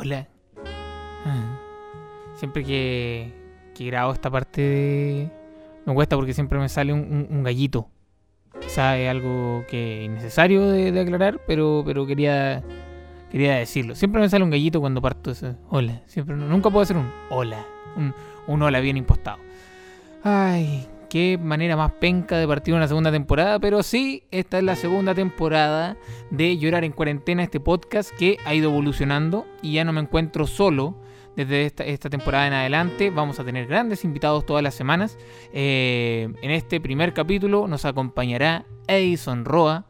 hola. 0.00 0.26
Ah. 1.26 1.58
Siempre 2.34 2.64
que, 2.64 3.32
que 3.74 3.84
grabo 3.86 4.12
esta 4.12 4.30
parte. 4.30 5.30
Me 5.84 5.94
cuesta 5.94 6.16
porque 6.16 6.34
siempre 6.34 6.58
me 6.58 6.68
sale 6.68 6.92
un, 6.92 7.42
gallito. 7.42 7.88
Quizá 8.60 8.98
es 8.98 9.10
algo 9.10 9.64
que 9.68 10.00
es 10.00 10.06
innecesario 10.06 10.68
de, 10.68 10.92
de 10.92 11.00
aclarar, 11.00 11.40
pero, 11.46 11.82
pero 11.84 12.06
quería, 12.06 12.62
quería 13.30 13.56
decirlo. 13.56 13.94
Siempre 13.94 14.20
me 14.20 14.28
sale 14.28 14.44
un 14.44 14.50
gallito 14.50 14.80
cuando 14.80 15.00
parto 15.00 15.30
ese 15.30 15.56
hola. 15.68 16.02
Siempre, 16.06 16.36
nunca 16.36 16.70
puedo 16.70 16.82
hacer 16.82 16.96
un 16.96 17.10
hola. 17.30 17.64
Un, 17.96 18.14
un 18.46 18.62
hola 18.62 18.80
bien 18.80 18.96
impostado. 18.96 19.38
Ay, 20.22 20.86
qué 21.10 21.38
manera 21.42 21.76
más 21.76 21.90
penca 21.90 22.38
de 22.38 22.46
partir 22.46 22.72
una 22.72 22.86
segunda 22.86 23.10
temporada, 23.10 23.58
pero 23.58 23.82
sí, 23.82 24.22
esta 24.30 24.58
es 24.58 24.64
la 24.64 24.76
segunda 24.76 25.12
temporada 25.12 25.96
de 26.30 26.56
Llorar 26.56 26.84
en 26.84 26.92
Cuarentena, 26.92 27.42
este 27.42 27.58
podcast 27.58 28.12
que 28.16 28.38
ha 28.46 28.54
ido 28.54 28.70
evolucionando 28.70 29.44
y 29.60 29.72
ya 29.72 29.84
no 29.84 29.92
me 29.92 30.00
encuentro 30.00 30.46
solo. 30.46 30.96
Desde 31.34 31.64
esta, 31.64 31.84
esta 31.84 32.10
temporada 32.10 32.46
en 32.46 32.52
adelante 32.52 33.10
vamos 33.10 33.40
a 33.40 33.44
tener 33.44 33.66
grandes 33.66 34.04
invitados 34.04 34.46
todas 34.46 34.62
las 34.62 34.74
semanas. 34.74 35.18
Eh, 35.52 36.28
en 36.42 36.50
este 36.52 36.80
primer 36.80 37.12
capítulo 37.12 37.66
nos 37.66 37.84
acompañará 37.84 38.64
Edison 38.86 39.44
Roa, 39.44 39.86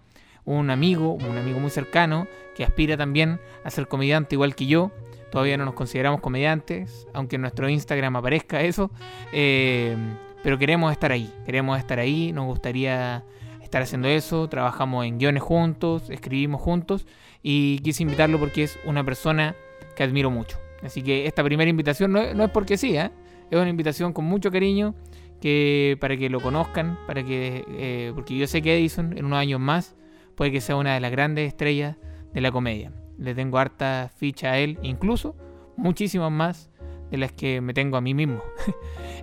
un 0.47 0.71
amigo, 0.71 1.13
un 1.13 1.37
amigo 1.37 1.61
muy 1.61 1.71
cercano 1.71 2.29
que 2.55 2.65
aspira 2.65 2.97
también 2.97 3.41
a 3.63 3.71
ser 3.71 3.89
comediante 3.89 4.37
igual 4.37 4.55
que 4.55 4.66
yo. 4.66 4.91
Todavía 5.30 5.59
no 5.59 5.66
nos 5.66 5.75
consideramos 5.75 6.21
comediantes, 6.21 7.07
aunque 7.13 7.37
en 7.37 7.43
nuestro 7.43 7.69
Instagram 7.69 8.16
aparezca 8.16 8.63
eso. 8.63 8.91
Eh, 9.33 9.97
pero 10.43 10.59
queremos 10.59 10.93
estar 10.93 11.12
ahí, 11.12 11.33
queremos 11.45 11.79
estar 11.79 11.99
ahí, 11.99 12.33
nos 12.33 12.47
gustaría 12.47 13.25
estar 13.62 13.83
haciendo 13.83 14.09
eso. 14.09 14.49
Trabajamos 14.49 15.07
en 15.07 15.19
guiones 15.19 15.43
juntos, 15.43 16.11
escribimos 16.11 16.60
juntos 16.60 17.07
y 17.43 17.79
quise 17.80 18.02
invitarlo 18.02 18.38
porque 18.38 18.65
es 18.65 18.79
una 18.85 19.05
persona 19.05 19.55
que 19.96 20.02
admiro 20.02 20.30
mucho. 20.30 20.59
Así 20.83 21.02
que 21.02 21.27
esta 21.27 21.45
primera 21.45 21.71
invitación 21.71 22.13
no, 22.13 22.35
no 22.35 22.45
es 22.45 22.51
porque 22.51 22.77
sí, 22.77 22.96
¿eh? 22.96 23.11
es 23.51 23.59
una 23.59 23.68
invitación 23.68 24.13
con 24.13 24.24
mucho 24.24 24.51
cariño 24.51 24.95
que 25.41 25.96
para 26.01 26.16
que 26.16 26.29
lo 26.29 26.41
conozcan, 26.41 26.99
para 27.07 27.23
que 27.23 27.65
eh, 27.68 28.13
porque 28.15 28.37
yo 28.37 28.46
sé 28.46 28.63
que 28.63 28.77
Edison 28.77 29.16
en 29.16 29.24
unos 29.24 29.38
años 29.38 29.61
más 29.61 29.96
puede 30.35 30.52
que 30.52 30.61
sea 30.61 30.77
una 30.77 30.95
de 30.95 31.01
las 31.01 31.11
grandes 31.11 31.49
estrellas 31.49 31.96
de 32.33 32.41
la 32.41 32.51
comedia. 32.51 32.93
Le 33.18 33.35
tengo 33.35 33.59
harta 33.59 34.11
ficha 34.16 34.52
a 34.52 34.59
él, 34.59 34.79
incluso 34.83 35.37
muchísimas 35.77 36.30
más 36.30 36.70
de 37.11 37.19
las 37.19 37.33
que 37.33 37.61
me 37.61 37.75
tengo 37.75 37.97
a 37.97 38.01
mí 38.01 38.15
mismo. 38.15 38.43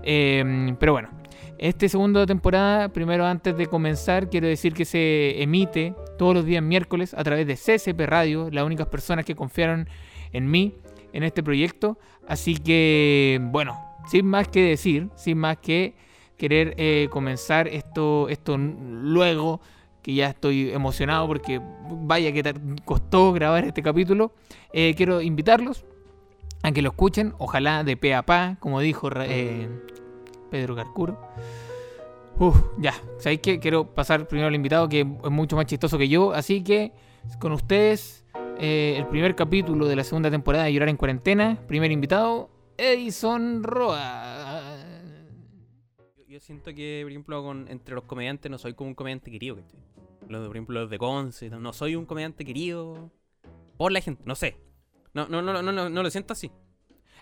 Eh, 0.10 0.74
pero 0.80 0.94
bueno, 0.94 1.10
este 1.58 1.90
segundo 1.90 2.26
temporada, 2.28 2.90
primero 2.90 3.26
antes 3.26 3.58
de 3.58 3.66
comenzar, 3.66 4.30
quiero 4.30 4.48
decir 4.48 4.74
que 4.74 4.86
se 4.86 5.42
emite 5.42 5.96
todos 6.18 6.36
los 6.36 6.46
días 6.46 6.62
miércoles 6.62 7.16
a 7.16 7.24
través 7.24 7.48
de 7.48 7.56
CCP 7.56 8.00
Radio, 8.02 8.50
las 8.52 8.64
únicas 8.64 8.88
personas 8.88 9.26
que 9.26 9.36
confiaron 9.36 9.90
en 10.34 10.50
mí 10.50 10.76
en 11.14 11.24
este 11.24 11.42
proyecto. 11.42 11.98
Así 12.28 12.58
que, 12.58 13.40
bueno, 13.42 13.76
sin 14.08 14.28
más 14.28 14.48
que 14.48 14.62
decir, 14.62 15.10
sin 15.16 15.40
más 15.40 15.58
que 15.58 15.96
querer 16.38 16.76
eh, 16.78 17.08
comenzar 17.10 17.68
esto, 17.68 18.30
esto 18.30 18.58
luego, 18.58 19.60
que 20.04 20.14
ya 20.14 20.28
estoy 20.28 20.70
emocionado 20.70 21.26
porque 21.26 21.60
vaya 21.90 22.32
que 22.32 22.54
costó 22.86 23.34
grabar 23.34 23.66
este 23.66 23.82
capítulo, 23.82 24.32
eh, 24.74 24.94
quiero 24.96 25.22
invitarlos 25.22 25.86
a 26.64 26.72
que 26.72 26.82
lo 26.82 26.90
escuchen, 26.90 27.34
ojalá 27.38 27.84
de 27.84 27.98
pe 27.98 28.14
a 28.14 28.24
pa, 28.24 28.58
como 28.60 28.80
dijo 28.80 29.10
eh, 29.16 29.70
Pedro 30.50 30.76
Carcuro. 30.76 31.20
Uf, 32.40 32.56
ya, 32.78 32.94
¿sabéis 33.18 33.42
qué? 33.42 33.60
Quiero 33.60 33.96
pasar 33.96 34.28
primero 34.28 34.48
al 34.48 34.56
invitado 34.56 34.88
que 34.88 35.02
es 35.02 35.32
mucho 35.32 35.56
más 35.56 35.66
chistoso 35.66 35.98
que 35.98 36.08
yo, 36.08 36.34
así 36.34 36.64
que 36.64 36.92
con 37.40 37.52
ustedes 37.52 38.26
eh, 38.60 38.96
el 38.98 39.08
primer 39.08 39.36
capítulo 39.36 39.88
de 39.88 39.96
la 39.96 40.04
segunda 40.04 40.30
temporada 40.30 40.66
de 40.66 40.74
Llorar 40.74 40.90
en 40.90 40.98
Cuarentena, 40.98 41.60
primer 41.68 41.92
invitado, 41.92 42.50
Edison 42.78 43.64
Roa. 43.64 44.78
Yo, 46.28 46.40
siento 46.40 46.74
que, 46.76 47.00
por 47.04 47.12
ejemplo, 47.12 47.44
con, 47.44 47.68
entre 47.70 47.96
los 47.96 48.04
comediantes 48.04 48.52
no 48.52 48.60
soy 48.60 48.74
como 48.74 48.90
un 48.90 48.96
comediante 48.96 49.32
querido, 49.32 49.58
por 50.28 50.56
ejemplo, 50.56 50.82
los 50.82 50.90
de 50.90 51.00
Conce, 51.00 51.50
no 51.50 51.74
soy 51.74 51.96
un 51.96 52.06
comediante 52.06 52.46
querido 52.46 53.10
por 53.78 53.92
la 53.92 54.02
gente, 54.02 54.22
no 54.26 54.36
sé. 54.36 54.67
No, 55.26 55.42
no, 55.42 55.54
no, 55.54 55.62
no, 55.62 55.72
no, 55.72 55.90
no 55.90 56.04
lo 56.04 56.10
siento 56.10 56.34
así. 56.34 56.52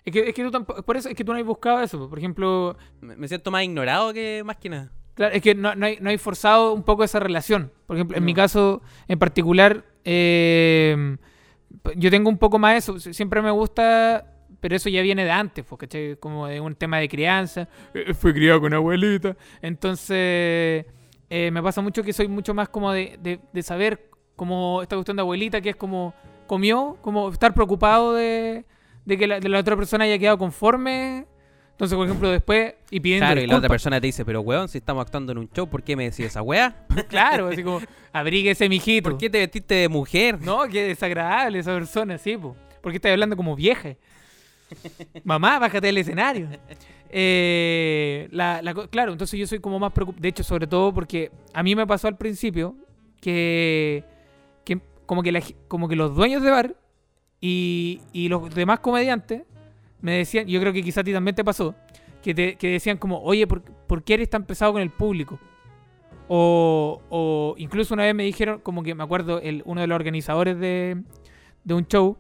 Es 0.04 0.14
que, 0.14 0.30
es 0.30 0.34
que 0.36 0.44
tú 0.44 0.52
tampoco, 0.52 0.84
por 0.84 0.98
eso 0.98 1.10
es 1.10 1.16
que 1.16 1.24
tú 1.24 1.32
no 1.34 1.40
has 1.40 1.46
buscado 1.46 1.82
eso, 1.82 2.08
por 2.10 2.18
ejemplo, 2.20 2.78
Me, 3.02 3.16
me 3.16 3.28
siento 3.28 3.50
más 3.52 3.64
ignorado 3.64 4.14
que 4.14 4.44
más 4.46 4.58
que 4.58 4.70
nada. 4.70 4.92
Claro, 5.16 5.34
es 5.34 5.42
que 5.42 5.56
no, 5.56 5.74
no 5.76 5.86
hay, 5.86 5.98
no 6.02 6.10
hay 6.10 6.18
forzado 6.18 6.74
un 6.74 6.84
poco 6.84 7.04
esa 7.04 7.20
relación. 7.20 7.72
Por 7.88 7.96
ejemplo, 7.96 8.18
en 8.18 8.26
mi 8.26 8.34
caso 8.34 8.82
en 9.08 9.18
particular, 9.18 9.84
eh, 10.04 11.18
yo 11.96 12.10
tengo 12.12 12.30
un 12.30 12.38
poco 12.38 12.60
más 12.60 12.76
eso. 12.76 12.96
Sie- 13.00 13.14
Siempre 13.14 13.42
me 13.42 13.50
gusta, 13.52 14.26
pero 14.60 14.76
eso 14.76 14.90
ya 14.90 15.02
viene 15.02 15.24
de 15.24 15.32
antes, 15.32 15.66
¿cachai? 15.78 16.18
Como 16.20 16.48
de 16.48 16.60
un 16.60 16.76
tema 16.76 17.00
de 17.00 17.08
crianza. 17.10 17.68
Eh, 17.94 18.14
fui 18.14 18.34
criado 18.34 18.62
con 18.62 18.74
abuelita. 18.74 19.36
Entonces, 19.62 20.86
eh, 21.30 21.50
me 21.52 21.64
pasa 21.64 21.82
mucho 21.82 22.04
que 22.04 22.14
soy 22.14 22.28
mucho 22.28 22.54
más 22.54 22.70
como 22.70 22.92
de, 22.92 23.18
de- 23.22 23.40
de 23.54 23.64
saber 23.64 24.10
como 24.36 24.82
esta 24.82 24.96
cuestión 24.98 25.16
de 25.18 25.22
abuelita, 25.22 25.62
que 25.62 25.70
es 25.70 25.76
como 25.76 26.14
comió, 26.48 26.98
como 27.02 27.30
estar 27.30 27.54
preocupado 27.54 28.14
de, 28.14 28.66
de 29.06 29.18
que 29.18 29.28
la, 29.28 29.40
de 29.40 29.50
la 29.50 29.60
otra 29.60 29.76
persona 29.76 30.06
haya 30.06 30.18
quedado 30.20 30.38
conforme. 30.38 31.26
Entonces, 31.72 31.98
por 31.98 32.08
ejemplo, 32.08 32.30
después 32.32 32.74
y 32.90 33.02
pidiendo 33.02 33.26
Claro, 33.26 33.42
y 33.42 33.48
la 33.48 33.58
otra 33.58 33.68
persona 33.68 34.00
te 34.00 34.08
dice, 34.08 34.24
pero 34.24 34.40
weón, 34.42 34.70
si 34.70 34.78
estamos 34.78 35.02
actuando 35.02 35.34
en 35.34 35.40
un 35.40 35.50
show, 35.50 35.68
¿por 35.68 35.84
qué 35.84 35.96
me 35.98 36.06
decís 36.06 36.28
esa 36.28 36.42
weá? 36.42 36.86
Claro, 37.10 37.48
así 37.50 37.64
como, 37.64 37.82
abríguese, 38.14 38.70
mijito. 38.70 39.10
¿Por 39.10 39.20
qué 39.20 39.30
te 39.30 39.40
vestiste 39.40 39.76
de 39.76 39.90
mujer? 39.90 40.40
No, 40.42 40.68
qué 40.70 40.84
desagradable 40.84 41.60
esa 41.60 41.74
persona, 41.74 42.18
sí, 42.18 42.38
po. 42.38 42.56
¿Por 42.82 42.92
qué 42.92 42.98
estás 42.98 43.12
hablando 43.12 43.36
como 43.36 43.56
vieja? 43.58 43.96
Mamá, 45.26 45.60
bájate 45.60 45.88
del 45.88 45.98
escenario. 45.98 46.48
Eh, 47.10 48.28
la, 48.32 48.62
la 48.62 48.74
co- 48.74 48.90
claro, 48.90 49.12
entonces 49.12 49.40
yo 49.40 49.46
soy 49.48 49.60
como 49.60 49.78
más 49.80 49.92
preocupado. 49.92 50.22
De 50.22 50.30
hecho, 50.30 50.44
sobre 50.44 50.68
todo 50.68 50.94
porque 50.94 51.32
a 51.54 51.62
mí 51.62 51.76
me 51.76 51.86
pasó 51.86 52.08
al 52.08 52.18
principio 52.18 52.76
que 53.22 54.04
como, 55.06 55.24
que 55.24 55.32
la 55.32 55.42
como 55.68 55.88
que 55.88 55.96
los 55.96 56.16
dueños 56.16 56.42
de 56.42 56.52
bar 56.52 56.76
y, 57.42 58.02
los 58.30 58.54
demás 58.54 58.80
comediantes 58.80 59.44
me 60.02 60.18
decían, 60.18 60.48
yo 60.48 60.60
creo 60.60 60.74
que 60.74 60.84
quizá 60.84 61.02
a 61.02 61.04
ti 61.04 61.14
también 61.14 61.36
te 61.36 61.44
pasó, 61.44 61.76
que, 62.24 62.34
te, 62.34 62.58
decían 62.68 62.98
como, 62.98 63.22
oye, 63.22 63.48
¿por, 63.48 64.04
qué 64.04 64.16
eres 64.16 64.30
tan 64.30 64.46
pesado 64.46 64.74
con 64.74 64.82
el 64.82 64.90
público? 64.90 65.40
O, 66.28 67.02
o 67.10 67.56
incluso 67.58 67.94
una 67.94 68.04
vez 68.04 68.16
me 68.16 68.24
dijeron, 68.24 68.60
como 68.62 68.82
que 68.82 68.96
me 68.96 69.04
acuerdo, 69.04 69.40
el, 69.42 69.62
uno 69.66 69.82
de 69.82 69.88
los 69.88 69.96
organizadores 69.96 70.60
de, 70.60 71.04
un 71.70 71.88
show 71.88 72.18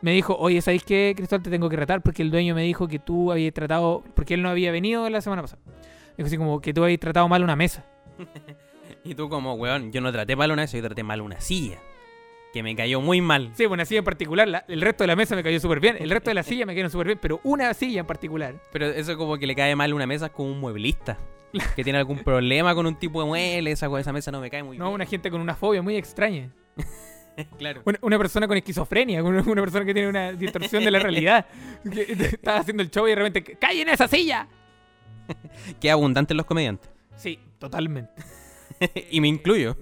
me 0.00 0.12
dijo, 0.12 0.36
oye, 0.36 0.60
¿sabéis 0.60 0.84
qué, 0.84 1.14
Cristóbal? 1.16 1.42
Te 1.42 1.50
tengo 1.50 1.68
que 1.68 1.76
retar 1.76 2.02
porque 2.02 2.22
el 2.22 2.30
dueño 2.30 2.54
me 2.54 2.62
dijo 2.62 2.88
que 2.88 2.98
tú 2.98 3.32
habías 3.32 3.54
tratado, 3.54 4.02
porque 4.14 4.34
él 4.34 4.42
no 4.42 4.48
había 4.48 4.70
venido 4.70 5.08
la 5.08 5.20
semana 5.20 5.42
pasada. 5.42 5.62
Dijo 6.16 6.26
así 6.26 6.36
como 6.36 6.60
que 6.60 6.74
tú 6.74 6.84
habías 6.84 7.00
tratado 7.00 7.28
mal 7.28 7.42
una 7.42 7.56
mesa. 7.56 7.84
Y 9.06 9.14
tú 9.14 9.28
como, 9.28 9.52
weón, 9.54 9.92
yo 9.92 10.00
no 10.00 10.10
traté 10.10 10.34
mal 10.34 10.50
una 10.50 10.64
eso, 10.64 10.78
yo 10.78 10.82
traté 10.82 11.02
mal 11.02 11.20
una 11.20 11.38
silla. 11.38 11.78
Que 12.54 12.62
me 12.62 12.74
cayó 12.76 13.00
muy 13.02 13.20
mal. 13.20 13.50
Sí, 13.54 13.66
una 13.66 13.84
silla 13.84 13.98
en 13.98 14.04
particular, 14.04 14.48
la- 14.48 14.64
el 14.68 14.80
resto 14.80 15.02
de 15.02 15.08
la 15.08 15.16
mesa 15.16 15.34
me 15.36 15.42
cayó 15.42 15.58
súper 15.60 15.80
bien, 15.80 15.96
el 15.98 16.08
resto 16.08 16.30
de 16.30 16.34
la 16.34 16.42
silla 16.44 16.64
me 16.64 16.74
cayó 16.74 16.88
súper 16.88 17.08
bien, 17.08 17.18
pero 17.20 17.40
una 17.44 17.74
silla 17.74 18.00
en 18.00 18.06
particular. 18.06 18.54
Pero 18.72 18.86
eso 18.86 19.16
como 19.18 19.36
que 19.36 19.46
le 19.46 19.54
cae 19.56 19.74
mal 19.76 19.92
una 19.92 20.06
mesa 20.06 20.28
con 20.30 20.46
un 20.46 20.60
mueblista. 20.60 21.18
Que 21.76 21.84
tiene 21.84 21.98
algún 21.98 22.18
problema 22.20 22.74
con 22.74 22.86
un 22.86 22.96
tipo 22.96 23.20
de 23.20 23.26
mueble, 23.26 23.72
esa, 23.72 23.86
esa 24.00 24.12
mesa 24.12 24.30
no 24.32 24.40
me 24.40 24.50
cae 24.50 24.62
muy 24.62 24.78
No, 24.78 24.84
bien. 24.86 24.94
una 24.94 25.06
gente 25.06 25.30
con 25.30 25.40
una 25.40 25.54
fobia 25.54 25.82
muy 25.82 25.96
extraña. 25.96 26.50
Claro. 27.58 27.82
Una, 27.84 27.98
una 28.02 28.16
persona 28.16 28.46
con 28.46 28.56
esquizofrenia, 28.56 29.20
una, 29.20 29.42
una 29.42 29.60
persona 29.62 29.84
que 29.84 29.92
tiene 29.92 30.08
una 30.08 30.30
distorsión 30.30 30.84
de 30.84 30.90
la 30.92 31.00
realidad. 31.00 31.44
Estaba 31.84 32.58
haciendo 32.60 32.80
el 32.80 32.92
show 32.92 33.08
y 33.08 33.10
de 33.10 33.16
repente, 33.16 33.42
¡callen 33.56 33.88
esa 33.88 34.06
silla! 34.06 34.46
Qué 35.80 35.90
abundante 35.90 36.32
en 36.32 36.36
los 36.36 36.46
comediantes. 36.46 36.88
Sí, 37.16 37.40
totalmente. 37.58 38.12
y 39.10 39.20
me 39.20 39.26
incluyo. 39.26 39.76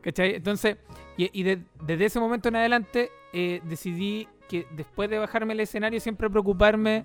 ¿Cachai? 0.00 0.34
Entonces, 0.36 0.76
y, 1.16 1.30
y 1.38 1.42
de- 1.42 1.58
desde 1.84 2.04
ese 2.06 2.20
momento 2.20 2.48
en 2.48 2.56
adelante 2.56 3.10
eh, 3.32 3.60
decidí 3.64 4.28
que 4.48 4.66
después 4.70 5.10
de 5.10 5.18
bajarme 5.18 5.52
el 5.52 5.60
escenario 5.60 6.00
siempre 6.00 6.30
preocuparme 6.30 7.04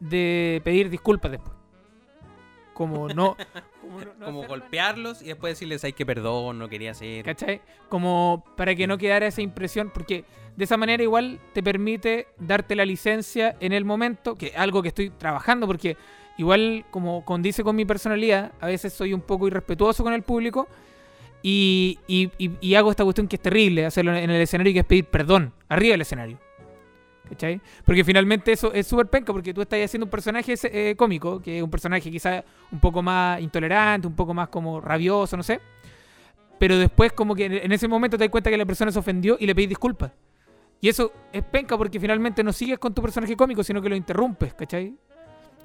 de 0.00 0.60
pedir 0.64 0.90
disculpas 0.90 1.30
después. 1.32 1.52
Como 2.74 3.08
no... 3.08 3.36
Como, 3.80 4.00
no- 4.00 4.14
no 4.18 4.24
Como 4.26 4.46
golpearlos 4.46 5.22
y 5.22 5.26
después 5.26 5.52
decirles, 5.52 5.84
ay, 5.84 5.92
que 5.92 6.04
perdón, 6.06 6.58
no 6.58 6.68
quería 6.68 6.90
hacer. 6.92 7.24
¿Cachai? 7.24 7.60
Como 7.88 8.42
para 8.56 8.74
que 8.74 8.86
no 8.86 8.96
quedara 8.98 9.26
esa 9.26 9.42
impresión, 9.42 9.90
porque 9.92 10.24
de 10.56 10.64
esa 10.64 10.76
manera 10.76 11.02
igual 11.02 11.38
te 11.52 11.62
permite 11.62 12.26
darte 12.38 12.74
la 12.74 12.84
licencia 12.86 13.56
en 13.60 13.72
el 13.72 13.84
momento, 13.84 14.34
que 14.36 14.46
es 14.48 14.56
algo 14.56 14.80
que 14.82 14.88
estoy 14.88 15.10
trabajando, 15.10 15.66
porque 15.66 15.96
igual 16.38 16.84
como 16.90 17.24
condice 17.24 17.62
con 17.62 17.76
mi 17.76 17.84
personalidad, 17.84 18.52
a 18.60 18.66
veces 18.66 18.92
soy 18.92 19.12
un 19.12 19.20
poco 19.20 19.46
irrespetuoso 19.46 20.02
con 20.02 20.12
el 20.14 20.22
público 20.22 20.66
y, 21.44 21.98
y- 22.08 22.30
y- 22.38 22.50
y 22.60 22.74
hago 22.74 22.90
esta 22.90 23.04
cuestión 23.04 23.28
que 23.28 23.36
es 23.36 23.42
terrible, 23.42 23.84
hacerlo 23.86 24.16
en 24.16 24.30
el 24.30 24.40
escenario, 24.40 24.72
que 24.72 24.78
es 24.80 24.84
pedir 24.86 25.04
perdón, 25.04 25.52
arriba 25.68 25.92
del 25.92 26.00
escenario. 26.00 26.38
¿Cachai? 27.28 27.60
Porque 27.84 28.02
finalmente 28.04 28.52
eso 28.52 28.72
es 28.72 28.86
súper 28.86 29.06
penca, 29.06 29.32
porque 29.32 29.54
tú 29.54 29.62
estás 29.62 29.78
haciendo 29.84 30.04
un 30.06 30.10
personaje 30.10 30.54
eh, 30.64 30.94
cómico, 30.96 31.40
que 31.40 31.58
es 31.58 31.62
un 31.62 31.70
personaje 31.70 32.10
quizá 32.10 32.42
un 32.72 32.80
poco 32.80 33.02
más 33.02 33.40
intolerante, 33.40 34.06
un 34.06 34.14
poco 34.16 34.32
más 34.34 34.48
como 34.48 34.80
rabioso, 34.80 35.36
no 35.36 35.42
sé 35.42 35.60
pero 36.56 36.78
después 36.78 37.12
como 37.12 37.34
que 37.34 37.46
en 37.46 37.72
ese 37.72 37.88
momento 37.88 38.16
te 38.16 38.24
das 38.24 38.30
cuenta 38.30 38.48
que 38.48 38.56
la 38.56 38.64
persona 38.64 38.90
se 38.92 38.98
ofendió 38.98 39.36
y 39.38 39.44
le 39.46 39.54
pedís 39.54 39.70
disculpas. 39.70 40.12
Y 40.80 40.88
eso 40.88 41.12
es 41.32 41.42
penca 41.42 41.76
porque 41.76 41.98
finalmente 41.98 42.42
no 42.44 42.52
sigues 42.52 42.78
con 42.78 42.94
tu 42.94 43.02
personaje 43.02 43.36
cómico, 43.36 43.62
sino 43.64 43.82
que 43.82 43.88
lo 43.88 43.96
interrumpes, 43.96 44.54
¿cachai? 44.54 44.94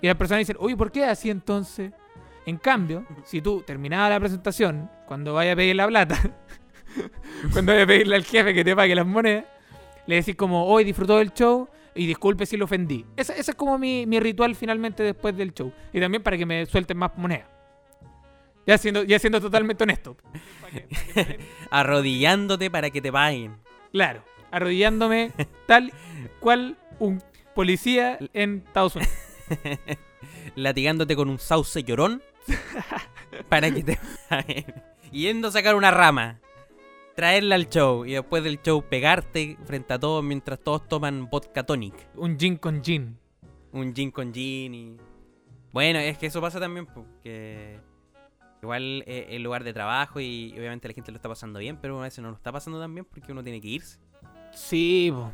Y 0.02 0.08
las 0.08 0.16
personas 0.16 0.40
dicen, 0.40 0.58
oye, 0.60 0.76
¿por 0.76 0.92
qué 0.92 1.06
así 1.06 1.30
entonces? 1.30 1.92
En 2.50 2.58
cambio, 2.58 3.06
si 3.26 3.44
tú 3.44 3.62
terminada 3.62 4.10
la 4.10 4.20
presentación, 4.20 4.90
cuando 5.06 5.36
vaya 5.36 5.54
a 5.54 5.56
pedir 5.56 5.76
la 5.76 5.86
plata, 5.86 6.20
cuando 7.54 7.74
vaya 7.74 7.84
a 7.84 7.86
pedirle 7.86 8.16
al 8.16 8.24
jefe 8.24 8.56
que 8.56 8.64
te 8.64 8.76
pague 8.76 8.96
las 8.96 9.06
monedas, 9.06 9.46
le 10.08 10.16
decís 10.16 10.36
como, 10.36 10.66
hoy 10.66 10.84
disfrutó 10.84 11.20
del 11.20 11.32
show 11.32 11.70
y 11.94 12.08
disculpe 12.08 12.48
si 12.48 12.58
lo 12.58 12.66
ofendí. 12.66 13.06
Ese, 13.16 13.34
ese 13.34 13.52
es 13.52 13.56
como 13.56 13.78
mi, 13.78 14.08
mi 14.08 14.20
ritual 14.20 14.56
finalmente 14.56 15.04
después 15.04 15.38
del 15.38 15.54
show. 15.54 15.72
Y 15.94 16.00
también 16.00 16.24
para 16.24 16.40
que 16.40 16.46
me 16.48 16.66
suelten 16.66 16.98
más 16.98 17.12
monedas. 17.18 17.46
Ya 18.66 18.80
siendo, 18.80 19.04
ya 19.04 19.20
siendo 19.20 19.40
totalmente 19.40 19.84
honesto. 19.84 20.18
Arrodillándote 21.70 22.72
para 22.72 22.90
que 22.90 23.00
te 23.00 23.12
paguen. 23.12 23.58
Claro, 23.92 24.24
arrodillándome 24.50 25.34
tal 25.68 25.94
cual 26.40 26.78
un 26.98 27.22
policía 27.54 28.18
en 28.34 28.64
Estados 28.66 28.96
Unidos. 28.96 29.14
Latigándote 30.56 31.16
con 31.16 31.30
un 31.30 31.38
sauce 31.38 31.84
llorón 31.84 32.24
para 33.50 33.72
que 33.72 33.84
te 33.84 34.00
paguen. 34.30 34.66
Yendo 35.12 35.48
a 35.48 35.52
sacar 35.52 35.76
una 35.76 35.92
rama. 35.92 36.40
Traerla 37.16 37.56
al 37.56 37.68
show 37.68 38.06
y 38.06 38.14
después 38.14 38.44
del 38.44 38.62
show 38.62 38.82
pegarte 38.82 39.58
frente 39.66 39.94
a 39.94 40.00
todos 40.00 40.24
mientras 40.24 40.60
todos 40.60 40.88
toman 40.88 41.30
vodka 41.30 41.64
tonic. 41.64 41.94
Un 42.16 42.38
gin 42.40 42.58
con 42.58 42.82
gin. 42.84 43.18
un 43.72 43.94
gin 43.94 44.12
con 44.12 44.34
gin 44.34 44.74
y... 44.74 44.98
Bueno, 45.72 46.00
es 46.00 46.18
que 46.18 46.28
eso 46.28 46.42
pasa 46.42 46.60
también, 46.60 46.88
porque 46.88 47.80
igual 48.62 49.04
eh, 49.06 49.28
el 49.30 49.44
lugar 49.44 49.64
de 49.64 49.74
trabajo 49.74 50.20
y 50.20 50.54
obviamente 50.58 50.88
la 50.88 50.94
gente 50.94 51.12
lo 51.12 51.18
está 51.18 51.30
pasando 51.30 51.60
bien, 51.60 51.78
pero 51.80 52.00
a 52.00 52.04
veces 52.04 52.24
no 52.24 52.30
lo 52.30 52.36
está 52.36 52.52
pasando 52.52 52.80
tan 52.80 52.94
bien 52.94 53.06
porque 53.06 53.32
uno 53.32 53.44
tiene 53.44 53.62
que 53.62 53.68
irse. 53.68 54.00
Sí, 54.54 55.12
po. 55.14 55.32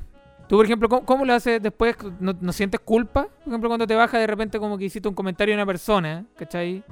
Tú, 0.48 0.58
por 0.58 0.66
ejemplo, 0.66 0.88
¿cómo, 0.90 1.06
cómo 1.06 1.26
lo 1.26 1.34
haces 1.34 1.62
después? 1.62 1.96
¿No, 2.20 2.36
no 2.40 2.54
sientes 2.54 2.80
culpa? 2.80 3.24
Por 3.24 3.48
ejemplo, 3.48 3.70
cuando 3.70 3.88
te 3.88 3.96
baja 3.96 4.20
de 4.20 4.28
repente 4.28 4.60
como 4.60 4.78
que 4.78 4.86
hiciste 4.86 5.08
un 5.08 5.16
comentario 5.16 5.56
a 5.56 5.58
una 5.58 5.66
persona, 5.66 6.26
¿cachai? 6.36 6.84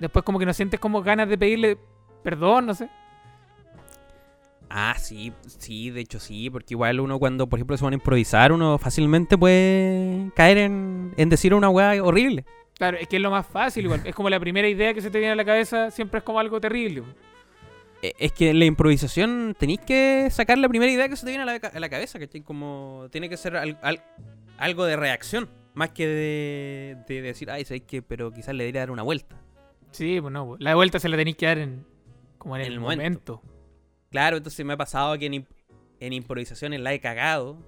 Después 0.00 0.24
como 0.24 0.38
que 0.38 0.46
no 0.46 0.52
sientes 0.52 0.80
como 0.80 1.02
ganas 1.02 1.28
de 1.28 1.38
pedirle 1.38 1.78
perdón, 2.22 2.66
no 2.66 2.74
sé. 2.74 2.88
Ah, 4.70 4.96
sí, 4.98 5.32
sí, 5.58 5.90
de 5.90 6.00
hecho 6.00 6.18
sí, 6.18 6.50
porque 6.50 6.74
igual 6.74 6.98
uno 6.98 7.18
cuando, 7.18 7.46
por 7.46 7.58
ejemplo, 7.58 7.76
se 7.76 7.84
van 7.84 7.92
a 7.92 7.96
improvisar, 7.96 8.50
uno 8.50 8.76
fácilmente 8.78 9.38
puede 9.38 10.30
caer 10.34 10.58
en, 10.58 11.12
en 11.16 11.28
decir 11.28 11.54
una 11.54 11.68
weá 11.68 12.02
horrible. 12.02 12.44
Claro, 12.76 12.96
es 12.96 13.06
que 13.06 13.16
es 13.16 13.22
lo 13.22 13.30
más 13.30 13.46
fácil 13.46 13.84
igual. 13.84 14.00
Es 14.04 14.14
como 14.16 14.28
la 14.30 14.40
primera 14.40 14.66
idea 14.66 14.92
que 14.92 15.00
se 15.00 15.10
te 15.10 15.18
viene 15.18 15.32
a 15.32 15.36
la 15.36 15.44
cabeza, 15.44 15.90
siempre 15.92 16.18
es 16.18 16.24
como 16.24 16.40
algo 16.40 16.60
terrible. 16.60 17.04
Eh, 18.02 18.14
Es 18.18 18.32
que 18.32 18.50
en 18.50 18.58
la 18.58 18.64
improvisación 18.64 19.54
tenéis 19.56 19.80
que 19.80 20.26
sacar 20.30 20.58
la 20.58 20.68
primera 20.68 20.90
idea 20.90 21.08
que 21.08 21.14
se 21.16 21.24
te 21.24 21.30
viene 21.30 21.42
a 21.44 21.46
la, 21.46 21.68
a 21.72 21.78
la 21.78 21.88
cabeza, 21.88 22.18
¿cachai? 22.18 22.40
Como 22.40 23.06
tiene 23.12 23.28
que 23.28 23.36
ser 23.36 23.56
al- 23.56 23.78
al- 23.80 24.02
algo 24.58 24.86
de 24.86 24.96
reacción, 24.96 25.48
más 25.74 25.90
que 25.90 26.06
de, 26.08 26.96
de 27.06 27.22
decir, 27.22 27.48
ay, 27.50 27.64
sabéis 27.64 27.84
que, 27.84 28.02
pero 28.02 28.32
quizás 28.32 28.54
le 28.56 28.64
debería 28.64 28.80
dar 28.80 28.90
una 28.90 29.02
vuelta. 29.04 29.36
Sí, 29.94 30.20
pues 30.20 30.32
no, 30.32 30.44
po. 30.46 30.56
la 30.58 30.74
vuelta 30.74 30.98
se 30.98 31.08
la 31.08 31.16
tenéis 31.16 31.36
que 31.36 31.46
dar 31.46 31.58
en, 31.58 31.86
como 32.38 32.56
en 32.56 32.62
En 32.62 32.66
el, 32.68 32.72
el 32.74 32.80
momento. 32.80 33.34
momento. 33.40 33.54
Claro, 34.10 34.36
entonces 34.36 34.64
me 34.66 34.72
ha 34.72 34.76
pasado 34.76 35.16
que 35.18 35.26
en, 35.26 35.32
imp- 35.34 35.46
en 36.00 36.12
improvisaciones 36.12 36.80
la 36.80 36.92
he 36.92 37.00
cagado, 37.00 37.58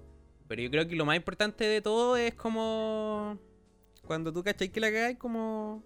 pero 0.48 0.62
yo 0.62 0.70
creo 0.70 0.86
que 0.88 0.96
lo 0.96 1.04
más 1.04 1.16
importante 1.16 1.64
de 1.64 1.80
todo 1.80 2.16
es 2.16 2.34
como 2.34 3.38
cuando 4.06 4.32
tú 4.32 4.42
cachai 4.44 4.68
que 4.68 4.80
la 4.80 4.90
cagáis, 4.92 5.18
como... 5.18 5.82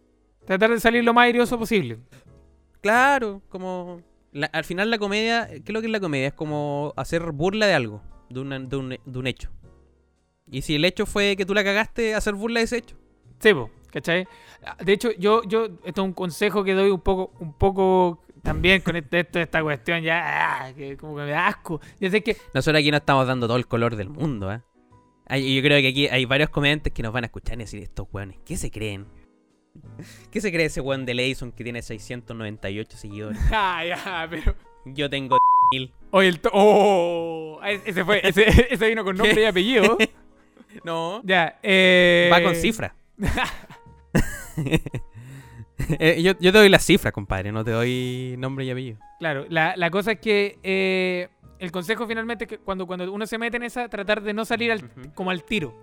Tratar 0.46 0.70
de 0.70 0.81
salir 0.81 1.04
lo 1.04 1.14
más 1.14 1.25
airioso 1.26 1.58
posible. 1.58 1.98
Claro, 2.81 3.43
como... 3.48 4.02
la- 4.32 4.46
al 4.48 4.64
final 4.64 4.90
la 4.90 4.98
comedia, 4.98 5.46
¿qué 5.48 5.62
es 5.66 5.70
lo 5.72 5.81
que 5.81 5.86
es 5.86 5.93
la 5.93 6.00
comedia? 6.00 6.28
Es 6.28 6.34
como 6.34 6.93
hacer 6.96 7.32
burla 7.32 7.66
de 7.66 7.75
algo, 7.75 8.02
de, 8.31 8.40
una- 8.40 8.58
de 8.58 8.76
un, 8.76 8.88
de 9.04 9.19
un 9.19 9.26
hecho. 9.26 9.50
Y 10.50 10.62
si 10.62 10.75
el 10.75 10.84
hecho 10.84 11.06
fue 11.06 11.36
que 11.36 11.46
tú 11.46 11.54
la 11.54 11.62
cagaste, 11.64 12.14
hacer 12.14 12.34
burla 12.34 12.60
de 12.60 12.64
ese 12.64 12.78
hecho. 12.78 12.96
Sí, 13.38 13.54
po, 13.54 13.70
¿cachai? 13.90 14.26
De 14.84 14.92
hecho, 14.92 15.10
yo, 15.19 15.42
yo, 15.44 15.64
esto 15.84 16.02
es 16.02 16.06
un 16.06 16.12
consejo 16.12 16.64
que 16.64 16.75
doy 16.75 16.90
un 16.90 17.00
poco, 17.00 17.32
un 17.40 17.52
poco 17.52 18.22
también 18.42 18.81
con 18.82 18.96
este- 18.96 19.20
esto- 19.20 19.38
esta 19.40 19.62
cuestión 19.62 20.02
ya, 20.02 20.64
ah, 20.66 20.72
que 20.75 20.96
como 20.96 21.16
que 21.16 21.22
me 21.22 21.31
da 21.31 21.46
asco. 21.48 21.81
Yo 22.00 22.10
sé 22.10 22.22
que, 22.22 22.37
Nosotros 22.54 22.81
aquí 22.81 22.90
no 22.90 22.96
estamos 22.98 23.26
dando 23.26 23.46
todo 23.46 23.56
el 23.56 23.66
color 23.66 23.96
del 23.96 24.08
mundo, 24.08 24.52
¿eh? 24.52 24.60
Hay- 25.26 25.54
yo 25.54 25.62
creo 25.62 25.81
que 25.81 25.88
aquí 25.88 26.08
hay 26.08 26.25
varios 26.25 26.50
comediantes 26.50 26.92
que 26.92 27.02
nos 27.02 27.12
van 27.12 27.25
a 27.25 27.26
escuchar 27.26 27.54
y 27.56 27.60
decir, 27.60 27.82
estos 27.82 28.06
weones, 28.12 28.38
¿qué 28.44 28.56
se 28.56 28.70
creen? 28.70 29.06
¿Qué 30.32 30.40
se 30.40 30.50
cree 30.50 30.66
ese 30.66 30.81
weón 30.81 31.06
de 31.06 31.14
Leison 31.14 31.52
que 31.52 31.62
tiene 31.64 31.82
698 31.82 32.96
seguidores? 32.96 33.38
ah, 33.52 33.84
ya, 33.84 34.26
pero, 34.28 34.54
Yo 34.86 35.08
tengo 35.08 35.38
mil. 35.72 35.93
oye, 36.10 36.28
el 36.28 36.40
to- 36.40 36.50
oh, 36.52 37.60
ese 37.64 38.04
fue, 38.04 38.20
ese, 38.26 38.44
ese 38.75 38.88
vino 38.88 39.04
con 39.04 39.16
nombre 39.16 39.43
y 39.43 39.44
apellido. 39.44 39.96
No, 40.84 41.20
Ya, 41.25 41.58
eh. 41.64 42.31
va 42.32 42.40
con 42.43 42.54
cifra. 42.54 42.94
Eh, 45.98 46.22
yo, 46.22 46.32
yo 46.38 46.52
te 46.52 46.58
doy 46.58 46.68
las 46.68 46.84
cifras, 46.84 47.10
compadre, 47.12 47.50
no 47.52 47.64
te 47.64 47.70
doy 47.70 48.34
nombre 48.38 48.66
y 48.66 48.70
apellido. 48.70 48.98
Claro, 49.18 49.46
la, 49.48 49.74
la 49.76 49.90
cosa 49.90 50.12
es 50.12 50.20
que 50.20 50.58
eh, 50.62 51.28
el 51.58 51.72
consejo 51.72 52.06
finalmente 52.06 52.44
es 52.44 52.48
que 52.48 52.58
cuando, 52.58 52.86
cuando 52.86 53.10
uno 53.10 53.26
se 53.26 53.38
mete 53.38 53.56
en 53.56 53.62
esa, 53.62 53.88
tratar 53.88 54.20
de 54.22 54.34
no 54.34 54.44
salir 54.44 54.70
al, 54.72 54.84
Ujú. 54.84 55.14
como 55.14 55.30
al 55.30 55.42
tiro. 55.42 55.74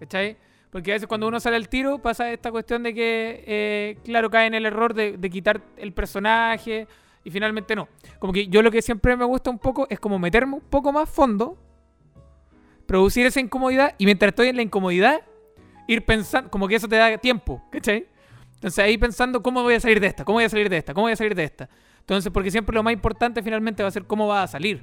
¿Cachai? 0.00 0.36
Porque 0.70 0.90
a 0.90 0.94
veces 0.94 1.06
cuando 1.06 1.28
uno 1.28 1.38
sale 1.38 1.56
al 1.56 1.68
tiro 1.68 2.02
pasa 2.02 2.32
esta 2.32 2.50
cuestión 2.50 2.82
de 2.82 2.92
que, 2.92 3.44
eh, 3.46 3.98
claro, 4.04 4.30
cae 4.30 4.48
en 4.48 4.54
el 4.54 4.66
error 4.66 4.92
de, 4.94 5.16
de 5.16 5.30
quitar 5.30 5.60
el 5.76 5.92
personaje 5.92 6.88
y 7.22 7.30
finalmente 7.30 7.76
no. 7.76 7.88
Como 8.18 8.32
que 8.32 8.48
yo 8.48 8.62
lo 8.62 8.72
que 8.72 8.82
siempre 8.82 9.16
me 9.16 9.24
gusta 9.24 9.48
un 9.48 9.60
poco 9.60 9.86
es 9.88 10.00
como 10.00 10.18
meterme 10.18 10.54
un 10.54 10.60
poco 10.60 10.92
más 10.92 11.08
fondo, 11.08 11.56
producir 12.86 13.26
esa 13.26 13.40
incomodidad 13.40 13.94
y 13.96 14.04
mientras 14.04 14.30
estoy 14.30 14.48
en 14.48 14.56
la 14.56 14.62
incomodidad, 14.62 15.20
ir 15.86 16.04
pensando, 16.04 16.50
como 16.50 16.66
que 16.68 16.74
eso 16.74 16.88
te 16.88 16.96
da 16.96 17.16
tiempo, 17.18 17.62
¿cachai? 17.70 18.06
Entonces 18.56 18.82
ahí 18.82 18.98
pensando 18.98 19.42
cómo 19.42 19.62
voy 19.62 19.74
a 19.74 19.80
salir 19.80 20.00
de 20.00 20.08
esta, 20.08 20.24
cómo 20.24 20.36
voy 20.36 20.44
a 20.44 20.48
salir 20.48 20.68
de 20.68 20.78
esta, 20.78 20.92
cómo 20.94 21.04
voy 21.04 21.12
a 21.12 21.16
salir 21.16 21.34
de 21.34 21.44
esta. 21.44 21.68
Entonces, 22.00 22.32
porque 22.32 22.50
siempre 22.50 22.74
lo 22.74 22.82
más 22.82 22.92
importante 22.92 23.42
finalmente 23.42 23.82
va 23.82 23.88
a 23.88 23.92
ser 23.92 24.04
cómo 24.04 24.26
va 24.26 24.42
a 24.42 24.46
salir, 24.46 24.82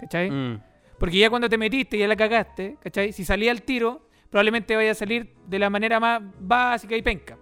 ¿cachai? 0.00 0.30
Mm. 0.30 0.62
Porque 0.98 1.18
ya 1.18 1.28
cuando 1.28 1.48
te 1.48 1.58
metiste 1.58 1.96
y 1.96 2.00
ya 2.00 2.08
la 2.08 2.16
cagaste, 2.16 2.78
¿cachai? 2.80 3.12
Si 3.12 3.24
salía 3.24 3.50
al 3.50 3.62
tiro, 3.62 4.08
probablemente 4.30 4.74
vaya 4.76 4.92
a 4.92 4.94
salir 4.94 5.34
de 5.46 5.58
la 5.58 5.68
manera 5.68 6.00
más 6.00 6.22
básica 6.38 6.96
y 6.96 7.02
penca, 7.02 7.36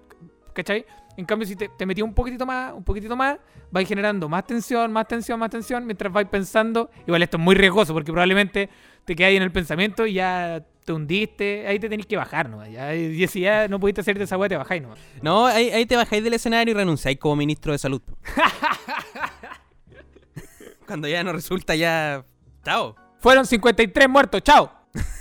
¿cachai? 0.52 0.84
En 1.16 1.24
cambio, 1.24 1.46
si 1.46 1.54
te, 1.54 1.68
te 1.68 1.86
metí 1.86 2.02
un 2.02 2.14
poquitito 2.14 2.46
más, 2.46 2.72
un 2.72 2.82
poquitito 2.82 3.14
más, 3.14 3.38
vais 3.70 3.86
generando 3.86 4.28
más 4.28 4.46
tensión, 4.46 4.90
más 4.92 5.06
tensión, 5.06 5.38
más 5.38 5.50
tensión, 5.50 5.84
mientras 5.84 6.12
vais 6.12 6.28
pensando. 6.28 6.90
Igual 7.06 7.22
esto 7.22 7.36
es 7.36 7.42
muy 7.42 7.54
riesgoso 7.54 7.92
porque 7.92 8.10
probablemente 8.10 8.70
te 9.04 9.14
quedas 9.14 9.28
ahí 9.28 9.36
en 9.36 9.42
el 9.42 9.52
pensamiento 9.52 10.06
y 10.06 10.14
ya 10.14 10.64
te 10.90 10.94
hundiste, 10.94 11.66
ahí 11.68 11.78
te 11.78 11.88
tenés 11.88 12.06
que 12.06 12.16
bajar, 12.16 12.48
¿no? 12.48 12.66
Ya, 12.66 12.94
y 12.96 13.26
si 13.28 13.40
ya 13.42 13.68
no 13.68 13.78
pudiste 13.78 14.02
salir 14.02 14.18
de 14.18 14.24
esa 14.24 14.36
weá, 14.36 14.48
te 14.48 14.56
bajáis, 14.56 14.82
¿no? 14.82 14.94
No, 15.22 15.46
ahí, 15.46 15.70
ahí 15.70 15.86
te 15.86 15.94
bajáis 15.96 16.24
del 16.24 16.34
escenario 16.34 16.72
y 16.72 16.74
renunciáis 16.74 17.16
como 17.18 17.36
ministro 17.36 17.70
de 17.72 17.78
salud. 17.78 18.02
Cuando 20.86 21.06
ya 21.06 21.22
no 21.22 21.32
resulta 21.32 21.76
ya... 21.76 22.24
Chao. 22.64 22.96
Fueron 23.20 23.46
53 23.46 24.08
muertos, 24.08 24.42
chao. 24.42 24.72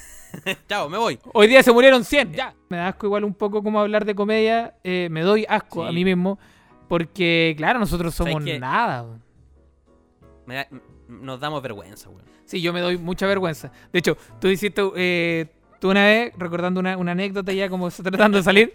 Chao, 0.68 0.90
me 0.90 0.98
voy. 0.98 1.20
Hoy 1.34 1.48
día 1.48 1.62
se 1.62 1.72
murieron 1.72 2.04
100, 2.04 2.34
ya. 2.34 2.56
Me 2.70 2.78
da 2.78 2.88
asco 2.90 3.06
igual 3.06 3.24
un 3.24 3.34
poco 3.34 3.62
como 3.62 3.80
hablar 3.80 4.06
de 4.06 4.16
comedia, 4.16 4.76
eh, 4.84 5.08
me 5.12 5.22
doy 5.22 5.46
asco 5.48 5.86
a 5.86 5.92
mí 5.92 6.04
mismo, 6.04 6.40
porque 6.88 7.54
claro, 7.58 7.80
nosotros 7.80 8.16
¿Sabes 8.16 8.34
somos 8.34 8.60
nada. 8.60 9.06
Me 10.46 10.56
da- 10.56 10.68
nos 11.08 11.40
damos 11.40 11.62
vergüenza, 11.62 12.10
weón. 12.10 12.24
Sí, 12.46 12.62
yo 12.62 12.74
me 12.74 12.82
doy 12.82 12.98
mucha 12.98 13.28
vergüenza. 13.28 13.72
De 13.94 14.00
hecho, 14.00 14.18
tú 14.40 14.48
hiciste, 14.48 14.82
eh, 14.96 15.46
tú 15.80 15.90
una 15.92 16.06
vez, 16.06 16.34
recordando 16.38 16.80
una, 16.80 16.98
una 16.98 17.12
anécdota 17.14 17.52
ya 17.54 17.70
como 17.70 17.90
tratando 17.90 18.38
de 18.38 18.44
salir, 18.44 18.74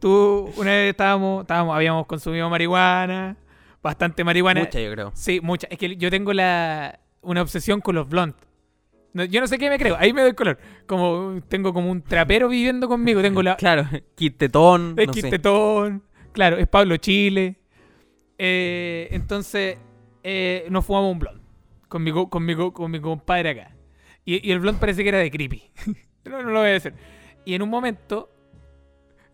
tú 0.00 0.52
una 0.56 0.70
vez 0.70 0.90
estábamos, 0.90 1.42
estábamos, 1.42 1.74
habíamos 1.74 2.06
consumido 2.06 2.48
marihuana, 2.50 3.36
bastante 3.82 4.24
marihuana. 4.24 4.60
Mucha, 4.60 4.80
yo 4.80 4.90
creo. 4.92 5.10
Sí, 5.14 5.40
mucha. 5.42 5.66
Es 5.70 5.78
que 5.78 5.96
yo 5.96 6.10
tengo 6.10 6.32
la 6.32 7.00
una 7.22 7.42
obsesión 7.42 7.80
con 7.80 7.94
los 7.94 8.08
blondes. 8.08 8.40
No, 9.14 9.24
yo 9.24 9.40
no 9.42 9.46
sé 9.46 9.58
qué 9.58 9.68
me 9.68 9.78
creo, 9.78 9.94
ahí 9.98 10.12
me 10.14 10.22
doy 10.22 10.32
color. 10.32 10.58
Como 10.86 11.40
tengo 11.48 11.74
como 11.74 11.90
un 11.90 12.00
trapero 12.02 12.48
viviendo 12.48 12.88
conmigo, 12.88 13.20
tengo 13.20 13.42
la 13.42 13.56
Claro, 13.58 13.86
quitetón, 14.14 14.94
es 14.96 15.06
no 15.06 15.12
sé. 15.12 15.20
Quintetón, 15.22 16.02
claro, 16.32 16.56
es 16.56 16.66
Pablo 16.66 16.96
Chile. 16.96 17.56
Eh, 18.38 19.08
entonces, 19.10 19.76
eh, 20.22 20.66
nos 20.70 20.84
fumamos 20.86 21.12
un 21.12 21.18
blond 21.18 21.40
con 21.88 22.02
mi, 22.02 22.10
co- 22.10 22.30
con 22.30 22.44
mi, 22.44 22.56
co- 22.56 22.72
con 22.72 22.90
mi 22.90 23.00
compadre 23.00 23.50
acá. 23.50 23.76
Y, 24.24 24.48
y 24.48 24.52
el 24.52 24.60
blond 24.60 24.78
parece 24.78 25.02
que 25.02 25.10
era 25.10 25.18
de 25.18 25.30
creepy. 25.30 25.62
no, 26.24 26.42
no 26.42 26.50
lo 26.50 26.60
voy 26.60 26.68
a 26.68 26.72
decir. 26.72 26.94
Y 27.44 27.54
en 27.54 27.62
un 27.62 27.68
momento, 27.70 28.30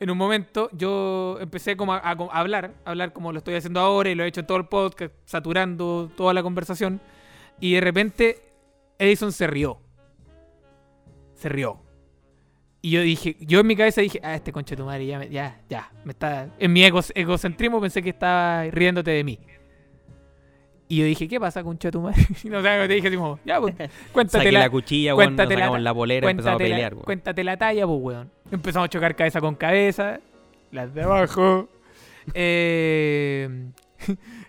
en 0.00 0.10
un 0.10 0.16
momento, 0.18 0.70
yo 0.72 1.38
empecé 1.40 1.76
como 1.76 1.92
a, 1.94 1.98
hablar, 1.98 2.72
a 2.84 2.90
hablar 2.90 3.12
como 3.12 3.32
lo 3.32 3.38
estoy 3.38 3.54
haciendo 3.54 3.80
ahora 3.80 4.10
y 4.10 4.14
lo 4.14 4.24
he 4.24 4.28
hecho 4.28 4.40
en 4.40 4.46
todo 4.46 4.58
el 4.58 4.66
podcast, 4.66 5.12
saturando 5.24 6.10
toda 6.16 6.32
la 6.34 6.42
conversación. 6.42 7.00
Y 7.60 7.74
de 7.74 7.80
repente, 7.80 8.42
Edison 8.98 9.32
se 9.32 9.46
rió. 9.46 9.80
Se 11.34 11.48
rió. 11.48 11.80
Y 12.80 12.90
yo 12.92 13.00
dije, 13.02 13.36
yo 13.40 13.60
en 13.60 13.66
mi 13.66 13.74
cabeza 13.76 14.00
dije, 14.00 14.20
ah, 14.22 14.34
este 14.36 14.52
conche 14.52 14.76
tu 14.76 14.84
madre, 14.84 15.04
ya, 15.06 15.24
ya, 15.24 15.60
ya, 15.68 15.90
me 16.04 16.12
está. 16.12 16.48
En 16.60 16.72
mi 16.72 16.84
ego- 16.84 17.00
egocentrismo 17.14 17.80
pensé 17.80 18.02
que 18.02 18.10
estaba 18.10 18.64
riéndote 18.70 19.10
de 19.10 19.24
mí. 19.24 19.38
Y 20.90 20.96
yo 20.98 21.04
dije, 21.04 21.28
¿qué 21.28 21.38
pasa, 21.38 21.62
concha 21.62 21.88
de 21.88 21.92
tu 21.92 22.00
madre? 22.00 22.22
Y 22.44 22.48
no, 22.48 22.58
o 22.58 22.62
sea, 22.62 22.86
te 22.88 22.94
dije 22.94 23.08
así 23.08 23.16
como, 23.16 23.38
ya, 23.44 23.60
pues, 23.60 23.74
Saqué 23.78 23.90
cuéntate 24.12 24.52
la, 24.52 24.60
la, 24.60 24.70
cuchilla, 24.70 25.14
weón, 25.14 25.36
nos 25.36 25.46
cuéntate 25.46 25.80
la 25.82 25.94
polera, 25.94 26.30
empezamos 26.30 26.54
a 26.54 26.58
pelear, 26.58 26.94
weón. 26.94 27.04
cuéntate 27.04 27.44
la 27.44 27.56
talla, 27.58 27.86
pues, 27.86 27.98
weón. 28.00 28.30
Empezamos 28.50 28.86
a 28.86 28.88
chocar 28.88 29.14
cabeza 29.14 29.40
con 29.40 29.54
cabeza, 29.54 30.20
las 30.72 30.92
de 30.94 31.02
abajo. 31.02 31.68
Eh, 32.34 33.48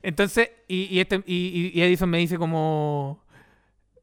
entonces, 0.03 0.51
y, 0.67 0.93
y, 0.93 0.99
este, 0.99 1.23
y, 1.25 1.71
y- 1.73 1.79
y 1.79 1.81
Edison 1.81 2.09
me 2.09 2.17
dice 2.17 2.37
como... 2.37 3.23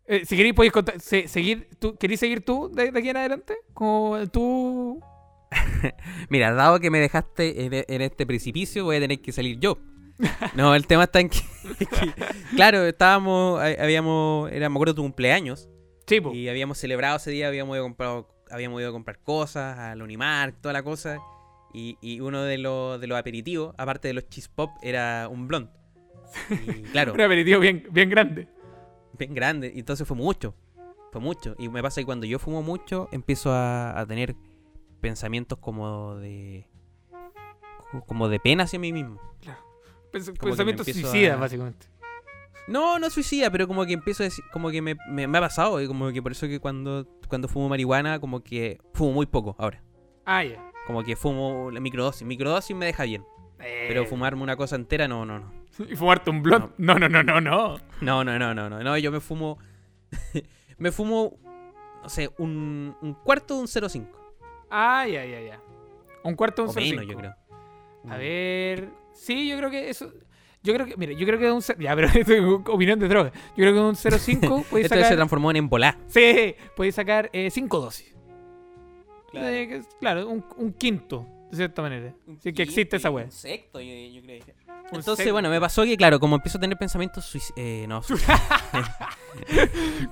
eh, 0.06 0.24
si 0.24 0.34
queréis, 0.34 0.54
podéis 0.54 0.72
contar- 0.72 0.98
se- 0.98 1.28
seguir, 1.28 1.68
tú, 1.78 1.94
¿queréis 1.96 2.20
seguir 2.20 2.42
tú 2.42 2.70
de, 2.72 2.90
de 2.90 2.98
aquí 2.98 3.10
en 3.10 3.16
adelante? 3.18 3.54
Como 3.74 4.26
tú... 4.32 5.00
Mira, 6.30 6.52
dado 6.52 6.80
que 6.80 6.90
me 6.90 6.98
dejaste 7.00 7.64
en, 7.66 7.84
en 7.86 8.00
este 8.02 8.26
precipicio, 8.26 8.84
voy 8.84 8.96
a 8.96 9.00
tener 9.00 9.20
que 9.20 9.30
salir 9.32 9.58
yo. 9.60 9.78
No, 10.54 10.74
el 10.74 10.86
tema 10.86 11.04
está 11.04 11.20
en 11.20 11.28
que, 11.28 11.40
que- 11.78 12.14
claro, 12.54 12.84
estábamos, 12.86 13.60
ha- 13.60 13.82
habíamos, 13.82 14.50
era, 14.52 14.68
me 14.68 14.74
acuerdo 14.76 14.94
tu 14.94 15.02
cumpleaños, 15.02 15.68
Sí, 16.06 16.20
po. 16.20 16.32
y 16.32 16.48
habíamos 16.48 16.78
celebrado 16.78 17.16
ese 17.16 17.30
día, 17.30 17.48
habíamos 17.48 17.74
ido 17.76 17.84
a 17.84 17.86
comprar, 17.88 18.24
habíamos 18.50 18.80
ido 18.80 18.90
a 18.90 18.92
comprar 18.92 19.18
cosas, 19.20 19.78
al 19.78 20.00
Unimark, 20.02 20.60
toda 20.60 20.72
la 20.72 20.82
cosa, 20.82 21.18
y, 21.74 21.98
y 22.00 22.20
uno 22.20 22.42
de 22.42 22.58
los, 22.58 23.00
de 23.00 23.06
los 23.08 23.18
aperitivos, 23.18 23.74
aparte 23.76 24.08
de 24.08 24.14
los 24.14 24.28
cheese 24.28 24.48
pop, 24.48 24.70
era 24.82 25.28
un 25.30 25.48
blond. 25.48 25.68
Y 26.50 26.82
claro, 26.84 27.12
Un 27.14 27.20
aperitivo 27.20 27.60
bien, 27.60 27.86
bien 27.90 28.08
grande. 28.08 28.48
bien 29.18 29.34
grande, 29.34 29.72
y 29.74 29.80
entonces 29.80 30.06
fue 30.08 30.16
mucho, 30.16 30.54
fue 31.12 31.20
mucho. 31.20 31.54
Y 31.58 31.68
me 31.68 31.82
pasa 31.82 32.00
que 32.00 32.06
cuando 32.06 32.24
yo 32.26 32.38
fumo 32.38 32.62
mucho, 32.62 33.08
empiezo 33.12 33.52
a, 33.52 33.98
a 33.98 34.06
tener 34.06 34.34
pensamientos 35.00 35.58
como 35.58 36.14
de... 36.16 36.66
como 38.06 38.28
de 38.28 38.40
pena 38.40 38.64
hacia 38.64 38.78
mí 38.78 38.92
mismo. 38.92 39.20
Pens- 40.16 40.38
Pensamiento 40.38 40.84
suicida, 40.84 41.34
a- 41.34 41.36
básicamente. 41.36 41.86
No, 42.68 42.98
no 42.98 43.10
suicida, 43.10 43.48
pero 43.50 43.68
como 43.68 43.86
que 43.86 43.92
empiezo 43.92 44.22
a 44.22 44.24
decir, 44.24 44.44
como 44.52 44.70
que 44.70 44.82
me, 44.82 44.96
me, 45.08 45.26
me 45.28 45.38
ha 45.38 45.40
pasado, 45.40 45.80
y 45.80 45.86
como 45.86 46.10
que 46.12 46.20
por 46.20 46.32
eso 46.32 46.48
que 46.48 46.58
cuando, 46.58 47.06
cuando 47.28 47.46
fumo 47.46 47.68
marihuana, 47.68 48.18
como 48.18 48.42
que 48.42 48.78
fumo 48.92 49.12
muy 49.12 49.26
poco 49.26 49.54
ahora. 49.58 49.82
Ah, 50.24 50.42
ya. 50.42 50.70
Como 50.86 51.04
que 51.04 51.14
fumo 51.14 51.70
la 51.70 51.78
microdosis. 51.80 52.26
Microdosis 52.26 52.76
me 52.76 52.86
deja 52.86 53.04
bien. 53.04 53.24
Pero 53.58 54.02
Eh, 54.02 54.06
fumarme 54.06 54.42
una 54.42 54.56
cosa 54.56 54.74
entera, 54.76 55.06
no, 55.08 55.24
no, 55.24 55.38
no. 55.38 55.52
¿Y 55.88 55.94
fumarte 55.96 56.30
un 56.30 56.42
blunt? 56.42 56.72
No, 56.78 56.98
no, 56.98 57.08
no, 57.08 57.22
no, 57.22 57.40
no. 57.40 57.76
No, 58.00 58.24
no, 58.24 58.38
no, 58.38 58.54
no, 58.54 58.68
no. 58.68 58.82
No, 58.82 58.98
yo 58.98 59.12
me 59.12 59.20
fumo. 59.20 59.58
me 60.78 60.90
fumo, 60.92 61.38
no 62.02 62.08
sé, 62.08 62.30
un, 62.38 62.96
un 63.00 63.14
cuarto 63.14 63.54
de 63.54 63.60
un 63.60 63.66
0,5. 63.66 64.08
Ah, 64.70 65.06
ya, 65.06 65.24
ya, 65.24 65.40
ya. 65.40 65.60
Un 66.24 66.34
cuarto 66.34 66.62
de 66.64 66.68
un 66.70 66.74
menos, 66.74 67.04
0,5. 67.04 67.08
yo 67.12 67.16
creo. 67.16 67.34
A 68.08 68.16
ver. 68.16 68.90
Sí, 69.16 69.48
yo 69.48 69.56
creo 69.58 69.70
que 69.70 69.90
eso. 69.90 70.12
Yo 70.62 70.74
creo 70.74 70.86
que, 70.86 70.96
mira, 70.96 71.12
yo 71.12 71.26
creo 71.26 71.38
que 71.38 71.50
un. 71.50 71.60
Ya, 71.78 71.94
pero 71.94 72.08
esto 72.14 72.32
es 72.32 72.42
opinión 72.68 72.98
de 72.98 73.08
droga. 73.08 73.30
Yo 73.32 73.54
creo 73.56 73.72
que 73.74 73.80
un 73.80 73.94
0,5 73.94 74.64
podéis 74.70 74.86
Esto 74.86 74.94
se 74.96 75.02
sacar. 75.02 75.16
transformó 75.16 75.50
en 75.50 75.56
embolá. 75.58 75.98
Sí, 76.08 76.54
podéis 76.76 76.94
sacar 76.94 77.30
5 77.32 77.80
dosis. 77.80 78.14
Claro. 79.30 79.48
Eh, 79.48 79.76
es- 79.76 79.88
claro, 80.00 80.28
un, 80.28 80.44
un 80.56 80.72
quinto, 80.72 81.26
de 81.50 81.56
cierta 81.56 81.82
manera. 81.82 82.14
Sí, 82.40 82.52
que 82.52 82.62
existe 82.62 82.96
esa 82.96 83.10
wea. 83.10 83.24
Insecto, 83.26 83.80
yo, 83.80 83.92
yo 84.12 84.22
creo. 84.22 84.40
Un 84.92 84.98
Entonces, 84.98 85.32
bueno, 85.32 85.50
me 85.50 85.60
pasó 85.60 85.82
que, 85.84 85.96
claro, 85.96 86.20
como 86.20 86.36
empiezo 86.36 86.58
a 86.58 86.60
tener 86.60 86.78
pensamientos 86.78 87.24
suicidas. 87.24 87.54
Eh, 87.58 87.86
no, 87.88 88.02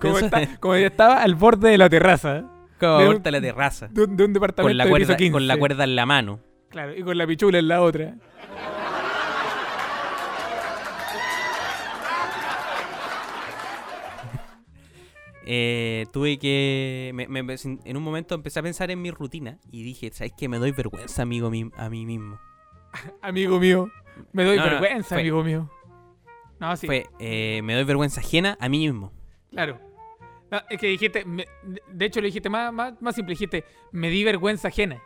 Como, 0.01 0.19
está- 0.19 0.57
como 0.59 0.77
ya 0.77 0.87
estaba 0.89 1.23
al 1.23 1.35
borde 1.35 1.71
de 1.71 1.79
la 1.79 1.89
terraza. 1.89 2.45
como 2.79 2.99
de 2.99 3.07
un- 3.09 3.13
corta 3.15 3.31
la 3.31 3.41
terraza. 3.41 3.89
De 3.89 4.05
un, 4.05 4.17
de 4.17 4.25
un 4.25 4.33
departamento 4.33 4.69
Con 4.71 4.77
la, 4.77 4.85
de 4.85 4.89
piso 4.91 4.99
cuerda, 5.07 5.17
15. 5.17 5.33
con 5.33 5.47
la 5.47 5.57
cuerda 5.57 5.85
en 5.85 5.97
la 5.97 6.07
mano. 6.07 6.41
Claro, 6.71 6.95
y 6.97 7.03
con 7.03 7.17
la 7.17 7.27
pichula 7.27 7.59
en 7.59 7.69
la 7.69 7.81
otra. 7.83 8.15
Eh, 15.47 16.07
tuve 16.13 16.39
que. 16.39 17.11
me- 17.15 17.29
me- 17.29 17.43
me- 17.43 17.55
en 17.85 17.97
un 17.97 18.03
momento 18.03 18.35
empecé 18.35 18.61
a 18.61 18.63
pensar 18.63 18.91
en 18.91 19.03
mi 19.03 19.11
rutina 19.11 19.59
y 19.71 19.83
dije, 19.83 20.11
¿sabes 20.13 20.33
qué? 20.37 20.49
Me 20.49 20.59
doy 20.59 20.73
vergüenza, 20.73 21.23
amigo, 21.23 21.51
mi- 21.51 21.71
a 21.77 21.89
mí 21.91 22.07
mismo. 22.07 22.39
Amigo 23.23 23.59
mío. 23.61 23.91
Me 24.33 24.45
doy 24.45 24.57
No, 24.57 24.65
no, 24.65 24.71
vergüenza, 24.71 25.09
fue- 25.17 25.21
amigo 25.21 25.43
mío. 25.45 25.71
No, 26.61 26.77
sí. 26.77 26.87
Fue, 26.87 27.05
eh, 27.19 27.61
me 27.63 27.75
doy 27.75 27.85
vergüenza 27.85 28.21
ajena 28.21 28.57
a 28.61 28.69
mí 28.69 28.79
mismo. 28.79 29.13
Claro. 29.51 29.79
No, 30.51 30.61
es 30.71 30.79
que 30.79 30.87
dijiste, 30.87 31.25
me- 31.25 31.47
de 31.93 32.05
hecho 32.07 32.21
lo 32.21 32.27
dijiste 32.27 32.49
más, 32.49 32.73
más, 32.73 32.95
más 33.03 33.15
simple, 33.15 33.33
dijiste, 33.33 33.65
me 33.93 34.09
di 34.09 34.23
vergüenza 34.25 34.69
ajena. 34.69 35.03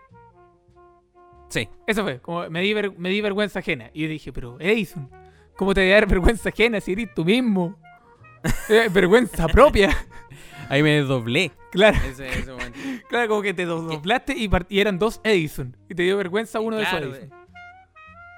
Sí. 1.49 1.69
Eso 1.87 2.03
fue, 2.03 2.21
como 2.21 2.49
me 2.51 2.61
di, 2.61 2.75
ver- 2.75 2.97
me 2.99 3.09
di 3.09 3.21
vergüenza 3.23 3.61
ajena. 3.61 3.91
Y 3.95 4.03
yo 4.03 4.09
dije, 4.09 4.33
pero 4.33 4.59
Edison, 4.61 5.11
¿cómo 5.57 5.73
te 5.75 5.81
voy 5.81 5.91
a 5.91 5.95
dar 5.95 6.07
vergüenza 6.07 6.51
ajena 6.51 6.81
si 6.81 6.93
eres 6.93 7.13
tú 7.15 7.25
mismo? 7.25 7.77
Eh, 8.69 8.89
vergüenza 8.93 9.49
propia. 9.49 9.89
Ahí 10.69 10.83
me 10.83 11.01
doblé. 11.01 11.51
Claro, 11.73 11.99
Ese, 12.07 12.29
ese 12.29 12.51
momento. 12.53 12.79
claro, 13.09 13.29
como 13.29 13.43
que 13.43 13.55
te 13.55 13.65
do- 13.65 13.83
doblaste 13.83 14.35
y, 14.37 14.49
eran 14.81 14.99
dos 14.99 15.21
Edison. 15.25 15.77
Y 15.89 15.95
te 15.95 16.03
dio 16.03 16.17
vergüenza 16.17 16.61
uno 16.61 16.77
Claro, 16.79 17.01
de 17.01 17.07
esos 17.07 17.19
Edison. 17.23 17.39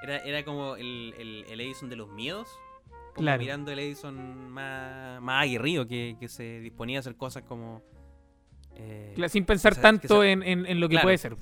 Era, 0.03 0.17
era 0.19 0.45
como 0.45 0.77
el, 0.77 1.15
el, 1.19 1.45
el 1.51 1.61
Edison 1.61 1.89
de 1.89 1.97
los 1.97 2.09
miedos. 2.11 2.49
Como 3.15 3.25
Claro. 3.27 3.41
mirando 3.43 3.71
el 3.73 3.79
Edison 3.81 4.49
más, 4.51 5.21
más 5.21 5.43
aguerrido 5.45 5.87
que, 5.87 6.17
que 6.19 6.29
se 6.29 6.61
disponía 6.61 6.99
a 6.99 7.01
hacer 7.01 7.17
cosas 7.17 7.43
como. 7.43 7.83
eh, 8.77 9.15
Sin 9.29 9.45
pensar 9.45 9.75
tanto 9.77 10.23
sea- 10.23 10.31
en, 10.31 10.43
en- 10.43 10.67
en 10.67 10.81
lo 10.81 10.89
que 10.89 10.95
Claro. 10.95 11.07
puede 11.07 11.19
ser. 11.19 11.37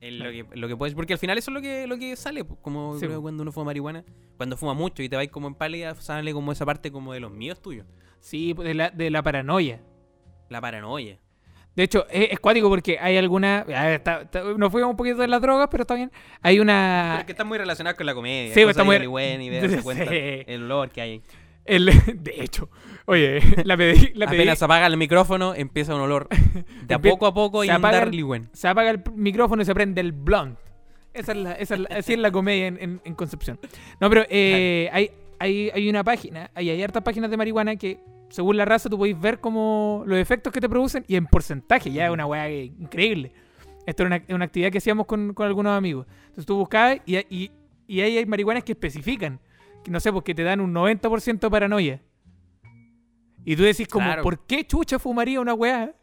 en 0.00 0.18
lo 0.18 0.30
que, 0.30 0.46
lo 0.58 0.66
que 0.68 0.76
puedes. 0.76 0.94
Porque 0.94 1.12
al 1.12 1.18
final 1.20 1.38
eso 1.38 1.50
es 1.50 1.54
lo 1.54 1.60
que, 1.62 1.86
lo 1.86 1.96
que 1.96 2.16
sale. 2.16 2.44
pues, 2.44 2.58
Como 2.60 2.94
Sí, 2.94 3.00
creo 3.06 3.10
pues. 3.18 3.22
cuando 3.22 3.42
uno 3.44 3.52
fuma 3.52 3.66
marihuana. 3.66 4.04
Cuando 4.36 4.56
fuma 4.56 4.74
mucho 4.74 5.02
y 5.02 5.08
te 5.08 5.14
vas 5.16 5.28
como 5.28 5.46
en 5.48 5.54
pálida, 5.54 5.94
sale 5.94 6.32
como 6.32 6.50
esa 6.52 6.66
parte 6.66 6.90
como 6.90 7.12
de 7.12 7.20
los 7.20 7.30
miedos 7.32 7.62
tuyos. 7.62 7.86
Sí, 8.20 8.52
pues, 8.54 8.66
de 8.66 8.74
la, 8.74 8.90
de 8.90 9.10
la 9.10 9.22
paranoia. 9.22 9.80
La 10.52 10.60
paranoia. 10.60 11.18
De 11.74 11.82
hecho, 11.84 12.06
es, 12.10 12.38
cuático 12.38 12.68
porque 12.68 12.98
hay 13.00 13.16
alguna. 13.16 13.64
está- 13.94 14.20
está- 14.22 14.42
nos 14.42 14.70
fuimos 14.70 14.90
un 14.90 14.96
poquito 14.96 15.16
de 15.16 15.26
las 15.28 15.40
drogas, 15.40 15.68
pero 15.70 15.82
está 15.84 15.94
bien. 15.94 16.12
Hay 16.42 16.60
una. 16.60 17.06
Pero 17.12 17.20
es 17.20 17.24
que 17.26 17.32
está 17.32 17.44
muy 17.44 17.56
relacionado 17.56 17.96
con 17.96 18.04
la 18.04 18.14
comedia. 18.14 18.52
Sí, 18.52 18.60
pues, 18.62 18.70
está 18.76 18.84
muy- 18.84 18.96
y 18.96 19.48
de 19.48 19.78
cuenta 19.82 20.04
el 20.04 20.64
olor 20.64 20.90
que 20.90 21.00
hay. 21.00 21.22
el- 21.64 21.86
de 22.22 22.34
hecho, 22.42 22.68
oye, 23.06 23.40
la 23.64 23.76
pedí. 23.78 24.12
La 24.14 24.26
pedí 24.26 24.36
Apenas 24.40 24.58
se 24.58 24.64
apaga 24.66 24.86
el 24.86 24.98
micrófono, 24.98 25.54
empieza 25.54 25.94
un 25.94 26.02
olor 26.02 26.28
de 26.82 26.94
a 26.94 26.98
poco 26.98 27.26
a 27.26 27.32
poco 27.32 27.60
se 27.62 27.68
y 27.68 27.70
el- 27.70 28.10
Liwen. 28.10 28.50
se 28.52 28.68
apaga 28.68 28.90
el 28.90 29.00
micrófono 29.14 29.62
y 29.62 29.64
se 29.64 29.72
prende 29.74 30.02
el 30.02 30.12
blunt. 30.12 30.58
Esa 31.14 31.32
es 31.32 31.38
la, 31.38 31.52
esa 31.52 31.74
es 31.74 31.80
la- 31.80 31.88
así 31.96 32.12
es 32.12 32.18
la 32.18 32.30
comedia 32.30 32.66
en, 32.66 32.78
en- 32.82 33.00
en 33.02 33.14
Concepción. 33.14 33.58
No, 33.98 34.10
pero 34.10 34.26
eh, 34.28 34.90
hay, 34.92 35.10
hay, 35.38 35.70
hay 35.70 35.88
una 35.88 36.04
página, 36.04 36.50
hay, 36.54 36.68
hay 36.68 36.82
hartas 36.82 37.02
páginas 37.02 37.30
de 37.30 37.36
marihuana 37.38 37.76
que, 37.76 37.98
según 38.32 38.56
la 38.56 38.64
raza, 38.64 38.88
tú 38.88 38.96
podéis 38.96 39.20
ver 39.20 39.40
como 39.40 40.04
los 40.06 40.18
efectos 40.18 40.52
que 40.52 40.60
te 40.60 40.68
producen 40.68 41.04
y 41.06 41.16
en 41.16 41.26
porcentaje. 41.26 41.92
Ya 41.92 42.06
es 42.06 42.10
una 42.10 42.24
weá 42.26 42.50
increíble. 42.50 43.32
Esto 43.86 44.04
era 44.04 44.16
una, 44.16 44.34
una 44.34 44.44
actividad 44.46 44.70
que 44.70 44.78
hacíamos 44.78 45.04
con, 45.06 45.34
con 45.34 45.46
algunos 45.46 45.76
amigos. 45.76 46.06
Entonces 46.22 46.46
tú 46.46 46.56
buscabas 46.56 46.98
y, 47.04 47.18
y, 47.18 47.50
y 47.86 48.00
ahí 48.00 48.16
hay 48.16 48.24
marihuanas 48.24 48.64
que 48.64 48.72
especifican. 48.72 49.38
Que 49.84 49.90
no 49.90 50.00
sé, 50.00 50.10
porque 50.12 50.34
te 50.34 50.42
dan 50.44 50.60
un 50.60 50.72
90% 50.72 51.40
de 51.40 51.50
paranoia. 51.50 52.00
Y 53.44 53.54
tú 53.54 53.64
decís 53.64 53.86
como, 53.88 54.06
Claro. 54.06 54.22
¿por 54.22 54.46
qué 54.46 54.66
chucha 54.66 54.98
fumaría 54.98 55.40
una 55.40 55.52
weá 55.52 55.94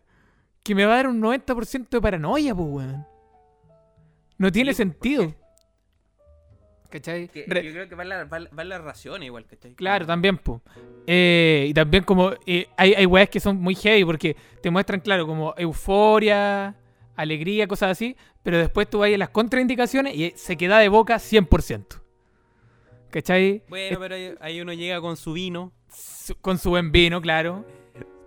que 0.61 0.75
me 0.75 0.85
va 0.85 0.93
a 0.93 0.95
dar 0.97 1.07
un 1.07 1.19
90% 1.21 1.89
de 1.89 2.01
paranoia, 2.01 2.53
pues 2.53 2.67
weón? 2.69 3.07
No 4.37 4.51
tiene 4.51 4.73
Sí, 4.73 4.85
¿por 4.85 4.93
sentido. 4.93 5.35
¿Cachai? 6.89 7.27
Que- 7.27 7.45
Re- 7.47 7.63
yo 7.63 7.71
creo 7.71 7.87
que 7.87 7.95
va 7.95 8.03
en 8.03 8.09
la, 8.09 8.23
va, 8.25 8.39
va 8.57 8.61
en 8.63 8.69
la 8.69 8.79
ración 8.79 9.21
igual, 9.23 9.45
¿cachai? 9.45 9.73
Claro, 9.75 10.05
también, 10.07 10.37
pues. 10.37 10.59
y 11.05 11.73
también 11.73 12.03
como 12.03 12.31
eh, 12.45 12.67
hay, 12.77 12.93
hay 12.93 13.05
weas 13.05 13.29
que 13.29 13.39
son 13.39 13.57
muy 13.61 13.75
heavy 13.75 14.03
porque 14.05 14.35
te 14.61 14.71
muestran, 14.71 14.99
claro, 14.99 15.27
como 15.27 15.53
euforia, 15.57 16.75
alegría, 17.15 17.67
cosas 17.67 17.91
así, 17.91 18.15
pero 18.41 18.57
después 18.57 18.89
tú 18.89 18.99
vas 18.99 19.13
a 19.13 19.17
las 19.17 19.29
contraindicaciones 19.29 20.15
y 20.15 20.33
se 20.35 20.57
queda 20.57 20.79
de 20.79 20.89
boca 20.89 21.17
100%. 21.17 22.01
¿Cachai? 23.11 23.63
Bueno, 23.69 23.99
pero 23.99 24.15
ahí, 24.15 24.35
ahí 24.39 24.61
uno 24.61 24.73
llega 24.73 25.01
con 25.01 25.17
su 25.17 25.33
vino. 25.33 25.71
Su- 25.91 26.35
con 26.35 26.57
su 26.57 26.69
buen 26.69 26.91
vino, 26.91 27.21
claro. 27.21 27.65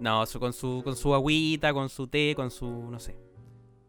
No, 0.01 0.27
su- 0.27 0.41
con 0.41 0.53
su 0.53 0.83
con 0.85 0.97
su 0.97 1.15
agüita, 1.15 1.73
con 1.73 1.89
su 1.89 2.09
té, 2.09 2.33
con 2.35 2.51
su, 2.51 2.69
no 2.91 2.99
sé. 2.99 3.17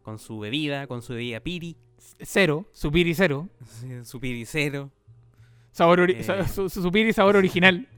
Con 0.02 0.18
su 0.18 0.38
bebida, 0.38 0.86
con 0.86 1.02
su 1.02 1.12
bebida 1.14 1.40
piri, 1.40 1.76
Cero, 2.20 2.66
su 2.72 2.90
piri 2.92 3.14
cero. 3.14 3.48
su 4.04 4.20
piricero. 4.20 4.90
Sabor 5.72 6.00
ori- 6.00 6.16
Eh. 6.18 6.22
sa- 6.22 6.46
su, 6.46 6.68
su 6.68 6.90
piri 6.92 7.12
sabor 7.12 7.36
original. 7.36 7.88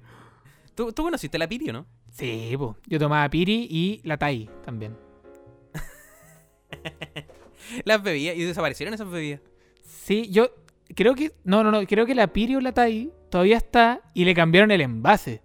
¿Tú, 0.74 0.92
tú 0.92 1.02
conociste 1.04 1.38
la 1.38 1.48
piri 1.48 1.70
o 1.70 1.72
no? 1.72 1.86
Sí, 2.10 2.54
pues. 2.58 2.76
Yo 2.86 2.98
tomaba 2.98 3.28
piri 3.28 3.66
y 3.70 4.00
la 4.04 4.16
tai 4.16 4.48
también. 4.64 4.96
Las 7.84 8.02
bebidas, 8.02 8.36
y 8.36 8.42
desaparecieron 8.44 8.94
esas 8.94 9.10
bebidas. 9.10 9.40
Sí, 9.84 10.28
yo 10.30 10.50
creo 10.94 11.14
que. 11.14 11.32
No, 11.44 11.64
no, 11.64 11.70
no. 11.70 11.84
Creo 11.86 12.06
que 12.06 12.14
la 12.14 12.28
Piri 12.32 12.54
o 12.56 12.60
la 12.60 12.72
Tai 12.72 13.10
todavía 13.30 13.56
está 13.56 14.00
y 14.14 14.24
le 14.24 14.34
cambiaron 14.34 14.70
el 14.70 14.80
envase. 14.80 15.42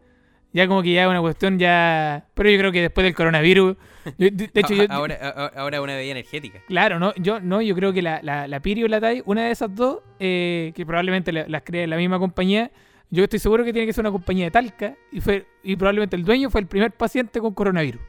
Ya 0.54 0.68
como 0.68 0.84
que 0.84 0.94
ya 0.94 1.04
es 1.04 1.10
una 1.10 1.22
cuestión 1.22 1.58
ya. 1.58 2.28
Pero 2.36 2.50
yo 2.50 2.58
creo 2.60 2.72
que 2.72 2.82
después 2.82 3.04
del 3.06 3.16
coronavirus. 3.16 3.76
De 4.18 4.32
de 4.32 4.50
hecho, 4.54 4.74
yo. 4.74 4.84
ahora, 4.90 5.16
ahora 5.56 5.82
una 5.82 5.96
bebida 5.96 6.12
energética. 6.12 6.60
Claro, 6.68 7.00
no, 7.00 7.14
yo 7.16 7.40
no, 7.40 7.62
yo 7.62 7.76
creo 7.76 7.94
que 7.94 8.02
la, 8.02 8.20
la, 8.24 8.48
la 8.48 8.60
Piri 8.60 8.84
o 8.84 8.88
la 8.88 9.00
Tai, 9.00 9.22
una 9.26 9.46
de 9.46 9.52
esas 9.52 9.74
dos, 9.76 10.00
eh, 10.20 10.72
que 10.76 10.86
probablemente 10.86 11.32
la- 11.32 11.48
las 11.48 11.64
cree 11.64 11.88
la 11.88 11.98
misma 11.98 12.20
compañía, 12.20 12.72
Yo 13.14 13.24
estoy 13.26 13.40
seguro 13.40 13.66
que 13.66 13.74
tiene 13.74 13.86
que 13.86 13.92
ser 13.94 14.04
una 14.04 14.12
compañía 14.12 14.46
de 14.46 14.52
Talca 14.52 14.96
y 15.12 15.20
fue 15.20 15.46
y 15.64 15.76
probablemente 15.76 16.16
el 16.16 16.24
dueño 16.24 16.50
fue 16.50 16.62
el 16.62 16.68
primer 16.68 16.92
paciente 16.92 17.42
con 17.42 17.54
coronavirus. 17.54 18.02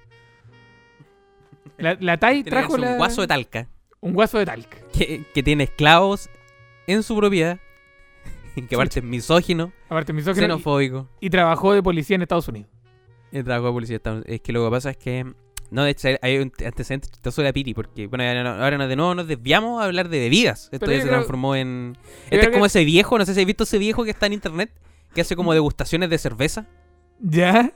La, 1.78 1.96
la 2.00 2.16
TAI 2.18 2.44
trajo 2.44 2.76
la- 2.78 2.92
un 2.92 2.96
guaso 2.98 3.20
de 3.22 3.26
talca 3.26 3.68
un 4.00 4.12
guaso 4.14 4.38
de 4.38 4.46
Talca. 4.46 4.76
que, 4.92 5.24
que 5.32 5.42
tiene 5.42 5.64
esclavos 5.64 6.28
en 6.86 7.02
su 7.02 7.16
propiedad. 7.16 7.58
Que 8.68 8.74
aparte 8.74 8.98
es 9.00 9.04
misógino, 9.04 9.72
Aparte, 9.88 10.12
misógino, 10.12 10.44
y, 10.44 10.48
xenofóbico. 10.50 11.08
y 11.20 11.30
trabajó 11.30 11.72
de 11.72 11.82
policía 11.82 12.16
en 12.16 12.22
Estados 12.22 12.48
Unidos. 12.48 12.68
El 13.32 13.44
trabajo 13.44 13.66
de 13.68 13.72
policía. 13.72 13.96
está- 13.96 14.20
Es 14.26 14.40
que 14.42 14.52
lo 14.52 14.64
que 14.64 14.70
pasa 14.70 14.90
es 14.90 14.96
que. 14.98 15.24
No, 15.72 15.84
de 15.84 15.90
hecho, 15.90 16.08
hay 16.20 16.36
un 16.38 16.52
antecedente 16.64 17.08
chistoso 17.08 17.40
de 17.42 17.48
la 17.48 17.52
Piri, 17.52 17.72
porque, 17.72 18.06
bueno, 18.06 18.24
no- 18.44 18.62
ahora 18.62 18.76
nos- 18.76 18.88
de 18.88 18.96
nuevo 18.96 19.14
nos 19.14 19.26
desviamos 19.26 19.80
a 19.80 19.86
hablar 19.86 20.08
de 20.10 20.18
bebidas. 20.20 20.68
Esto 20.70 20.86
ya 20.86 20.92
se 20.98 21.00
creo- 21.02 21.12
transformó 21.14 21.56
en. 21.56 21.96
Este 22.24 22.40
es 22.40 22.48
como 22.48 22.64
que- 22.64 22.66
ese 22.66 22.84
viejo, 22.84 23.16
no 23.18 23.24
sé 23.24 23.32
si 23.32 23.38
habéis 23.38 23.46
visto 23.46 23.64
ese 23.64 23.78
viejo 23.78 24.04
que 24.04 24.10
está 24.10 24.26
en 24.26 24.34
internet, 24.34 24.70
que 25.14 25.22
hace 25.22 25.34
como 25.34 25.52
degustaciones 25.54 26.10
de 26.10 26.18
cerveza. 26.18 26.66
¿Ya? 27.20 27.72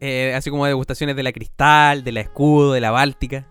Eh, 0.00 0.32
así 0.34 0.50
como 0.50 0.64
degustaciones 0.66 1.16
de 1.16 1.22
la 1.22 1.32
Cristal, 1.32 2.04
de 2.04 2.12
la 2.12 2.20
Escudo, 2.20 2.72
de 2.72 2.80
la 2.80 2.90
Báltica. 2.90 3.46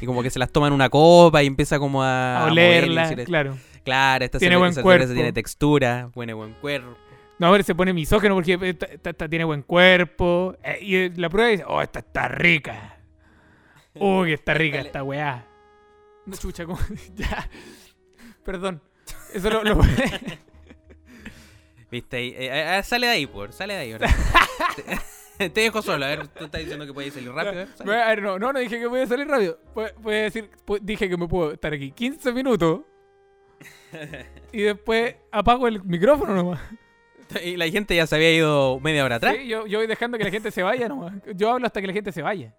Y 0.00 0.06
como 0.06 0.22
que 0.22 0.30
se 0.30 0.38
las 0.38 0.50
toma 0.50 0.66
en 0.66 0.72
una 0.72 0.88
copa 0.90 1.42
y 1.42 1.46
empieza 1.46 1.78
como 1.78 2.02
a, 2.02 2.44
A 2.46 2.46
olerla, 2.46 3.14
claro. 3.24 3.56
Claro, 3.84 4.24
esta 4.24 4.38
Tiene 4.38 4.54
cerveza, 4.54 4.58
buen 4.58 4.70
esa 4.70 4.74
cerveza 4.82 4.82
cuerpo. 4.98 5.14
tiene 5.14 5.32
textura, 5.32 6.10
tiene 6.14 6.32
buen 6.34 6.52
cuerpo. 6.60 6.96
No, 7.38 7.46
a 7.48 7.50
ver, 7.50 7.64
se 7.64 7.74
pone 7.74 7.92
misógeno 7.92 8.34
porque 8.34 8.54
esta- 8.54 8.86
esta- 8.86 9.10
esta 9.10 9.28
tiene 9.28 9.44
buen 9.44 9.62
cuerpo. 9.62 10.54
eh, 10.62 10.78
y 10.82 10.96
eh, 10.96 11.12
la 11.16 11.28
prueba 11.28 11.50
dice, 11.50 11.64
oh, 11.66 11.80
esta 11.82 11.98
está 12.00 12.28
rica. 12.28 12.91
Uy, 13.94 14.28
que 14.28 14.34
está 14.34 14.54
rica 14.54 14.80
esta 14.80 15.02
weá. 15.02 15.46
No, 16.26 16.36
chucha, 16.36 16.64
¿cómo? 16.64 16.78
ya. 17.14 17.48
Perdón. 18.44 18.80
Eso 19.34 19.50
lo... 19.50 19.64
lo- 19.64 19.80
¿Viste? 21.90 22.16
ahí? 22.16 22.28
Eh, 22.30 22.46
eh, 22.46 22.78
eh, 22.78 22.82
sale 22.82 23.06
de 23.06 23.12
ahí, 23.12 23.26
por, 23.26 23.52
sale 23.52 23.74
de 23.74 23.80
ahí. 23.80 23.92
ahora. 23.92 24.08
te, 25.36 25.50
te 25.50 25.60
dejo 25.60 25.82
solo, 25.82 26.06
a 26.06 26.08
ver, 26.08 26.28
tú 26.28 26.44
estás 26.46 26.60
diciendo 26.60 26.86
que 26.86 26.94
puedes 26.94 27.12
salir 27.12 27.30
rápido. 27.30 27.52
a 27.52 27.56
ver, 27.56 27.68
sale. 27.76 28.02
A 28.02 28.08
ver, 28.08 28.22
no, 28.22 28.38
no, 28.38 28.52
no 28.52 28.58
dije 28.58 28.78
que 28.78 28.86
voy 28.86 29.00
a 29.00 29.06
salir 29.06 29.28
rápido. 29.28 29.58
Voy 29.74 30.14
a 30.14 30.22
decir, 30.22 30.50
dije 30.80 31.08
que 31.08 31.16
me 31.18 31.28
puedo 31.28 31.52
estar 31.52 31.72
aquí 31.74 31.92
15 31.92 32.32
minutos 32.32 32.80
y 34.52 34.62
después 34.62 35.16
apago 35.30 35.68
el 35.68 35.82
micrófono 35.84 36.34
nomás. 36.34 36.60
Y 37.44 37.56
la 37.56 37.68
gente 37.68 37.94
ya 37.94 38.06
se 38.06 38.14
había 38.16 38.32
ido 38.32 38.80
media 38.80 39.04
hora 39.04 39.16
atrás. 39.16 39.36
Sí, 39.38 39.46
yo, 39.46 39.66
yo 39.66 39.78
voy 39.78 39.86
dejando 39.86 40.18
que 40.18 40.24
la 40.24 40.30
gente 40.30 40.50
se 40.50 40.62
vaya 40.62 40.88
nomás. 40.88 41.12
Yo 41.34 41.50
hablo 41.50 41.66
hasta 41.66 41.80
que 41.80 41.86
la 41.86 41.92
gente 41.92 42.12
se 42.12 42.22
vaya. 42.22 42.54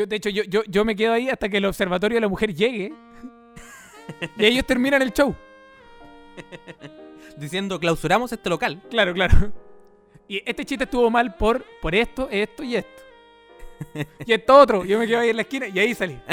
Yo, 0.00 0.06
de 0.06 0.16
hecho, 0.16 0.30
yo, 0.30 0.44
yo, 0.44 0.62
yo 0.66 0.82
me 0.86 0.96
quedo 0.96 1.12
ahí 1.12 1.28
hasta 1.28 1.46
que 1.50 1.58
el 1.58 1.66
observatorio 1.66 2.14
de 2.16 2.22
la 2.22 2.28
mujer 2.28 2.54
llegue. 2.54 2.90
Y 4.38 4.44
ellos 4.46 4.64
terminan 4.64 5.02
el 5.02 5.12
show. 5.12 5.34
Diciendo, 7.36 7.78
clausuramos 7.78 8.32
este 8.32 8.48
local. 8.48 8.80
Claro, 8.88 9.12
claro. 9.12 9.52
Y 10.26 10.38
este 10.48 10.64
chiste 10.64 10.84
estuvo 10.84 11.10
mal 11.10 11.34
por, 11.34 11.62
por 11.82 11.94
esto, 11.94 12.28
esto 12.30 12.62
y 12.62 12.76
esto. 12.76 13.02
Y 14.26 14.32
esto 14.32 14.58
otro. 14.58 14.84
Yo 14.86 14.98
me 14.98 15.06
quedo 15.06 15.20
ahí 15.20 15.28
en 15.30 15.36
la 15.36 15.42
esquina 15.42 15.66
y 15.68 15.78
ahí 15.78 15.94
salí. 15.94 16.18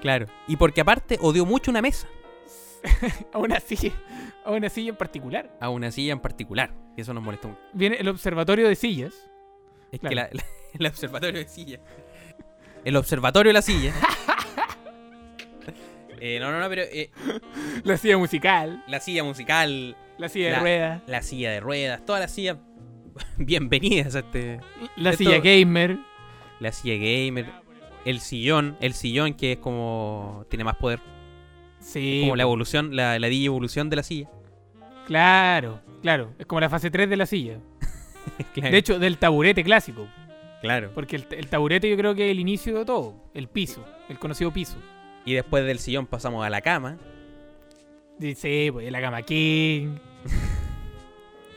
Claro. 0.00 0.26
Y 0.46 0.56
porque 0.56 0.80
aparte 0.80 1.18
odió 1.20 1.44
mucho 1.44 1.72
una 1.72 1.82
mesa. 1.82 2.06
A 3.32 3.38
una 3.38 3.58
silla. 3.58 3.92
A 4.44 4.52
una 4.52 4.68
silla 4.68 4.90
en 4.90 4.96
particular. 4.96 5.56
A 5.60 5.70
una 5.70 5.90
silla 5.90 6.12
en 6.12 6.20
particular. 6.20 6.72
Y 6.96 7.00
eso 7.00 7.12
nos 7.14 7.22
molestó 7.24 7.48
mucho. 7.48 7.60
Viene 7.72 7.96
el 7.96 8.06
observatorio 8.08 8.68
de 8.68 8.76
sillas. 8.76 9.28
Es 9.92 9.98
Claro. 10.00 10.08
que 10.10 10.14
la- 10.14 10.28
la- 10.32 10.44
el 10.78 10.86
observatorio 10.86 11.40
de 11.40 11.48
silla. 11.48 11.78
El 12.84 12.96
observatorio 12.96 13.50
de 13.50 13.54
la 13.54 13.62
silla. 13.62 13.92
Eh, 16.22 16.38
no, 16.38 16.50
no, 16.50 16.60
no, 16.60 16.68
pero 16.68 16.82
eh, 16.82 17.10
La 17.82 17.96
silla 17.96 18.18
musical. 18.18 18.84
la 18.88 19.00
silla 19.00 19.24
musical, 19.24 19.96
La 20.18 20.28
silla 20.28 20.50
de 20.50 20.56
ruedas. 20.60 21.02
la 21.06 21.22
silla 21.22 21.50
de 21.50 21.60
ruedas, 21.60 22.04
todas 22.04 22.20
las 22.20 22.30
sillas 22.30 22.58
bienvenidas 23.38 24.14
a 24.16 24.18
este. 24.18 24.60
La 24.96 25.10
esto- 25.10 25.24
silla 25.24 25.38
gamer. 25.38 25.96
La 26.58 26.72
silla 26.72 26.96
gamer, 26.96 27.46
el 28.04 28.20
sillón, 28.20 28.76
el 28.82 28.92
sillón 28.92 29.32
que 29.32 29.52
es 29.52 29.58
como. 29.58 30.44
tiene 30.50 30.62
más 30.62 30.76
poder. 30.76 31.00
Sí. 31.78 32.20
Como 32.24 32.36
la 32.36 32.42
evolución, 32.42 32.94
la, 32.94 33.18
la 33.18 33.26
evolución 33.28 33.88
de 33.88 33.96
la 33.96 34.02
silla. 34.02 34.28
Claro, 35.06 35.80
claro. 36.02 36.34
Es 36.38 36.44
como 36.44 36.60
la 36.60 36.68
fase 36.68 36.90
3 36.90 37.08
de 37.08 37.16
la 37.16 37.24
silla. 37.24 37.56
Claro, 38.52 38.70
De 38.72 38.76
hecho, 38.76 38.98
del 38.98 39.16
taburete 39.16 39.64
clásico. 39.64 40.06
Claro. 40.60 40.90
Porque 40.94 41.16
el, 41.16 41.26
el 41.30 41.48
taburete 41.48 41.88
yo 41.88 41.96
creo 41.96 42.14
que 42.14 42.26
es 42.26 42.30
el 42.30 42.40
inicio 42.40 42.78
de 42.78 42.84
todo. 42.84 43.14
El 43.34 43.48
piso. 43.48 43.84
El 44.08 44.18
conocido 44.18 44.52
piso. 44.52 44.76
Y 45.24 45.34
después 45.34 45.64
del 45.64 45.78
sillón 45.78 46.06
pasamos 46.06 46.44
a 46.44 46.50
la 46.50 46.60
cama. 46.60 46.98
Dice, 48.18 48.70
pues 48.72 48.90
la 48.90 49.00
cama 49.00 49.22
king. 49.22 49.96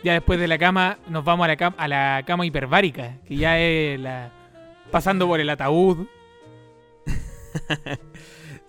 ya 0.04 0.13
después 0.13 0.39
de 0.39 0.48
la 0.48 0.58
cama 0.58 0.98
nos 1.08 1.24
vamos 1.24 1.46
a 1.46 1.48
la, 1.48 1.58
cama, 1.58 1.76
a 1.78 1.88
la 1.88 2.24
cama 2.26 2.46
hiperbárica. 2.46 3.18
Que 3.26 3.36
ya 3.36 3.60
es 3.60 4.00
la... 4.00 4.32
Pasando 4.92 5.28
por 5.28 5.39
el 5.39 5.50
ataúd. 5.50 6.08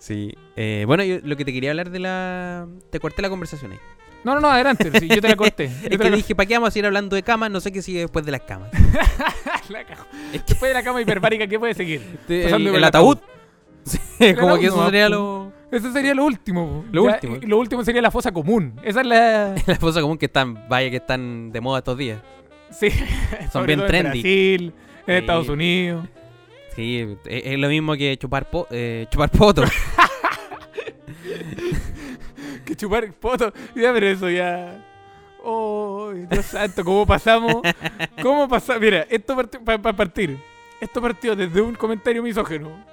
Sí. 0.05 0.37
Eh, 0.55 0.83
bueno, 0.85 1.03
yo 1.03 1.17
lo 1.23 1.35
que 1.35 1.45
te 1.45 1.51
quería 1.51 1.71
hablar 1.71 1.89
de 1.89 1.97
la. 1.97 2.67
Te 2.91 2.99
corté 2.99 3.23
la 3.23 3.29
conversación 3.29 3.71
ahí. 3.71 3.79
No, 4.25 4.33
no, 4.33 4.41
no, 4.41 4.49
adelante. 4.49 4.89
sí, 4.99 5.07
yo 5.07 5.21
te 5.21 5.29
la 5.29 5.35
corté. 5.35 5.67
Yo 5.67 5.73
Es 5.83 5.89
te 5.91 5.97
que 5.99 6.09
la 6.09 6.15
dije, 6.17 6.33
¿para 6.35 6.47
qué 6.47 6.55
vamos 6.55 6.69
a 6.69 6.71
seguir 6.71 6.87
hablando 6.87 7.15
de 7.15 7.21
camas? 7.21 7.51
No 7.51 7.59
sé 7.61 7.71
qué 7.71 7.83
sigue 7.83 7.99
después 7.99 8.25
de 8.25 8.31
las 8.31 8.41
camas. 8.41 8.71
La 9.69 9.83
cago. 9.83 10.05
Es 10.33 10.41
que 10.41 10.53
Después 10.53 10.69
de 10.69 10.73
la 10.73 10.83
cama 10.83 11.01
hiperbárica, 11.01 11.47
¿qué 11.47 11.57
puede 11.59 11.73
seguir? 11.73 12.01
el, 12.27 12.49
por 12.49 12.59
el 12.61 12.67
el 12.75 12.83
ataúd. 12.83 13.17
Sí, 13.83 13.99
como 14.33 14.47
ataúd 14.47 14.59
que 14.59 14.65
eso 14.65 14.85
sería 14.85 15.09
lo. 15.09 15.51
Eso 15.71 15.91
sería 15.91 16.15
lo 16.15 16.25
último. 16.25 16.85
Lo 16.91 17.05
Ya, 17.05 17.13
último. 17.13 17.37
Lo 17.43 17.59
último 17.59 17.83
sería 17.83 18.01
la 18.01 18.09
fosa 18.11 18.31
común. 18.31 18.79
Esa 18.83 19.01
es 19.01 19.07
la... 19.07 19.55
La 19.67 19.77
cosa 19.77 20.01
común 20.01 20.17
que 20.17 20.25
están, 20.25 20.67
vaya 20.67 20.89
que 20.89 20.97
están 20.97 21.51
de 21.51 21.61
moda 21.61 21.79
estos 21.79 21.97
días. 21.97 22.19
Sí. 22.71 22.89
sobre 23.51 23.75
bien 23.75 23.87
trendy. 23.87 24.07
En 24.07 24.21
Brasil, 24.21 24.73
en. 25.07 25.15
Estados 25.15 25.49
Unidos. 25.49 26.07
Sí, 26.75 26.99
es, 27.25 27.43
es 27.45 27.59
lo 27.59 27.69
mismo 27.69 27.95
que 27.95 28.17
chupar 28.17 28.49
po 28.49 28.67
eh, 28.71 29.05
chupar 29.09 29.29
poto. 29.29 29.63
Chupar 32.77 33.11
fotos. 33.19 33.53
Ya, 33.75 33.93
pero 33.93 34.07
eso 34.07 34.29
ya. 34.29 34.83
Oh, 35.43 36.11
Dios 36.13 36.45
santo, 36.45 36.83
¿cómo 36.83 37.05
pasamos? 37.05 37.57
¿Cómo 38.21 38.47
pasamos? 38.47 38.81
Mira, 38.81 39.05
esto 39.09 39.35
partió, 39.35 39.63
para 39.63 39.93
partir. 39.95 40.37
Esto 40.81 41.01
partió 41.01 41.35
desde 41.35 41.61
un 41.61 41.75
comentario 41.75 42.23
misógeno. 42.23 42.83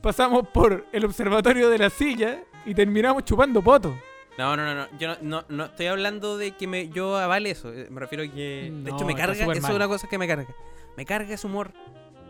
Pasamos 0.00 0.48
por 0.48 0.84
el 0.92 1.04
observatorio 1.04 1.68
de 1.70 1.78
la 1.78 1.90
silla 1.90 2.40
y 2.66 2.74
terminamos 2.74 3.24
chupando 3.24 3.62
poto. 3.62 3.96
No, 4.36 4.56
no, 4.56 4.64
no, 4.64 4.74
no. 4.74 4.98
Yo 4.98 5.08
no, 5.08 5.16
no, 5.22 5.44
no 5.48 5.64
estoy 5.66 5.86
hablando 5.86 6.36
de 6.38 6.52
que 6.52 6.66
me, 6.66 6.88
yo 6.88 7.16
avale 7.16 7.50
eso. 7.50 7.72
eh, 7.72 7.86
Me 7.90 8.00
refiero 8.00 8.24
a 8.24 8.26
que. 8.26 8.72
De 8.74 8.90
hecho, 8.90 9.04
me 9.04 9.14
carga. 9.14 9.34
Eso 9.34 9.52
es 9.52 9.70
una 9.70 9.86
cosa 9.86 10.08
que 10.08 10.18
me 10.18 10.26
carga. 10.26 10.48
Me 10.96 11.04
carga 11.04 11.34
ese 11.34 11.46
humor 11.46 11.72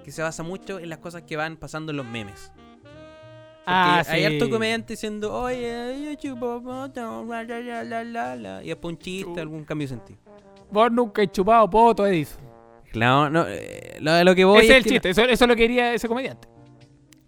que 0.04 0.10
se 0.12 0.20
basa 0.20 0.42
mucho 0.42 0.78
en 0.80 0.88
las 0.90 0.98
cosas 0.98 1.22
que 1.22 1.36
van 1.36 1.56
pasando 1.56 1.92
en 1.92 1.96
los 1.96 2.06
memes. 2.06 2.52
Ah, 3.66 4.02
hay 4.08 4.20
sí. 4.20 4.26
harto 4.26 4.50
comediante 4.50 4.94
diciendo, 4.94 5.32
oye, 5.32 5.94
yo 6.04 6.14
chupo 6.16 6.60
poto, 6.62 7.24
la, 7.28 7.44
la, 7.44 7.60
la, 7.60 7.84
la, 7.84 8.04
la, 8.04 8.36
la", 8.36 8.62
Y 8.64 8.68
después 8.68 8.92
un 8.94 8.98
chiste, 8.98 9.40
algún 9.40 9.64
cambio 9.64 9.86
de 9.86 9.94
sentido. 9.94 10.18
Vos 10.70 10.90
nunca 10.90 11.22
has 11.22 11.30
chupado 11.30 11.68
poto, 11.70 12.06
Edison. 12.06 12.42
Claro, 12.90 13.30
no, 13.30 13.44
eh, 13.48 13.98
lo, 14.00 14.34
que 14.34 14.44
voy 14.44 14.58
Ese 14.64 14.72
es 14.72 14.76
el 14.78 14.82
que- 14.84 14.90
chiste, 14.90 15.10
eso, 15.10 15.22
eso 15.22 15.46
lo 15.46 15.54
quería 15.56 15.94
ese 15.94 16.08
comediante. 16.08 16.48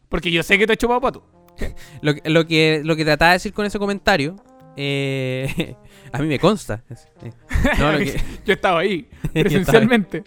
Porque 0.08 0.30
yo 0.30 0.42
sé 0.42 0.58
que 0.58 0.66
tú 0.66 0.72
has 0.72 0.78
chupado 0.78 1.00
poto. 1.00 1.24
Lo, 2.02 2.14
que- 2.14 2.28
lo 2.28 2.46
que 2.46 2.80
lo 2.84 2.96
que 2.96 3.04
trataba 3.04 3.30
de 3.30 3.36
decir 3.36 3.52
con 3.52 3.64
ese 3.64 3.78
comentario, 3.78 4.34
eh, 4.76 5.76
a 6.12 6.18
mí 6.18 6.26
me 6.26 6.38
consta. 6.40 6.82
no, 7.78 7.92
lo 7.92 7.98
que- 7.98 8.20
Yo 8.44 8.54
estaba 8.54 8.80
ahí, 8.80 9.08
estaba- 9.22 9.32
presencialmente. 9.32 10.24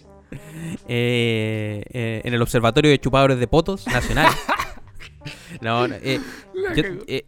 eh, 0.87 1.83
eh, 1.91 2.21
en 2.23 2.33
el 2.33 2.41
Observatorio 2.41 2.91
de 2.91 2.99
Chupadores 2.99 3.39
de 3.39 3.47
Potos 3.47 3.85
Nacional. 3.87 4.31
No, 5.61 5.87
no, 5.87 5.95
eh, 6.01 6.19
yo- 6.75 6.83
eh, 7.07 7.25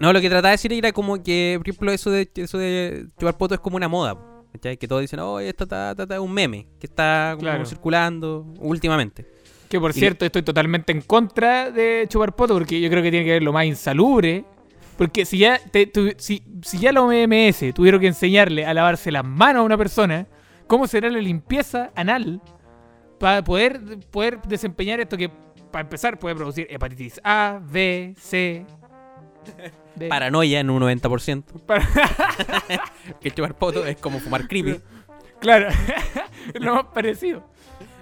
no, 0.00 0.12
lo 0.12 0.20
que 0.20 0.28
trataba 0.28 0.48
de 0.50 0.54
decir 0.54 0.72
era 0.72 0.92
como 0.92 1.22
que, 1.22 1.54
por 1.58 1.68
ejemplo, 1.68 1.92
eso 1.92 2.10
de, 2.10 2.28
eso 2.34 2.58
de 2.58 3.06
chupar 3.18 3.36
poto 3.36 3.54
es 3.54 3.60
como 3.60 3.76
una 3.76 3.88
moda. 3.88 4.16
¿cachai? 4.52 4.76
Que 4.76 4.86
todos 4.86 5.00
dicen, 5.00 5.18
oh, 5.20 5.40
esto 5.40 5.66
es 5.70 6.18
un 6.20 6.32
meme 6.32 6.68
que 6.78 6.86
está 6.86 7.30
como 7.34 7.42
Claro. 7.42 7.66
circulando 7.66 8.46
últimamente. 8.60 9.26
Que 9.68 9.80
por 9.80 9.90
Y- 9.90 9.94
cierto, 9.94 10.24
estoy 10.24 10.42
totalmente 10.42 10.92
en 10.92 11.00
contra 11.00 11.70
de 11.72 12.06
chupar 12.08 12.34
poto 12.36 12.54
porque 12.54 12.80
yo 12.80 12.88
creo 12.88 13.02
que 13.02 13.10
tiene 13.10 13.24
que 13.26 13.32
ver 13.32 13.42
lo 13.42 13.52
más 13.52 13.64
insalubre. 13.66 14.44
Porque 14.96 15.24
si 15.24 15.38
ya, 15.38 15.58
te- 15.72 15.86
tu- 15.88 16.12
si, 16.18 16.44
si 16.62 16.78
ya 16.78 16.92
la 16.92 17.02
OMS 17.02 17.72
tuvieron 17.74 18.00
que 18.00 18.06
enseñarle 18.06 18.64
a 18.64 18.72
lavarse 18.74 19.10
las 19.10 19.24
manos 19.24 19.60
a 19.60 19.64
una 19.64 19.76
persona, 19.76 20.28
¿cómo 20.68 20.86
será 20.86 21.10
la 21.10 21.18
limpieza 21.18 21.90
anal 21.96 22.40
para 23.18 23.42
poder, 23.42 23.80
poder 24.12 24.40
desempeñar 24.42 25.00
esto 25.00 25.16
que, 25.16 25.30
para 25.74 25.82
empezar, 25.82 26.20
puede 26.20 26.36
producir 26.36 26.68
hepatitis 26.70 27.20
A, 27.24 27.58
B, 27.60 28.14
C, 28.16 28.64
D? 29.96 30.06
Paranoia 30.08 30.60
en 30.60 30.70
un 30.70 30.80
90%. 30.80 31.42
Para- 31.66 31.84
Que 33.20 33.32
chupar 33.32 33.56
poto 33.58 33.84
es 33.84 33.96
como 33.96 34.20
fumar 34.20 34.46
creepy. 34.46 34.80
claro, 35.40 35.66
es 35.68 36.60
lo 36.62 36.76
más 36.76 36.84
parecido. 36.94 37.42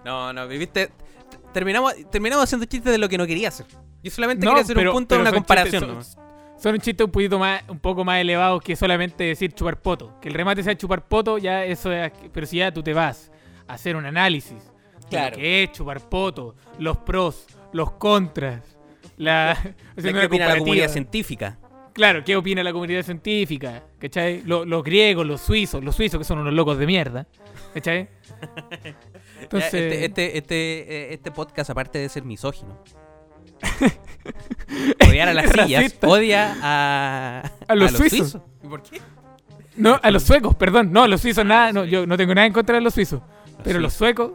No, 0.05 0.35
no, 0.35 0.47
viste. 0.47 0.91
Terminamos, 1.55 1.95
terminamos 2.11 2.45
haciendo 2.45 2.67
chistes 2.67 2.93
de 2.93 2.99
lo 2.99 3.09
que 3.09 3.17
no 3.17 3.27
quería 3.27 3.49
hacer. 3.49 3.65
Yo 4.03 4.11
solamente 4.11 4.45
No, 4.45 4.51
quería 4.53 4.65
hacer 4.65 4.77
pero- 4.77 4.91
un 4.91 4.97
punto 4.99 5.15
de 5.15 5.21
una 5.23 5.33
comparación. 5.33 5.83
chistes, 5.83 6.07
son- 6.09 6.23
son 6.59 6.75
un 6.75 6.81
chiste 6.81 7.05
un 7.05 7.11
poquito 7.11 7.39
más, 7.39 7.63
un 7.69 7.79
poco 7.79 8.05
más 8.05 8.21
elevados 8.21 8.63
que 8.63 8.77
solamente 8.77 9.25
decir 9.25 9.53
chupar 9.53 9.81
poto. 9.81 10.21
Que 10.21 10.29
el 10.29 10.35
remate 10.35 10.63
sea 10.63 10.77
chupar 10.77 11.03
poto, 11.09 11.39
ya 11.39 11.65
eso 11.65 11.91
es. 11.91 12.13
Pero 12.35 12.47
si 12.47 12.59
ya 12.59 12.71
tú 12.71 12.83
te 12.83 12.93
vas 12.93 13.33
a 13.67 13.73
hacer 13.73 13.97
un 13.97 14.05
análisis 14.05 14.63
de 14.63 15.09
Claro. 15.09 15.31
lo 15.31 15.37
que 15.43 15.63
es 15.65 15.73
chupar 15.73 16.01
poto, 16.09 16.55
los 16.79 16.97
pros, 16.99 17.47
los 17.73 17.93
contras, 17.93 18.63
la. 19.17 19.57
¿Qué 19.97 20.27
opina 20.27 20.47
la 20.49 20.59
comunidad 20.59 20.89
científica? 20.91 21.59
Claro, 21.93 22.25
¿qué 22.25 22.37
opina 22.37 22.63
la 22.65 22.73
comunidad 22.73 23.03
científica? 23.03 23.83
¿Cachai? 23.99 24.43
Lo- 24.45 24.65
los 24.65 24.83
griegos, 24.83 25.27
los 25.27 25.43
suizos, 25.43 25.85
los 25.85 25.95
suizos 25.95 26.19
que 26.19 26.25
son 26.25 26.39
unos 26.39 26.55
locos 26.55 26.79
de 26.79 26.87
mierda. 26.87 27.27
¿Cachai? 27.75 28.09
Entonces, 29.43 29.75
este, 29.75 30.05
este, 30.07 30.39
este, 30.39 30.55
eh, 30.81 31.15
este 31.15 31.31
podcast, 31.31 31.69
aparte 31.71 31.99
de 31.99 32.09
ser 32.09 32.25
misógino, 32.25 32.83
odiar 35.09 35.29
a 35.29 35.35
las 35.35 35.51
sillas, 35.51 35.83
racista. 35.83 36.09
odia 36.09 36.57
a, 36.63 37.51
A 37.69 37.75
los 37.75 37.93
suizos. 37.93 38.39
¿Y 38.63 38.69
por 38.69 38.83
qué? 38.83 39.01
no, 39.77 39.99
a 40.03 40.11
los 40.11 40.23
suecos, 40.23 40.55
perdón. 40.55 40.93
No, 40.93 41.07
los 41.07 41.21
suizos 41.21 41.45
nada, 41.45 41.73
no, 41.73 41.85
yo 41.85 42.07
no 42.07 42.17
tengo 42.17 42.35
nada 42.35 42.47
en 42.47 42.53
contra 42.53 42.77
de 42.77 42.81
los 42.81 42.95
suizos. 42.95 43.21
Pero 43.65 43.81
los 43.81 43.93
suizos. 43.93 43.99
suecos, 44.17 44.33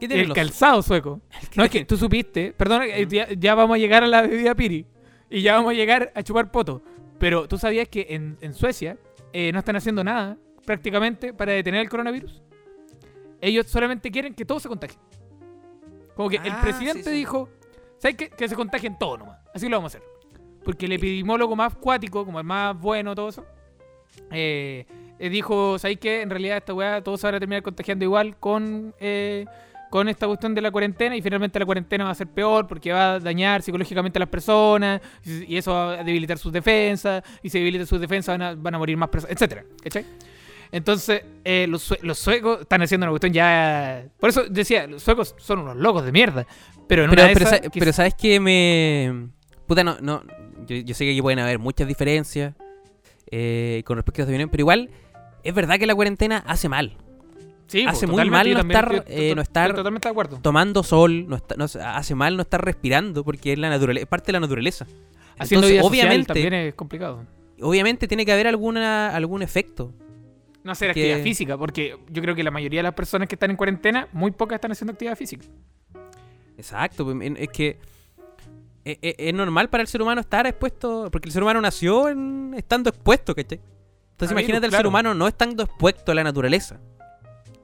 ¿Qué 0.00 0.08
tienen 0.08 0.22
el 0.22 0.28
los 0.28 0.34
calzado 0.34 0.82
sueco. 0.82 1.20
No, 1.56 1.64
es 1.64 1.70
que 1.70 1.84
tú 1.84 1.96
supiste, 1.96 2.52
perdón, 2.52 2.82
eh, 2.84 3.06
ya, 3.08 3.28
ya 3.32 3.54
vamos 3.54 3.76
a 3.76 3.78
llegar 3.78 4.02
a 4.02 4.06
la 4.06 4.22
bebida 4.22 4.54
piri. 4.54 4.86
Y 5.28 5.42
ya 5.42 5.54
vamos 5.54 5.70
a 5.70 5.74
llegar 5.74 6.10
a 6.14 6.22
chupar 6.22 6.50
poto. 6.50 6.82
Pero 7.18 7.46
tú 7.46 7.58
sabías 7.58 7.88
que 7.88 8.06
en, 8.10 8.36
en 8.40 8.54
Suecia 8.54 8.96
eh, 9.32 9.52
no 9.52 9.58
están 9.60 9.76
haciendo 9.76 10.02
nada 10.02 10.36
prácticamente 10.64 11.32
para 11.32 11.52
detener 11.52 11.82
el 11.82 11.88
coronavirus. 11.88 12.42
Ellos 13.40 13.66
solamente 13.66 14.10
quieren 14.10 14.34
que 14.34 14.44
todos 14.44 14.62
se 14.62 14.68
contagien. 14.68 15.00
Como 16.14 16.28
que 16.28 16.36
el 16.36 16.50
Ah, 16.50 16.60
presidente 16.62 17.04
sí, 17.04 17.10
sí. 17.10 17.16
dijo, 17.16 17.48
¿sabes 17.98 18.16
qué? 18.16 18.28
Que 18.30 18.48
se 18.48 18.54
contagien 18.56 18.98
todos 18.98 19.18
nomás. 19.18 19.38
Así 19.54 19.68
lo 19.68 19.76
vamos 19.76 19.94
a 19.94 19.98
hacer. 19.98 20.08
Porque 20.64 20.86
el 20.86 20.92
epidemiólogo 20.92 21.54
más 21.56 21.74
cuático, 21.76 22.24
como 22.24 22.38
el 22.40 22.44
más 22.44 22.78
bueno, 22.78 23.14
todo 23.14 23.28
eso, 23.30 23.46
eh, 24.30 24.84
eh, 25.18 25.28
dijo, 25.30 25.78
¿sabes 25.78 25.98
qué? 25.98 26.20
En 26.22 26.30
realidad 26.30 26.58
esta 26.58 26.74
weá 26.74 27.02
todos 27.02 27.20
se 27.20 27.26
van 27.26 27.36
a 27.36 27.38
terminar 27.40 27.62
contagiando 27.62 28.04
igual 28.04 28.36
con, 28.38 28.94
eh, 29.00 29.46
con 29.90 30.08
esta 30.08 30.26
cuestión 30.26 30.54
de 30.54 30.60
la 30.60 30.70
cuarentena 30.70 31.16
y 31.16 31.20
finalmente 31.22 31.58
la 31.58 31.66
cuarentena 31.66 32.04
va 32.04 32.10
a 32.10 32.14
ser 32.14 32.28
peor 32.28 32.66
porque 32.66 32.92
va 32.92 33.14
a 33.14 33.20
dañar 33.20 33.60
psicológicamente 33.62 34.18
a 34.18 34.20
las 34.20 34.28
personas 34.28 35.00
y 35.24 35.56
eso 35.56 35.72
va 35.72 35.92
a 36.00 36.04
debilitar 36.04 36.38
sus 36.38 36.52
defensas 36.52 37.22
y 37.42 37.50
si 37.50 37.58
debilitan 37.58 37.86
sus 37.86 38.00
defensas 38.00 38.38
van 38.38 38.42
a, 38.42 38.54
van 38.54 38.74
a 38.74 38.78
morir 38.78 38.96
más 38.96 39.08
personas, 39.08 39.34
etcétera, 39.34 39.64
¿cachai? 39.82 40.06
Entonces, 40.72 41.22
eh, 41.44 41.66
los, 41.68 41.82
sue- 41.82 41.98
los 42.02 42.16
suecos 42.18 42.60
están 42.60 42.80
haciendo 42.82 43.04
una 43.06 43.10
cuestión 43.10 43.32
ya... 43.32 44.04
Por 44.20 44.30
eso 44.30 44.44
decía, 44.48 44.86
los 44.86 45.02
suecos 45.02 45.34
son 45.38 45.58
unos 45.58 45.76
locos 45.76 46.04
de 46.04 46.12
mierda. 46.12 46.46
Pero 46.86 47.02
en 47.04 47.10
Pero, 47.10 47.22
una 47.24 47.32
pero, 47.32 47.44
esas, 47.46 47.58
sa- 47.58 47.68
que- 47.68 47.80
pero 47.80 47.92
sabes 47.92 48.14
que 48.14 48.38
me. 48.38 49.28
Puta, 49.66 49.82
no. 49.82 49.96
no 50.00 50.22
yo, 50.68 50.76
yo 50.76 50.94
sé 50.94 51.04
que 51.04 51.10
aquí 51.10 51.20
pueden 51.22 51.40
haber 51.40 51.58
muchas 51.58 51.88
diferencias 51.88 52.54
eh, 53.32 53.82
con 53.84 53.96
respecto 53.96 54.20
a 54.20 54.24
esta 54.24 54.30
opinión, 54.32 54.48
pero 54.48 54.60
igual 54.62 54.90
es 55.42 55.54
verdad 55.54 55.76
que 55.78 55.86
la 55.88 55.94
cuarentena 55.96 56.44
hace 56.46 56.68
mal. 56.68 56.96
Sí, 57.70 57.84
hace 57.86 58.06
pues, 58.06 58.10
muy 58.10 58.24
totalmente, 58.24 58.30
mal 58.36 58.46
yo 58.48 58.54
no 58.54 58.60
estar, 58.60 58.94
estoy- 58.94 59.14
eh, 59.30 59.34
no 59.34 59.42
estar- 59.42 59.74
totalmente 59.74 60.08
de 60.08 60.10
acuerdo. 60.10 60.38
Tomando 60.42 60.82
sol, 60.82 61.26
no 61.28 61.36
está- 61.36 61.54
no, 61.56 61.64
hace 61.64 62.14
mal 62.14 62.36
no 62.36 62.42
estar 62.42 62.64
respirando 62.64 63.24
porque 63.24 63.52
es 63.52 63.58
la 63.58 63.68
naturaleza, 63.70 64.02
es 64.04 64.08
parte 64.08 64.26
de 64.26 64.32
la 64.32 64.40
naturaleza. 64.40 64.86
Haciendo 65.38 65.66
Entonces, 65.68 65.90
obviamente, 65.90 66.26
también 66.34 66.52
es 66.52 66.74
complicado. 66.74 67.24
obviamente 67.62 68.06
tiene 68.08 68.26
que 68.26 68.32
haber 68.32 68.46
alguna 68.46 69.14
algún 69.14 69.42
efecto. 69.42 69.92
No 70.62 70.72
hacer 70.72 70.92
que- 70.92 71.00
actividad 71.00 71.22
física, 71.24 71.56
porque 71.56 71.96
yo 72.10 72.20
creo 72.20 72.34
que 72.34 72.42
la 72.42 72.50
mayoría 72.50 72.80
de 72.80 72.84
las 72.84 72.94
personas 72.94 73.26
que 73.28 73.34
están 73.36 73.50
en 73.50 73.56
cuarentena, 73.56 74.08
muy 74.12 74.30
pocas 74.32 74.56
están 74.56 74.72
haciendo 74.72 74.92
actividad 74.92 75.16
física. 75.16 75.46
Exacto, 76.58 77.04
pues, 77.04 77.16
es 77.38 77.48
que 77.48 77.78
es, 78.84 78.98
es- 79.00 79.14
es 79.18 79.34
normal 79.34 79.70
para 79.70 79.80
el 79.82 79.86
ser 79.88 80.02
humano 80.02 80.20
estar 80.20 80.46
expuesto, 80.46 81.08
porque 81.10 81.28
el 81.28 81.32
ser 81.32 81.42
humano 81.42 81.60
nació 81.60 82.08
en- 82.08 82.54
estando 82.56 82.90
expuesto, 82.90 83.34
¿cachai? 83.34 83.60
Entonces 84.12 84.36
A 84.36 84.38
imagínate 84.40 84.66
el 84.66 84.70
claro. 84.70 84.80
ser 84.82 84.86
humano 84.86 85.14
no 85.14 85.26
estando 85.28 85.62
expuesto 85.62 86.12
a 86.12 86.14
la 86.14 86.24
naturaleza. 86.24 86.78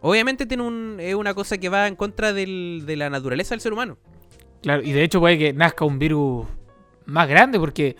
Obviamente 0.07 0.47
tiene 0.47 0.63
un, 0.63 0.97
es 1.01 1.15
una 1.15 1.35
cosa 1.35 1.59
que 1.59 1.69
va 1.69 1.87
en 1.89 1.97
contra 1.97 2.33
del- 2.33 2.85
de 2.87 2.97
la 2.97 3.11
naturaleza 3.11 3.55
del 3.55 3.61
ser 3.61 3.73
humano. 3.73 3.99
Claro, 4.63 4.83
y 4.83 4.93
de 4.93 5.03
hecho 5.03 5.21
puede 5.21 5.37
que 5.39 5.53
nazca 5.53 5.85
un 5.85 5.99
virus 5.99 6.47
más 7.07 7.29
grande, 7.29 7.59
porque 7.59 7.97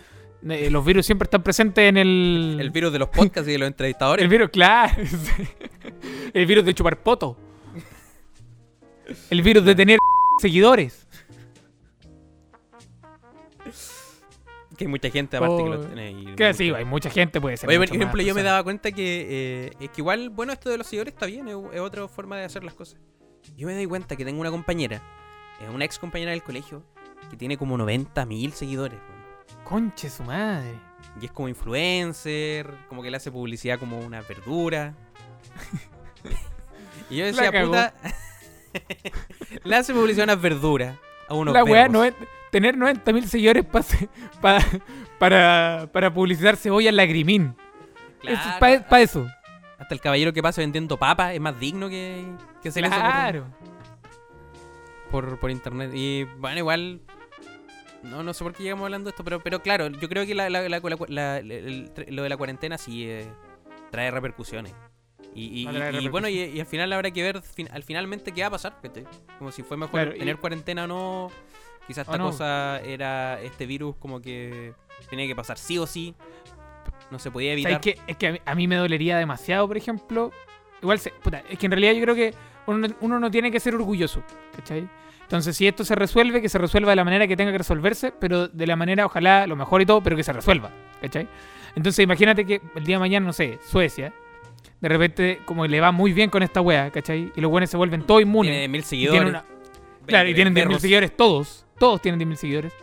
eh, 0.49 0.69
los 0.69 0.85
virus 0.85 1.05
siempre 1.05 1.25
están 1.25 1.43
presentes 1.43 1.87
en 1.89 1.97
el. 1.97 2.57
El 2.59 2.69
virus 2.71 2.91
de 2.93 2.99
los 2.99 3.09
podcasts 3.09 3.47
y 3.49 3.53
de 3.53 3.57
los 3.57 3.67
entrevistadores. 3.67 4.23
El 4.23 4.29
virus, 4.29 4.49
claro. 4.49 4.93
el 6.33 6.45
virus 6.45 6.65
de 6.65 6.73
chupar 6.73 6.97
poto. 7.01 7.37
El 9.29 9.41
virus 9.41 9.63
de 9.65 9.75
tener 9.75 9.97
seguidores. 10.41 11.06
Que 14.77 14.85
hay 14.85 14.87
mucha 14.89 15.09
gente 15.09 15.35
aparte 15.37 15.57
que 15.57 15.63
Oh, 15.63 15.67
lo 15.67 15.79
tiene 15.85 16.07
ahí. 16.07 16.35
Que 16.35 16.53
sí, 16.53 16.71
hay 16.73 16.85
mucha 16.85 17.09
gente, 17.09 17.41
puede 17.41 17.57
ser. 17.57 17.67
Oye, 17.69 17.77
por 17.77 17.87
ejemplo, 17.95 18.21
yo 18.21 18.33
me 18.35 18.43
daba 18.43 18.63
cuenta 18.63 18.91
que 18.91 19.27
eh, 19.29 19.73
es 19.79 19.89
que 19.89 20.01
igual, 20.01 20.29
bueno, 20.29 20.53
esto 20.53 20.69
de 20.69 20.77
los 20.77 20.87
seguidores 20.87 21.13
está 21.13 21.25
bien, 21.25 21.47
es, 21.47 21.55
es 21.73 21.79
otra 21.81 22.07
forma 22.07 22.37
de 22.37 22.45
hacer 22.45 22.63
las 22.63 22.73
cosas. 22.73 22.99
Yo 23.57 23.67
me 23.67 23.73
doy 23.75 23.85
cuenta 23.85 24.15
que 24.15 24.23
tengo 24.23 24.39
una 24.39 24.51
compañera, 24.51 25.01
eh, 25.61 25.69
una 25.73 25.83
ex 25.85 25.99
compañera 25.99 26.31
del 26.31 26.43
colegio, 26.43 26.83
que 27.29 27.35
tiene 27.37 27.57
como 27.57 27.77
90 27.77 28.25
mil 28.25 28.53
seguidores. 28.53 28.99
weón. 28.99 29.63
Conche 29.63 30.09
su 30.09 30.23
madre. 30.23 30.79
Y 31.21 31.25
es 31.25 31.31
como 31.31 31.47
influencer, 31.49 32.71
como 32.89 33.01
que 33.01 33.09
le 33.11 33.17
hace 33.17 33.31
publicidad 33.31 33.79
como 33.79 33.99
una 33.99 34.21
verdura. 34.21 34.93
y 37.09 37.17
yo 37.17 37.25
decía, 37.25 37.51
puta, 37.63 37.93
le 39.63 39.75
hace 39.75 39.93
publicidad 39.93 40.29
a 40.29 40.33
unas 40.33 40.41
verduras, 40.41 40.97
a 41.27 41.33
unos 41.33 41.53
La 41.53 41.63
perros. 41.63 41.91
no 41.91 42.03
es 42.03 42.13
tener 42.51 42.75
90.000 42.75 43.23
seguidores 43.25 43.65
pa 43.65 43.81
se- 43.83 44.09
pa- 44.41 44.59
para, 45.19 45.89
para 45.91 46.13
publicitar 46.13 46.55
cebolla 46.57 46.91
lagrimín. 46.91 47.55
Claro, 48.21 48.37
Es 48.37 48.81
para 48.83 49.01
eso. 49.01 49.27
Hasta 49.79 49.93
el 49.93 50.01
caballero 50.01 50.33
que 50.33 50.41
pasa 50.41 50.61
vendiendo 50.61 50.97
papas 50.97 51.33
es 51.35 51.39
más 51.41 51.59
digno 51.59 51.87
que, 51.89 52.25
que 52.63 52.69
hacer 52.69 52.83
eso 52.85 52.93
por- 52.93 53.01
Claro. 53.03 53.45
por, 55.11 55.39
por 55.39 55.51
internet. 55.51 55.91
Y 55.93 56.23
bueno, 56.39 56.57
igual. 56.59 57.01
No, 58.03 58.23
no 58.23 58.33
sé 58.33 58.43
por 58.43 58.53
qué 58.53 58.63
llegamos 58.63 58.85
hablando 58.85 59.05
de 59.05 59.11
esto, 59.11 59.23
pero, 59.23 59.39
pero 59.41 59.61
claro, 59.61 59.87
yo 59.89 60.07
creo 60.07 60.25
que 60.25 60.33
la, 60.35 60.49
la- 60.49 60.67
la- 60.69 61.37
el- 61.39 61.91
lo 62.09 62.23
de 62.23 62.29
la 62.29 62.37
cuarentena 62.37 62.77
sí 62.77 63.05
eh, 63.09 63.27
trae 63.91 64.11
repercusiones. 64.11 64.73
Y, 65.33 65.67
bueno, 66.09 66.27
y, 66.29 66.59
al 66.59 66.65
final 66.65 66.91
habrá 66.93 67.11
que 67.11 67.21
ver 67.21 67.41
fin- 67.43 67.69
al 67.71 67.83
finalmente 67.83 68.31
qué 68.31 68.41
va 68.41 68.47
a 68.47 68.51
pasar. 68.51 68.77
Como 69.37 69.51
si 69.51 69.61
fue 69.61 69.77
mejor 69.77 69.91
Claro, 69.91 70.13
tener 70.17 70.37
cuarentena 70.37 70.85
o 70.85 70.87
no. 70.87 71.31
Quizás 71.87 72.05
esta 72.07 72.17
no. 72.17 72.25
cosa 72.25 72.79
era 72.81 73.41
este 73.41 73.65
virus 73.65 73.95
como 73.97 74.21
que 74.21 74.73
tenía 75.09 75.25
que 75.25 75.35
pasar 75.35 75.57
sí 75.57 75.77
o 75.77 75.87
sí. 75.87 76.13
No 77.09 77.17
se 77.19 77.31
podía 77.31 77.53
evitar. 77.53 77.79
Es 78.07 78.17
que 78.17 78.27
a 78.27 78.31
mí, 78.33 78.39
a 78.45 78.55
mí 78.55 78.67
me 78.67 78.75
dolería 78.75 79.17
demasiado, 79.17 79.67
por 79.67 79.77
ejemplo. 79.77 80.31
Igual, 80.81 80.99
se, 80.99 81.11
puta, 81.11 81.41
es 81.49 81.57
que 81.57 81.65
en 81.67 81.71
realidad 81.71 81.93
yo 81.93 82.01
creo 82.01 82.15
que 82.15 82.33
uno, 82.67 82.87
no- 82.87 82.95
uno 83.01 83.19
no 83.19 83.31
tiene 83.31 83.49
que 83.51 83.59
ser 83.59 83.73
orgulloso, 83.75 84.21
¿cachai? 84.55 84.87
Entonces, 85.21 85.55
si 85.57 85.67
esto 85.67 85.83
se 85.83 85.95
resuelve, 85.95 86.41
que 86.41 86.49
se 86.49 86.57
resuelva 86.57 86.91
de 86.91 86.95
la 86.97 87.03
manera 87.03 87.27
que 87.27 87.35
tenga 87.35 87.51
que 87.51 87.57
resolverse, 87.57 88.11
pero 88.11 88.47
de 88.47 88.67
la 88.67 88.75
manera, 88.75 89.05
ojalá, 89.05 89.47
lo 89.47 89.55
mejor 89.55 89.81
y 89.81 89.85
todo, 89.85 90.01
pero 90.03 90.15
que 90.15 90.23
se 90.23 90.31
resuelva, 90.33 90.69
¿cachai? 91.01 91.27
Entonces, 91.75 92.03
imagínate 92.03 92.45
que 92.45 92.61
el 92.75 92.83
día 92.83 92.95
de 92.95 92.99
mañana, 92.99 93.25
no 93.25 93.33
sé, 93.33 93.59
Suecia, 93.65 94.13
de 94.79 94.89
repente, 94.89 95.41
como 95.45 95.65
le 95.65 95.79
va 95.81 95.91
muy 95.91 96.13
bien 96.13 96.29
con 96.29 96.43
esta 96.43 96.61
wea, 96.61 96.91
¿cachai? 96.91 97.31
Y 97.35 97.41
los 97.41 97.49
buenos 97.51 97.69
se 97.69 97.77
vuelven 97.77 98.03
todos 98.03 98.21
inmunes. 98.21 98.51
Tiene 98.51 98.67
mil 98.67 98.81
y 98.81 98.83
seguidores. 98.83 99.19
tienen 99.21 99.29
una- 99.35 99.45
Claro, 100.05 100.29
y 100.29 100.33
tienen 100.33 100.53
10.000 100.53 100.63
perros. 100.67 100.81
seguidores, 100.81 101.17
todos. 101.17 101.65
Todos 101.79 102.01
tienen 102.01 102.19
10.000 102.19 102.35
seguidores. 102.35 102.73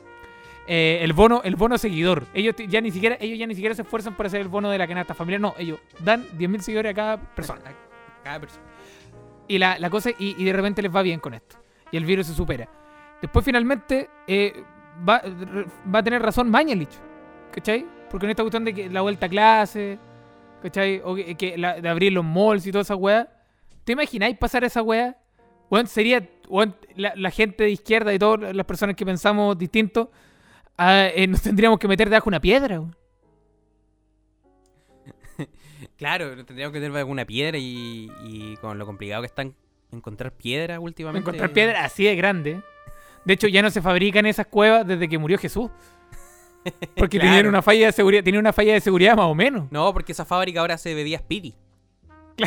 Eh, 0.67 1.01
el 1.03 1.13
bono 1.13 1.43
el 1.45 1.57
bono 1.57 1.77
seguidor. 1.77 2.27
Ellos 2.33 2.55
ya 2.69 2.81
ni 2.81 2.91
siquiera 2.91 3.17
ellos 3.21 3.39
ya 3.39 3.47
ni 3.47 3.55
siquiera 3.55 3.75
se 3.75 3.83
esfuerzan 3.83 4.15
por 4.15 4.27
hacer 4.27 4.41
el 4.41 4.49
bono 4.49 4.71
de 4.71 4.79
la 4.79 4.87
canasta 4.87 5.13
familiar. 5.15 5.41
No, 5.41 5.55
ellos 5.59 5.79
dan 6.01 6.25
10.000 6.39 6.61
seguidores 6.61 6.91
a 6.93 6.95
cada 6.95 7.17
persona. 7.35 7.61
Cada 8.23 8.41
persona. 8.41 8.63
Y 9.47 9.59
la, 9.59 9.79
la 9.79 9.91
cosa, 9.91 10.11
y, 10.11 10.41
y 10.41 10.45
de 10.45 10.53
repente 10.55 10.81
les 10.81 10.95
va 10.95 11.03
bien 11.03 11.21
con 11.21 11.35
esto. 11.35 11.57
Y 11.91 11.97
el 11.99 12.05
virus 12.07 12.27
se 12.29 12.35
supera. 12.35 12.67
Después 13.21 13.45
finalmente 13.45 14.09
eh, 14.27 14.63
va, 15.07 15.21
va 15.95 15.99
a 15.99 16.03
tener 16.03 16.23
razón 16.23 16.49
Mañalich. 16.51 16.89
¿Cachai? 17.53 17.85
Porque 18.11 18.27
en 18.27 18.31
esta 18.31 18.43
cuestión 18.43 18.65
de 18.65 18.73
que 18.73 18.89
la 18.89 19.03
vuelta 19.03 19.27
a 19.27 19.29
clase, 19.29 19.99
¿cachai? 20.63 21.01
O 21.05 21.15
que, 21.15 21.35
que 21.35 21.59
la- 21.59 21.81
de 21.81 21.89
abrir 21.89 22.13
los 22.13 22.25
malls 22.25 22.67
y 22.67 22.73
toda 22.73 22.83
esa 22.83 22.97
weá. 22.97 23.29
¿Te 23.85 23.93
imagináis 23.93 24.39
pasar 24.39 24.65
esa 24.65 24.83
weá? 24.83 25.17
Weón, 25.71 25.87
sería 25.87 26.27
la, 26.97 27.13
la 27.17 27.31
gente 27.31 27.65
de 27.65 27.71
izquierda 27.71 28.13
y 28.15 28.19
todas 28.19 28.55
las 28.55 28.67
personas 28.67 28.97
que 28.97 29.05
pensamos 29.07 29.57
distinto, 29.59 30.11
ah, 30.79 31.07
eh, 31.15 31.27
nos 31.27 31.43
tendríamos 31.43 31.79
que 31.79 31.89
meter 31.89 32.09
debajo 32.09 32.25
de 32.27 32.29
una 32.37 32.41
piedra. 32.41 32.83
Claro, 35.97 36.45
tendríamos 36.45 36.73
que 36.73 36.81
tener 36.81 36.97
alguna 36.97 37.25
piedra 37.25 37.57
y, 37.59 38.11
y 38.25 38.57
con 38.57 38.79
lo 38.79 38.87
complicado 38.87 39.23
que 39.23 39.27
están 39.27 39.55
encontrar 39.93 40.33
piedra 40.33 40.81
últimamente. 40.81 41.21
Encontrar 41.29 41.53
piedra 41.53 41.85
así 41.85 42.05
de 42.05 42.17
grande. 42.17 42.61
De 43.25 43.35
hecho, 43.35 43.47
ya 43.47 43.63
no 43.63 43.71
se 43.71 43.81
fabrican 43.81 44.27
esas 44.27 44.47
cuevas 44.47 44.87
desde 44.87 45.09
que 45.09 45.19
murió 45.19 45.39
Jesús. 45.39 45.71
Porque 46.97 47.19
Claro. 47.19 47.31
tenían 47.37 47.47
una 47.47 47.63
falla 47.63 47.87
de 47.87 47.93
seguridad, 47.93 48.25
tenían 48.25 48.41
una 48.41 48.53
falla 48.53 48.73
de 48.73 48.81
seguridad 48.81 49.17
más 49.17 49.27
o 49.27 49.35
menos. 49.35 49.71
No, 49.71 49.93
porque 49.93 50.13
esa 50.13 50.25
fábrica 50.25 50.61
ahora 50.61 50.75
hace 50.75 50.95
bebidas 50.95 51.23
piri. 51.23 51.55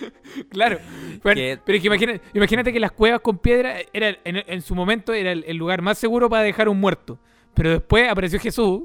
Claro. 0.50 0.78
Bueno, 1.22 1.40
Pero 1.64 1.76
es 1.76 1.80
que 1.82 1.86
imagínate, 1.88 2.20
imagínate 2.34 2.72
que 2.72 2.80
las 2.80 2.92
cuevas 2.92 3.20
con 3.20 3.38
piedra 3.38 3.76
era 3.92 4.16
en, 4.24 4.36
en 4.46 4.62
su 4.62 4.74
momento 4.74 5.12
era 5.12 5.32
el, 5.32 5.44
el 5.46 5.56
lugar 5.56 5.82
más 5.82 5.98
seguro 5.98 6.28
para 6.30 6.42
dejar 6.42 6.68
un 6.68 6.78
muerto. 6.80 7.18
Pero 7.54 7.70
después 7.70 8.08
apareció 8.08 8.38
Jesús 8.38 8.82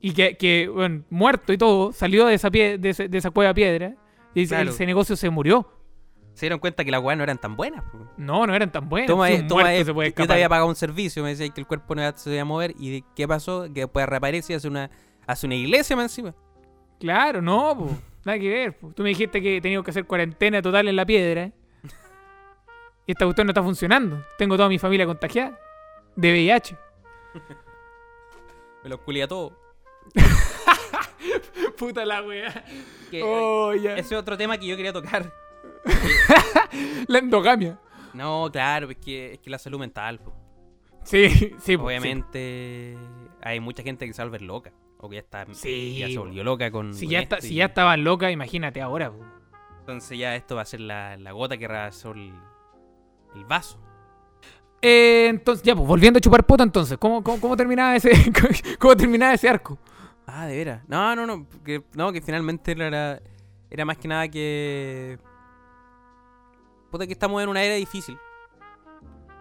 y 0.00 0.12
que, 0.12 0.36
que 0.36 0.68
bueno, 0.68 1.02
muerto 1.10 1.52
y 1.52 1.58
todo, 1.58 1.92
salió 1.92 2.26
de 2.26 2.34
esa, 2.34 2.50
pie- 2.50 2.78
de, 2.78 2.90
ese- 2.90 3.08
de 3.08 3.18
esa 3.18 3.30
cueva 3.30 3.48
de 3.48 3.54
piedra 3.54 3.94
y 4.34 4.46
Claro. 4.46 4.70
ese 4.70 4.86
negocio 4.86 5.16
se 5.16 5.30
murió. 5.30 5.68
Se 6.34 6.46
dieron 6.46 6.58
cuenta 6.58 6.84
que 6.84 6.90
las 6.90 7.00
weas 7.00 7.16
no 7.16 7.22
eran 7.22 7.38
tan 7.38 7.56
buenas. 7.56 7.84
No, 8.16 8.44
no 8.46 8.54
eran 8.54 8.70
tan 8.72 8.88
buenos. 8.88 9.06
Toma, 9.06 9.28
Si 9.28 9.34
eh, 9.34 9.44
toma, 9.48 9.72
eh, 9.74 9.84
se 9.84 9.94
puede 9.94 10.12
yo 10.16 10.26
te 10.26 10.32
había 10.32 10.48
pagado 10.48 10.68
un 10.68 10.74
servicio, 10.74 11.22
me 11.22 11.28
decía 11.30 11.48
que 11.48 11.60
el 11.60 11.66
cuerpo 11.66 11.94
no 11.94 12.02
se 12.16 12.32
iba 12.32 12.42
a 12.42 12.44
mover. 12.44 12.74
¿Y 12.78 13.02
qué 13.14 13.28
pasó? 13.28 13.64
Que 13.72 13.80
después 13.82 14.04
reaparece 14.06 14.52
y 14.52 14.56
hace 14.56 14.66
una, 14.66 14.90
hace 15.28 15.46
una 15.46 15.54
iglesia 15.54 15.94
más 15.94 16.06
encima. 16.06 16.34
Claro, 16.98 17.40
no, 17.40 17.76
po. 17.78 17.90
Nada 18.24 18.38
que 18.38 18.48
ver. 18.48 18.76
po. 18.76 18.92
Tú 18.94 19.02
me 19.02 19.10
dijiste 19.10 19.40
que 19.42 19.56
he 19.56 19.60
tenido 19.60 19.82
que 19.82 19.90
hacer 19.90 20.06
cuarentena 20.06 20.60
total 20.62 20.88
en 20.88 20.96
la 20.96 21.04
piedra. 21.06 21.50
Y 23.06 23.12
esta 23.12 23.24
cuestión 23.26 23.46
no 23.46 23.50
está 23.50 23.62
funcionando. 23.62 24.24
Tengo 24.38 24.56
toda 24.56 24.68
mi 24.68 24.78
familia 24.78 25.04
contagiada. 25.06 25.58
De 26.16 26.30
VIH. 26.32 26.76
Me 28.82 28.88
los 28.90 29.00
culia 29.00 29.26
todo. 29.28 29.58
Puta 31.78 32.04
la 32.04 32.22
wea. 32.22 32.64
Que, 33.10 33.22
Oh. 33.22 33.72
Ese 33.72 33.98
es 34.00 34.12
otro 34.12 34.36
tema 34.36 34.58
que 34.58 34.66
yo 34.66 34.76
quería 34.76 34.92
tocar. 34.92 35.32
La 37.08 37.18
endogamia. 37.18 37.78
No, 38.12 38.48
claro, 38.52 38.90
es 38.90 38.96
que, 38.98 39.32
es 39.34 39.38
que 39.40 39.50
la 39.50 39.58
salud 39.58 39.78
mental. 39.80 40.18
po. 40.20 40.32
Sí, 41.02 41.54
sí, 41.58 41.74
Obviamente 41.74 42.96
hay 43.42 43.60
mucha 43.60 43.82
gente 43.82 44.06
que 44.06 44.12
se 44.12 44.22
va 44.22 44.24
a 44.24 44.26
volver 44.28 44.42
loca. 44.42 44.72
O 45.04 45.08
que 45.10 45.16
ya 45.16 45.20
está 45.20 45.44
Sí, 45.52 45.98
ya 45.98 46.08
se 46.08 46.18
volvió 46.18 46.42
loca 46.44 46.70
con. 46.70 46.94
Si 46.94 47.04
con 47.04 47.12
ya, 47.12 47.20
está, 47.20 47.38
y- 47.38 47.42
si 47.42 47.54
ya 47.56 47.66
estaban 47.66 48.02
locas, 48.04 48.32
imagínate 48.32 48.80
ahora. 48.80 49.10
po. 49.10 49.18
Entonces 49.80 50.18
ya 50.18 50.34
esto 50.34 50.56
va 50.56 50.62
a 50.62 50.64
ser 50.64 50.80
la, 50.80 51.16
la 51.18 51.32
gota 51.32 51.58
que 51.58 51.68
rebasó 51.68 52.12
el, 52.12 52.32
el 53.34 53.44
vaso. 53.44 53.78
Eh, 54.80 55.26
entonces, 55.28 55.62
ya, 55.62 55.74
pues, 55.74 55.86
volviendo 55.86 56.18
a 56.18 56.20
chupar 56.20 56.44
poto, 56.44 56.62
entonces, 56.62 56.96
¿cómo, 56.98 57.22
cómo, 57.22 57.40
cómo 57.40 57.56
terminaba 57.56 57.96
ese 57.96 58.10
cómo 58.78 58.96
terminaba 58.96 59.34
ese 59.34 59.48
arco? 59.48 59.78
Ah, 60.26 60.46
de 60.46 60.56
veras. 60.56 60.82
No, 60.88 61.14
no, 61.14 61.26
no. 61.26 61.46
Que, 61.64 61.82
no, 61.94 62.10
que 62.12 62.22
finalmente 62.22 62.72
era, 62.72 63.20
era 63.70 63.84
más 63.84 63.98
que 63.98 64.08
nada 64.08 64.26
que. 64.28 65.18
Puta, 66.90 67.06
que 67.06 67.12
estamos 67.12 67.42
en 67.42 67.48
una 67.50 67.62
era 67.62 67.74
difícil. 67.74 68.16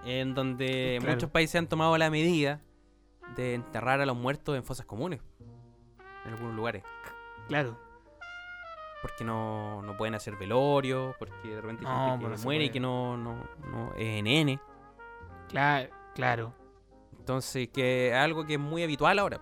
En 0.06 0.34
donde 0.34 0.98
Claro. 1.00 1.16
muchos 1.16 1.30
países 1.30 1.56
han 1.56 1.68
tomado 1.68 1.98
la 1.98 2.10
medida 2.10 2.60
de 3.38 3.54
enterrar 3.54 4.02
a 4.02 4.06
los 4.06 4.18
muertos 4.18 4.58
en 4.58 4.64
fosas 4.64 4.86
comunes. 4.86 5.22
En 6.26 6.32
algunos 6.34 6.56
lugares. 6.56 6.84
Claro. 7.48 7.78
Porque 9.02 9.24
no, 9.26 9.82
no 9.82 9.98
pueden 9.98 10.16
hacer 10.16 10.36
velorio. 10.38 11.16
Porque 11.20 11.50
de 11.50 11.62
repente 11.62 11.86
hay 11.86 11.92
No, 11.94 12.06
gente 12.12 12.18
pues 12.20 12.26
que 12.26 12.32
no 12.32 12.38
se 12.38 12.44
muere 12.46 12.64
y 12.66 12.70
que 12.70 12.80
no, 12.80 13.18
no, 13.18 13.36
no 13.70 13.94
es 13.98 14.24
NN. 14.24 14.60
Claro, 15.50 15.90
claro. 16.16 16.54
Entonces, 17.20 17.70
que 17.70 18.10
es 18.10 18.16
algo 18.16 18.46
que 18.46 18.54
es 18.54 18.60
muy 18.60 18.84
habitual 18.84 19.20
ahora. 19.20 19.42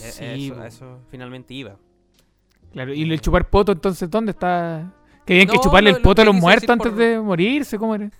Eh, 0.00 0.10
Sí, 0.12 0.48
eso, 0.50 0.60
a 0.60 0.66
eso 0.66 0.98
finalmente 1.10 1.54
iba. 1.54 1.76
Claro, 2.72 2.92
y 2.92 3.02
el 3.10 3.20
chupar 3.20 3.48
poto, 3.48 3.72
entonces, 3.72 4.10
¿dónde 4.10 4.32
está? 4.32 4.92
¿Querían 5.24 5.46
que 5.48 5.56
No, 5.56 5.62
chuparle 5.62 5.90
lo- 5.90 5.96
el 5.96 6.02
poto 6.02 6.22
a 6.22 6.24
que 6.24 6.30
los 6.32 6.40
muertos 6.40 6.68
antes 6.70 6.90
por- 6.90 6.98
de 6.98 7.18
morirse? 7.20 7.78
¿Cómo 7.78 7.94
era? 7.94 8.10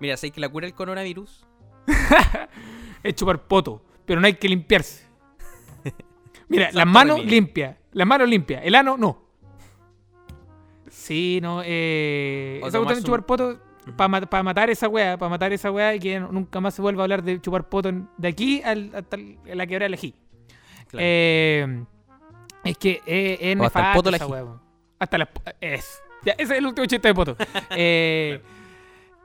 Mira, 0.00 0.16
¿sabes 0.16 0.32
que 0.32 0.40
la 0.40 0.48
cura 0.48 0.66
del 0.66 0.74
coronavirus? 0.74 1.46
Es 3.02 3.14
chupar 3.14 3.42
poto, 3.46 3.82
pero 4.06 4.20
no 4.20 4.26
hay 4.26 4.34
que 4.34 4.48
limpiarse. 4.48 5.03
Mira, 6.48 6.70
las 6.72 6.86
manos 6.86 7.24
limpias, 7.24 7.76
las 7.92 8.06
manos 8.06 8.28
limpias, 8.28 8.62
el 8.64 8.74
ano 8.74 8.96
no. 8.96 9.22
Sí, 10.88 11.40
no, 11.42 11.62
eh. 11.64 12.60
O 12.62 12.68
Esa 12.68 12.78
cuestión 12.78 12.98
de 13.00 13.04
chupar 13.06 13.26
poto, 13.26 13.58
para 13.96 14.42
matar 14.42 14.70
esa 14.70 14.88
weá, 14.88 15.16
para 15.18 15.28
matar 15.28 15.52
esa 15.52 15.70
weá 15.70 15.94
y 15.94 16.00
que 16.00 16.20
nunca 16.20 16.60
más 16.60 16.74
se 16.74 16.82
vuelva 16.82 17.02
a 17.02 17.04
hablar 17.04 17.22
de 17.22 17.40
chupar 17.40 17.68
poto 17.68 17.88
en- 17.88 18.08
de 18.16 18.28
aquí 18.28 18.62
al- 18.62 18.90
hasta 18.94 19.16
la 19.44 19.66
que 19.66 19.74
ahora 19.74 19.86
elegí. 19.86 20.14
Claro. 20.88 20.98
Eh, 21.06 21.84
es 22.64 22.78
que 22.78 23.02
es, 23.06 23.38
es 23.40 23.60
O 23.60 23.64
hasta 23.64 23.78
el 23.80 23.84
nefasto 23.86 23.94
poto 24.02 24.10
esa 24.10 24.24
ají. 24.24 24.32
weá. 24.32 24.44
Hasta 24.98 25.18
la. 25.18 25.28
Es. 25.60 26.00
Ya, 26.24 26.32
ese 26.32 26.42
es 26.54 26.58
el 26.58 26.66
último 26.66 26.86
chiste 26.86 27.08
de 27.08 27.14
poto. 27.14 27.36
Eh, 27.76 28.40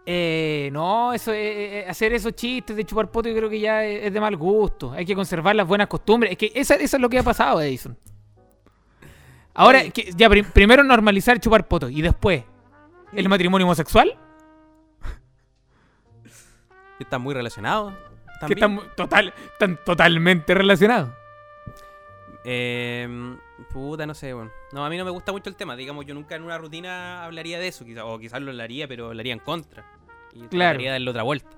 eh, 0.05 0.69
no, 0.71 1.13
eso 1.13 1.31
eh, 1.33 1.79
eh, 1.79 1.85
hacer 1.87 2.13
esos 2.13 2.33
chistes 2.33 2.75
de 2.75 2.83
chupar 2.83 3.11
poto 3.11 3.29
yo 3.29 3.35
creo 3.35 3.49
que 3.49 3.59
ya 3.59 3.83
es, 3.85 4.11
de 4.11 4.19
mal 4.19 4.35
gusto. 4.35 4.91
Hay 4.91 5.05
que 5.05 5.15
conservar 5.15 5.55
las 5.55 5.67
buenas 5.67 5.87
costumbres. 5.87 6.31
Es 6.31 6.37
que 6.37 6.51
eso 6.55 6.73
es 6.73 6.93
lo 6.99 7.09
que 7.09 7.19
ha 7.19 7.23
pasado, 7.23 7.61
Edison. 7.61 7.97
Ahora, 9.53 9.89
que, 9.89 10.11
ya 10.15 10.29
prim- 10.29 10.49
primero 10.51 10.83
normalizar 10.83 11.39
chupar 11.39 11.67
poto 11.67 11.89
y 11.89 12.01
después 12.01 12.43
el 13.13 13.27
matrimonio 13.27 13.65
homosexual, 13.67 14.17
están 16.99 17.21
muy 17.21 17.33
relacionados. 17.33 17.93
que 18.47 18.53
están, 18.53 18.79
total, 18.95 19.33
están 19.53 19.79
totalmente 19.85 20.53
relacionados. 20.53 21.09
Eh, 22.45 23.35
puta, 23.71 24.05
no 24.05 24.13
sé, 24.13 24.33
bueno. 24.33 24.51
No, 24.71 24.85
a 24.85 24.89
mí 24.89 24.97
no 24.97 25.05
me 25.05 25.11
gusta 25.11 25.31
mucho 25.31 25.49
el 25.49 25.55
tema. 25.55 25.75
Digamos, 25.75 26.05
yo 26.05 26.13
nunca 26.13 26.35
en 26.35 26.43
una 26.43 26.57
rutina 26.57 27.23
hablaría 27.25 27.59
de 27.59 27.67
eso. 27.67 27.85
Quizá, 27.85 28.05
o 28.05 28.17
quizás 28.19 28.41
lo 28.41 28.51
hablaría, 28.51 28.87
pero 28.87 29.13
lo 29.13 29.19
haría 29.19 29.33
en 29.33 29.39
contra. 29.39 29.85
Y 30.33 30.39
Claro. 30.47 30.49
trataría 30.49 30.89
de 30.89 30.93
darle 30.93 31.09
otra 31.09 31.23
vuelta. 31.23 31.49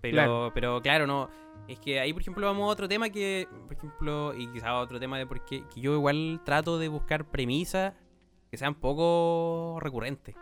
Pero 0.00 0.12
Claro. 0.14 0.50
pero 0.54 0.80
claro, 0.82 1.06
no. 1.06 1.28
Es 1.66 1.78
que 1.80 2.00
ahí, 2.00 2.12
por 2.12 2.22
ejemplo, 2.22 2.46
vamos 2.46 2.62
a 2.68 2.72
otro 2.72 2.88
tema 2.88 3.10
que, 3.10 3.46
por 3.66 3.76
ejemplo, 3.76 4.34
y 4.34 4.46
quizás 4.48 4.70
otro 4.74 4.98
tema 5.00 5.18
de 5.18 5.26
por 5.26 5.44
qué, 5.44 5.64
que 5.74 5.80
yo 5.80 5.92
igual 5.94 6.40
trato 6.44 6.78
de 6.78 6.88
buscar 6.88 7.24
premisas 7.26 7.92
que 8.50 8.56
sean 8.56 8.74
poco 8.74 9.78
recurrentes. 9.80 10.34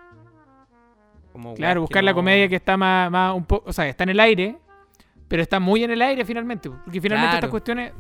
Como 1.32 1.54
Claro, 1.54 1.80
buscar 1.82 2.02
la 2.04 2.14
comedia 2.14 2.48
que 2.48 2.56
está 2.56 2.76
más, 2.76 3.10
más 3.10 3.34
un 3.34 3.44
poco, 3.44 3.68
o 3.68 3.72
sea, 3.72 3.88
está 3.88 4.04
en 4.04 4.10
el 4.10 4.20
aire, 4.20 4.58
pero 5.28 5.42
está 5.42 5.58
muy 5.60 5.82
en 5.84 5.90
el 5.90 6.00
aire 6.02 6.24
finalmente, 6.24 6.70
po, 6.70 6.76
porque 6.84 7.00
finalmente 7.00 7.34
estas 7.36 7.50
cuestiones 7.50 7.92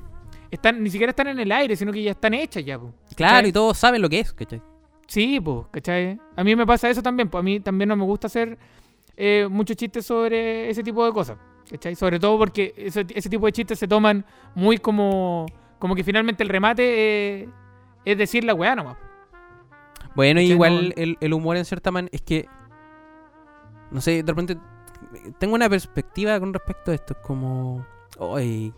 están 0.50 0.82
ni 0.82 0.90
siquiera 0.90 1.10
están 1.10 1.28
en 1.28 1.40
el 1.40 1.50
aire, 1.52 1.76
sino 1.76 1.92
que 1.92 2.02
ya 2.02 2.12
están 2.12 2.34
hechas 2.34 2.64
ya, 2.64 2.78
po. 2.78 2.92
Claro, 3.14 3.46
y 3.46 3.52
todos 3.52 3.76
saben 3.78 4.02
lo 4.02 4.08
que 4.08 4.20
es, 4.20 4.32
¿cachai? 4.32 4.62
Sí, 5.06 5.40
pues, 5.40 5.66
¿cachai? 5.70 6.18
A 6.36 6.44
mí 6.44 6.56
me 6.56 6.66
pasa 6.66 6.90
eso 6.90 7.02
también, 7.02 7.28
pues 7.28 7.40
a 7.40 7.44
mí 7.44 7.60
también 7.60 7.88
no 7.88 7.96
me 7.96 8.04
gusta 8.04 8.26
hacer 8.26 8.58
eh, 9.16 9.46
muchos 9.50 9.76
chistes 9.76 10.04
sobre 10.04 10.68
ese 10.68 10.82
tipo 10.82 11.04
de 11.04 11.12
cosas, 11.12 11.38
¿cachai? 11.70 11.94
Sobre 11.94 12.18
todo 12.18 12.38
porque 12.38 12.74
ese, 12.76 13.06
ese 13.14 13.28
tipo 13.28 13.46
de 13.46 13.52
chistes 13.52 13.78
se 13.78 13.88
toman 13.88 14.24
muy 14.54 14.78
como, 14.78 15.46
como 15.78 15.94
que 15.94 16.04
finalmente 16.04 16.42
el 16.42 16.48
remate 16.48 17.42
eh, 17.42 17.48
es 18.04 18.18
decir 18.18 18.44
la 18.44 18.54
weá 18.54 18.74
nomás. 18.74 18.96
Bueno, 20.14 20.38
¿Cachai? 20.38 20.52
igual 20.52 20.94
el, 20.96 21.18
el 21.20 21.32
humor 21.34 21.56
en 21.56 21.64
cierta 21.64 21.90
manera 21.90 22.10
es 22.12 22.22
que, 22.22 22.48
no 23.90 24.00
sé, 24.00 24.22
de 24.22 24.32
repente 24.32 24.56
tengo 25.38 25.54
una 25.54 25.68
perspectiva 25.68 26.38
con 26.40 26.52
respecto 26.52 26.90
a 26.90 26.94
esto. 26.94 27.14
Es 27.14 27.20
como, 27.20 27.86
ay, 28.34 28.72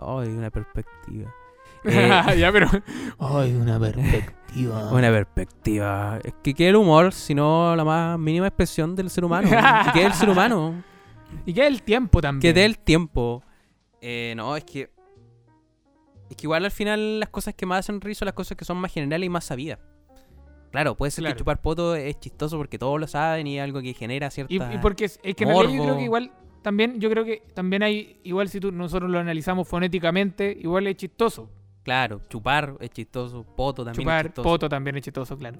ay, 0.00 0.28
una 0.28 0.50
perspectiva. 0.50 1.34
Eh, 1.84 2.10
ya, 2.36 2.50
pero... 2.50 2.66
Ay, 3.20 3.54
una 3.54 3.78
perspectiva. 3.78 4.88
una 4.92 5.10
perspectiva. 5.10 6.18
Es 6.24 6.34
que 6.42 6.52
¿qué 6.52 6.64
es 6.64 6.70
el 6.70 6.76
humor? 6.76 7.12
Sino 7.12 7.76
la 7.76 7.84
más 7.84 8.18
mínima 8.18 8.48
expresión 8.48 8.96
del 8.96 9.10
ser 9.10 9.24
humano. 9.24 9.48
¿Y 9.48 9.92
¿Qué 9.92 10.00
es 10.00 10.06
el 10.06 10.12
ser 10.12 10.28
humano? 10.28 10.82
Y 11.46 11.54
que 11.54 11.64
el 11.66 11.82
tiempo 11.82 12.20
también. 12.20 12.40
Que 12.40 12.52
dé 12.52 12.64
el 12.64 12.78
tiempo. 12.80 13.44
Eh, 14.00 14.34
no, 14.36 14.56
es 14.56 14.64
que. 14.64 14.90
Es 16.28 16.36
que 16.36 16.46
igual 16.46 16.64
al 16.64 16.70
final 16.72 17.20
las 17.20 17.28
cosas 17.28 17.54
que 17.54 17.64
más 17.64 17.78
hacen 17.78 18.00
reír 18.00 18.16
son 18.16 18.26
las 18.26 18.34
cosas 18.34 18.56
que 18.56 18.64
son 18.64 18.76
más 18.78 18.92
generales 18.92 19.26
y 19.26 19.30
más 19.30 19.44
sabidas. 19.44 19.78
Claro, 20.72 20.96
puede 20.96 21.10
ser 21.12 21.22
Claro. 21.22 21.36
que 21.36 21.38
chupar 21.38 21.62
poto 21.62 21.94
es 21.94 22.18
chistoso 22.18 22.58
porque 22.58 22.76
todos 22.78 22.98
lo 23.00 23.06
saben 23.06 23.46
y 23.46 23.58
es 23.58 23.62
algo 23.64 23.80
que 23.80 23.94
genera 23.94 24.30
cierta. 24.30 24.52
Y, 24.52 24.56
y 24.74 24.78
porque 24.78 25.06
es, 25.06 25.20
es 25.22 25.34
que 25.36 25.44
en 25.44 25.50
realidad 25.50 25.76
yo 25.76 25.82
creo 25.84 25.96
que 25.96 26.04
igual 26.04 26.32
también 26.62 27.00
yo 27.00 27.08
creo 27.10 27.24
que 27.24 27.42
también 27.54 27.82
hay 27.82 28.20
igual 28.24 28.48
si 28.48 28.60
tú 28.60 28.72
nosotros 28.72 29.10
lo 29.10 29.18
analizamos 29.18 29.66
fonéticamente 29.68 30.56
igual 30.60 30.86
es 30.86 30.96
chistoso 30.96 31.50
Claro, 31.84 32.20
chupar 32.28 32.74
es 32.80 32.90
chistoso, 32.90 33.44
poto 33.44 33.82
también 33.84 34.00
es 34.00 34.04
chupar 34.04 34.26
chistoso. 34.26 34.42
poto 34.48 34.68
también 34.68 34.96
es 34.96 35.02
chistoso 35.04 35.36
claro 35.38 35.58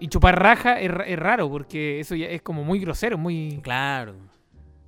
y 0.00 0.08
chupar 0.08 0.40
raja 0.40 0.80
es, 0.80 0.92
es 1.06 1.18
raro 1.18 1.48
porque 1.50 1.98
eso 2.00 2.14
ya 2.14 2.26
es 2.26 2.42
como 2.42 2.62
muy 2.64 2.78
grosero 2.78 3.16
muy 3.18 3.60
Claro. 3.62 4.14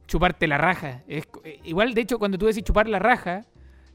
chuparte 0.07 0.47
la 0.47 0.59
raja 0.59 1.03
es 1.09 1.27
eh, 1.45 1.61
igual 1.65 1.95
de 1.95 2.01
hecho 2.03 2.19
cuando 2.19 2.37
tú 2.39 2.47
decís 2.47 2.63
chupar 2.65 2.89
la 2.89 2.99
raja 2.99 3.45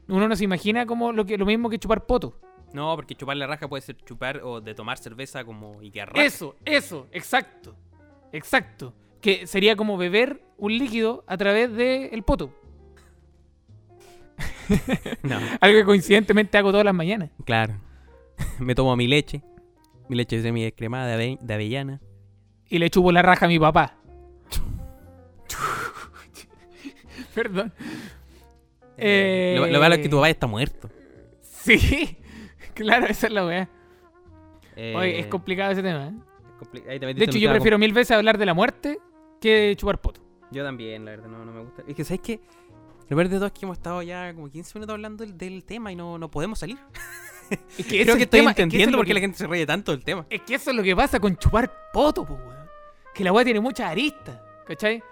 uno 0.08 0.28
no 0.28 0.36
se 0.36 0.44
imagina 0.44 0.84
como 0.86 1.12
lo 1.12 1.24
que 1.24 1.38
lo 1.38 1.46
mismo 1.46 1.68
que 1.70 1.78
chupar 1.78 2.06
poto 2.06 2.40
No, 2.72 2.94
porque 2.96 3.14
chupar 3.14 3.36
la 3.36 3.46
raja 3.46 3.68
puede 3.68 3.80
ser 3.82 3.96
chupar 4.04 4.40
o 4.42 4.60
de 4.60 4.74
tomar 4.74 4.98
cerveza 4.98 5.44
como 5.44 5.80
y 5.82 5.90
que 5.90 6.04
raja. 6.04 6.22
eso 6.24 6.56
eso 6.64 7.06
exacto 7.12 7.74
exacto 8.32 8.92
que 9.26 9.46
sería 9.48 9.74
como 9.74 9.96
beber 9.96 10.40
un 10.56 10.78
líquido 10.78 11.24
a 11.26 11.36
través 11.36 11.72
del 11.74 12.22
poto 12.22 12.52
No, 15.22 15.38
algo 15.60 15.78
que 15.78 15.84
coincidentemente 15.84 16.56
hago 16.58 16.70
todas 16.70 16.84
las 16.84 16.94
mañanas 16.94 17.30
claro. 17.44 17.74
Me 18.58 18.74
tomo 18.74 18.94
mi 18.96 19.06
leche. 19.08 19.42
Mi 20.08 20.14
leche 20.16 20.40
semi 20.42 20.62
descremada 20.62 21.06
de, 21.08 21.14
ave- 21.14 21.38
de 21.40 21.54
avellana. 21.54 22.00
y 22.68 22.78
le 22.78 22.88
chupo 22.90 23.10
la 23.10 23.22
raja 23.22 23.46
a 23.46 23.48
mi 23.48 23.58
papá. 23.58 23.96
Perdón. 27.34 27.72
Eh, 28.98 29.56
Lo, 29.58 29.66
lo 29.66 29.80
malo 29.80 29.94
es 29.96 30.00
que 30.02 30.08
tu 30.08 30.16
papá 30.16 30.30
está 30.30 30.46
muerto. 30.46 30.88
Sí, 31.42 32.16
claro, 32.74 33.06
esa 33.06 33.26
es 33.26 33.32
la 33.32 33.44
weá. 33.46 33.68
Oye, 34.76 35.16
Eh, 35.16 35.20
es 35.20 35.26
complicado 35.26 35.72
ese 35.72 35.82
tema. 35.82 36.08
¿eh? 36.08 36.12
es 36.14 36.68
compli- 36.68 36.88
ahí 36.88 37.00
te 37.00 37.06
metiste 37.06 37.24
De 37.26 37.30
hecho, 37.30 37.38
yo 37.38 37.50
prefiero 37.50 37.78
mil 37.78 37.92
veces 37.92 38.12
hablar 38.16 38.38
de 38.38 38.46
la 38.46 38.54
muerte 38.54 38.98
que 39.40 39.74
chupar 39.76 40.00
poto. 40.00 40.20
Yo 40.50 40.64
también, 40.64 41.04
la 41.04 41.12
verdad, 41.12 41.28
no, 41.28 41.44
no 41.44 41.52
me 41.52 41.60
gusta. 41.60 41.82
Es 41.86 41.94
que, 41.94 42.04
¿sabes 42.04 42.20
qué? 42.20 42.40
Lo 43.08 43.16
peor 43.16 43.28
de 43.28 43.36
todo 43.36 43.46
es 43.46 43.52
que 43.52 43.64
hemos 43.66 43.76
estado 43.78 44.02
ya 44.02 44.32
como 44.34 44.50
15 44.50 44.78
minutos 44.78 44.94
hablando 44.94 45.24
del, 45.24 45.36
del 45.38 45.64
tema 45.64 45.92
y 45.92 45.96
no, 45.96 46.18
no 46.18 46.30
podemos 46.30 46.58
salir. 46.58 46.78
Es 47.78 47.86
que 47.86 48.02
Creo 48.02 48.14
que 48.16 48.22
es 48.22 48.24
estoy 48.24 48.40
tema- 48.40 48.50
entendiendo 48.50 48.96
es 48.96 48.96
por 48.96 49.04
qué 49.04 49.10
que- 49.10 49.14
la 49.14 49.20
gente 49.20 49.38
se 49.38 49.46
ríe 49.46 49.66
tanto 49.66 49.92
del 49.92 50.02
tema. 50.04 50.26
Es 50.30 50.42
que 50.42 50.54
eso 50.56 50.70
es 50.70 50.76
lo 50.76 50.82
que 50.82 50.94
pasa 50.96 51.20
con 51.20 51.36
chupar 51.36 51.72
poto, 51.92 52.24
pues, 52.24 52.38
weón. 52.40 52.56
Que 53.14 53.24
la 53.24 53.32
weá 53.32 53.44
tiene 53.44 53.60
muchas 53.60 53.90
aristas, 53.90 54.40
¿cachai? 54.66 55.02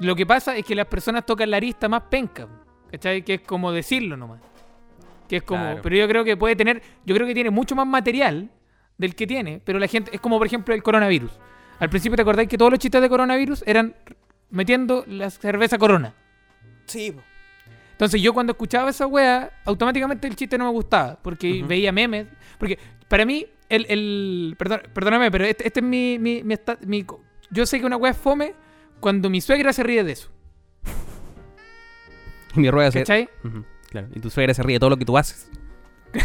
Lo 0.00 0.14
que 0.16 0.26
pasa 0.26 0.56
es 0.56 0.64
que 0.64 0.74
las 0.74 0.86
personas 0.86 1.24
tocan 1.24 1.50
la 1.50 1.56
arista 1.56 1.88
más 1.88 2.02
penca, 2.10 2.48
¿cachai? 2.90 3.22
Que 3.22 3.34
es 3.34 3.40
como 3.42 3.70
decirlo 3.72 4.16
nomás. 4.16 4.40
Que 5.28 5.36
es 5.36 5.42
como. 5.44 5.62
Claro. 5.62 5.80
Pero 5.82 5.96
yo 5.96 6.08
creo 6.08 6.24
que 6.24 6.36
puede 6.36 6.56
tener. 6.56 6.82
Yo 7.06 7.14
creo 7.14 7.26
que 7.26 7.32
tiene 7.34 7.50
mucho 7.50 7.74
más 7.76 7.86
material 7.86 8.50
del 8.98 9.14
que 9.14 9.26
tiene, 9.26 9.60
pero 9.64 9.78
la 9.78 9.86
gente. 9.86 10.10
Es 10.14 10.20
como, 10.20 10.36
por 10.38 10.46
ejemplo, 10.46 10.74
el 10.74 10.82
coronavirus. 10.82 11.30
Al 11.80 11.90
principio 11.90 12.16
te 12.16 12.22
acordáis 12.22 12.48
que 12.48 12.56
todos 12.58 12.70
los 12.70 12.78
chistes 12.78 13.00
de 13.02 13.08
coronavirus 13.08 13.62
eran 13.66 13.94
metiendo 14.50 15.04
la 15.08 15.30
cerveza 15.30 15.78
corona. 15.78 16.14
Sí. 16.86 17.14
Entonces 17.92 18.20
yo 18.22 18.32
cuando 18.34 18.52
escuchaba 18.52 18.90
esa 18.90 19.06
wea, 19.06 19.50
automáticamente 19.64 20.26
el 20.26 20.36
chiste 20.36 20.58
no 20.58 20.64
me 20.66 20.70
gustaba, 20.72 21.18
porque 21.22 21.62
veía 21.66 21.92
memes. 21.92 22.26
Porque 22.58 22.78
para 23.08 23.24
mí, 23.24 23.46
el, 23.68 23.86
el 23.88 24.54
perdón, 24.58 24.82
perdóname, 24.92 25.30
pero 25.30 25.44
este, 25.44 25.66
este 25.66 25.80
es 25.80 25.86
mi, 25.86 26.18
mi, 26.18 26.42
mi 26.42 26.54
esta- 26.54 26.78
mi 26.86 27.04
co- 27.04 27.22
Yo 27.50 27.66
sé 27.66 27.80
que 27.80 27.86
una 27.86 27.96
wea 27.96 28.12
es 28.12 28.16
fome 28.18 28.54
cuando 29.00 29.30
mi 29.30 29.40
suegra 29.40 29.72
se 29.72 29.82
ríe 29.82 30.02
de 30.04 30.12
eso. 30.12 30.30
Y 32.56 32.60
mi 32.60 32.70
rueda 32.70 32.90
se... 32.90 33.00
¿Cachai? 33.00 33.28
Ujú, 33.44 33.64
Claro. 33.90 34.08
Y 34.14 34.20
tu 34.20 34.28
suegra 34.30 34.54
se 34.54 34.62
ríe 34.62 34.74
de 34.76 34.80
todo 34.80 34.90
lo 34.90 34.96
que 34.96 35.04
tú 35.04 35.16
haces. 35.18 35.50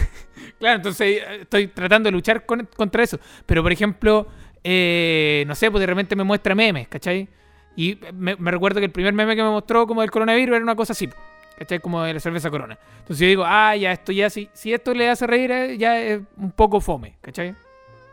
Claro, 0.60 0.76
entonces 0.76 1.22
eh, 1.22 1.24
estoy 1.44 1.68
tratando 1.68 2.08
de 2.08 2.12
luchar 2.12 2.46
con- 2.46 2.68
contra 2.76 3.02
eso. 3.02 3.18
Pero 3.46 3.64
por 3.64 3.72
ejemplo, 3.72 4.28
eh, 4.64 5.44
no 5.48 5.56
sé, 5.56 5.72
pues 5.72 5.80
de 5.80 5.88
repente 5.88 6.16
me 6.16 6.24
muestra 6.24 6.56
memes, 6.56 6.88
¿cachai? 6.88 7.28
Y 7.76 7.98
me, 8.14 8.36
recuerdo 8.36 8.80
que 8.80 8.86
el 8.86 8.92
primer 8.92 9.14
meme 9.14 9.36
que 9.36 9.44
me 9.44 9.50
mostró 9.50 9.88
como 9.88 10.02
del 10.02 10.12
coronavirus 10.12 10.56
era 10.56 10.64
una 10.64 10.76
cosa 10.76 10.94
así, 10.94 11.10
¿cachai? 11.58 11.80
Como 11.80 12.04
de 12.04 12.14
la 12.14 12.20
cerveza 12.20 12.50
corona. 12.50 12.78
Entonces 13.00 13.20
yo 13.20 13.28
digo, 13.28 13.44
ah, 13.46 13.76
ya, 13.76 13.92
esto 13.92 14.12
ya, 14.12 14.30
si, 14.30 14.50
si 14.54 14.74
esto 14.74 14.94
le 14.94 15.10
hace 15.10 15.26
reír, 15.28 15.52
eh, 15.52 15.78
ya 15.78 16.00
es 16.02 16.22
un 16.38 16.52
poco 16.52 16.82
fome, 16.82 17.18
¿cachai? 17.22 17.56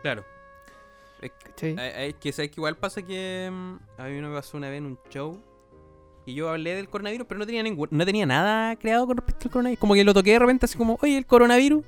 Claro. 0.03 0.25
Es 1.21 1.33
que 2.21 2.33
sabes 2.33 2.51
que 2.51 2.57
igual 2.61 2.77
pasa 2.77 3.03
que 3.03 3.51
mm, 3.51 3.77
a 3.99 4.05
mí 4.05 4.21
me 4.21 4.33
pasó 4.35 4.57
una 4.57 4.69
vez 4.69 4.79
en 4.79 4.87
un 4.87 4.99
show 5.11 5.43
y 6.27 6.35
yo 6.35 6.51
hablé 6.51 6.75
del 6.75 6.89
coronavirus, 6.89 7.27
pero 7.27 7.39
no 7.39 7.47
tenía 7.47 7.63
ningún, 7.63 7.89
no 7.91 8.05
tenía 8.05 8.27
nada 8.27 8.75
creado 8.77 9.07
con 9.07 9.17
respecto 9.17 9.47
al 9.47 9.53
coronavirus. 9.53 9.81
Como 9.81 9.95
que 9.95 10.05
lo 10.05 10.13
toqué 10.13 10.33
de 10.33 10.39
repente 10.41 10.67
así 10.67 10.77
como, 10.77 10.99
oye, 11.01 11.17
el 11.17 11.25
coronavirus. 11.25 11.85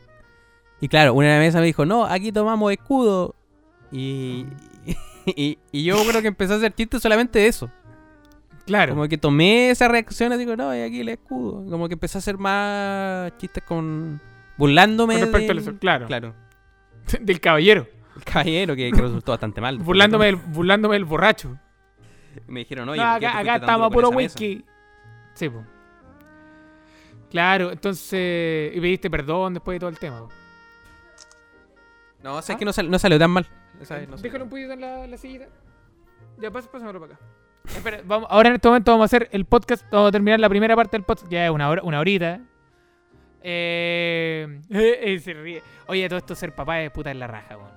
Y 0.81 0.89
claro, 0.89 1.13
una 1.15 1.39
mesa 1.39 1.59
me 1.59 1.67
dijo, 1.67 1.85
no, 1.85 2.07
aquí 2.07 2.31
tomamos 2.31 2.71
escudo. 2.73 3.35
Y, 3.93 4.47
y, 5.27 5.59
y 5.73 5.85
yo 5.85 5.97
creo 6.09 6.21
que 6.23 6.29
empecé 6.29 6.53
a 6.55 6.57
hacer 6.57 6.75
chistes 6.75 7.03
solamente 7.03 7.39
de 7.39 7.47
eso. 7.47 7.71
Claro. 8.67 8.93
Como 8.95 9.09
que 9.09 9.17
tomé 9.17 9.71
esa 9.71 9.89
reacción 9.89 10.33
y 10.35 10.37
digo, 10.37 10.55
no, 10.57 10.75
y 10.77 10.81
aquí 10.83 11.01
el 11.01 11.09
escudo. 11.09 11.65
Como 11.71 11.89
que 11.89 11.95
empecé 11.95 12.19
a 12.19 12.21
hacer 12.21 12.37
más 12.39 13.37
chistes 13.39 13.63
con... 13.65 14.21
Burlándome 14.59 15.15
Con 15.15 15.23
respecto 15.23 15.55
del- 15.55 15.69
al 15.69 15.79
claro. 15.79 16.07
Claro. 16.07 16.35
Del 17.21 17.41
caballero. 17.41 17.87
El 18.17 18.25
caballero 18.25 18.75
que, 18.77 18.91
que 18.91 19.01
resultó 19.01 19.33
bastante 19.33 19.61
mal. 19.61 19.79
Burlándome 19.79 20.27
del, 20.27 20.37
burlándome 20.37 20.97
del 20.97 21.05
borracho. 21.05 21.57
Me 22.49 22.61
dijeron, 22.61 22.87
No, 22.87 22.93
¿por 22.93 22.97
qué 22.97 23.21
te 23.21 23.27
acá, 23.27 23.39
acá 23.39 23.55
estamos 23.57 23.87
a 23.87 23.91
puro 23.91 24.09
con 24.11 24.21
esa 24.21 24.35
mesa?" 24.35 24.35
whisky. 24.45 24.65
Sí, 25.35 25.49
po. 25.49 25.65
Claro, 27.31 27.71
entonces. 27.71 28.73
Y 28.75 28.81
pediste 28.81 29.09
perdón 29.11 29.55
después 29.55 29.77
de 29.77 29.81
todo 29.81 29.91
el 29.91 29.99
tema. 29.99 30.19
po. 30.21 30.29
No, 32.23 32.35
o 32.37 32.43
sea, 32.43 32.53
¿Ah? 32.53 32.57
es 32.57 32.59
que 32.59 32.65
no, 32.65 32.73
sal- 32.73 32.91
no 32.91 32.99
salió 32.99 33.19
tan 33.19 33.31
mal. 33.31 33.47
Esa 33.81 33.99
no. 34.07 34.17
Déjalo 34.17 34.45
un 34.45 34.51
poquito 34.51 34.73
en 34.73 34.81
la, 34.81 35.07
la 35.07 35.17
sillita. 35.17 35.47
Ya, 36.39 36.51
pasa, 36.51 36.71
pásamelo 36.71 37.01
para 37.01 37.15
acá. 37.15 37.25
Espera, 37.67 38.01
vamos, 38.05 38.29
ahora 38.31 38.49
en 38.49 38.55
este 38.57 38.69
momento 38.69 38.91
vamos 38.93 39.05
a 39.05 39.07
hacer 39.17 39.29
el 39.33 39.45
podcast. 39.45 39.85
Vamos 39.91 40.09
a 40.09 40.13
terminar 40.13 40.41
la 40.41 40.49
primera 40.49 40.75
parte 40.77 40.97
del 40.97 41.05
podcast. 41.05 41.31
Ya 41.31 41.45
es 41.47 41.51
una 41.51 41.69
hora, 41.69 41.83
una 41.83 42.01
horita. 42.01 42.41
Eh, 43.43 44.61
eh, 44.71 45.19
se 45.21 45.33
ríe. 45.35 45.63
Oye, 45.87 46.09
todo 46.09 46.19
esto 46.19 46.35
ser 46.35 46.55
papá 46.55 46.81
es 46.83 46.91
puta 46.91 47.11
en 47.11 47.19
la 47.19 47.27
raja, 47.27 47.57
weón. 47.57 47.71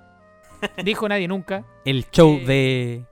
Dijo 0.86 1.08
nadie 1.10 1.28
nunca. 1.28 1.64
El 1.86 2.10
show 2.10 2.38
Eh, 2.42 2.46
de. 2.46 3.06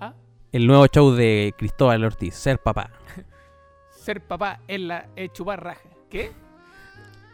¿Ah? 0.00 0.14
El 0.52 0.66
nuevo 0.66 0.86
show 0.86 1.12
de 1.12 1.54
Cristóbal 1.56 2.04
Ortiz, 2.04 2.34
Ser 2.34 2.58
Papá. 2.58 2.90
Ser 3.90 4.20
papá 4.20 4.60
es, 4.66 4.80
la, 4.80 5.06
es 5.14 5.32
chupar 5.32 5.62
raja. 5.62 5.88
¿Qué? 6.10 6.32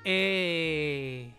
Eh... 0.05 1.33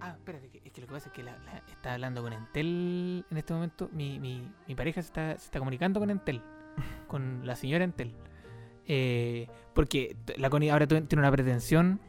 Ah, 0.00 0.14
espérate, 0.16 0.48
que- 0.50 0.62
es 0.64 0.72
que 0.72 0.80
lo 0.80 0.86
que 0.86 0.92
pasa 0.94 1.08
es 1.08 1.12
que 1.12 1.22
la, 1.22 1.32
la- 1.32 1.62
está 1.80 1.94
hablando 1.94 2.22
con 2.22 2.32
Entel 2.34 3.24
en 3.30 3.36
este 3.38 3.54
momento. 3.54 3.88
Mi, 3.92 4.18
mi, 4.20 4.46
mi 4.68 4.74
pareja 4.74 5.00
se 5.00 5.06
está, 5.06 5.30
se 5.38 5.46
está 5.46 5.58
comunicando 5.58 5.98
con 5.98 6.10
Entel, 6.10 6.42
con 7.06 7.46
la 7.46 7.56
señora 7.56 7.84
Entel. 7.84 8.12
Eh, 8.86 9.48
porque 9.74 10.16
la 10.36 10.50
Connie 10.50 10.70
ahora 10.70 10.86
tiene 10.86 11.06
una 11.16 11.30
pretensión, 11.30 12.00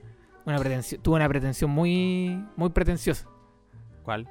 una 0.46 0.58
pretensión, 0.60 1.02
tuvo 1.02 1.16
una 1.16 1.28
pretensión 1.30 1.72
muy, 1.72 2.44
muy 2.58 2.70
pretenciosa. 2.70 3.28
¿Cuál? 4.04 4.28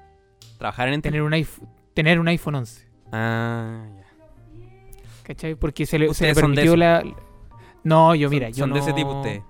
Trabajar 0.58 0.88
en 0.88 0.94
Entel. 0.94 1.12
Tener 1.12 1.22
un 1.22 1.32
iPhone, 1.32 1.68
tener 1.94 2.20
un 2.20 2.28
iPhone 2.28 2.54
11. 2.56 2.88
Ah, 3.12 3.86
ya. 3.96 4.04
¿Cachai? 5.22 5.54
Porque 5.54 5.86
se 5.86 5.98
le, 5.98 6.12
se 6.12 6.26
le 6.26 6.34
son 6.34 6.42
permitió 6.42 6.76
la... 6.76 7.02
No, 7.82 8.14
yo 8.14 8.28
Son- 8.28 8.34
mira, 8.34 8.50
yo 8.50 8.64
son 8.64 8.72
de 8.74 8.80
ese 8.80 8.90
no- 8.90 8.96
tipo 8.96 9.16
ustedes. 9.18 9.42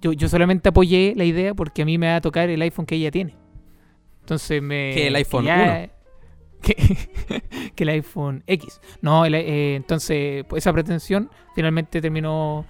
Yo, 0.00 0.12
yo 0.12 0.28
solamente 0.28 0.68
apoyé 0.70 1.12
la 1.16 1.24
idea 1.24 1.54
porque 1.54 1.82
a 1.82 1.84
mí 1.84 1.98
me 1.98 2.06
va 2.06 2.16
a 2.16 2.20
tocar 2.20 2.48
el 2.48 2.62
iPhone 2.62 2.86
que 2.86 2.94
ella 2.94 3.10
tiene. 3.10 3.36
Entonces 4.28 4.60
me. 4.60 4.92
¿Qué, 4.94 5.06
el 5.06 5.16
iPhone 5.16 5.46
ya- 5.46 5.88
Que, 6.60 6.74
que 7.74 7.82
el 7.84 7.88
iPhone 7.88 8.42
X. 8.46 8.78
No, 9.00 9.24
el- 9.24 9.34
eh, 9.36 9.74
entonces 9.76 10.44
pues, 10.46 10.62
esa 10.62 10.70
pretensión 10.74 11.30
finalmente 11.54 12.02
terminó 12.02 12.66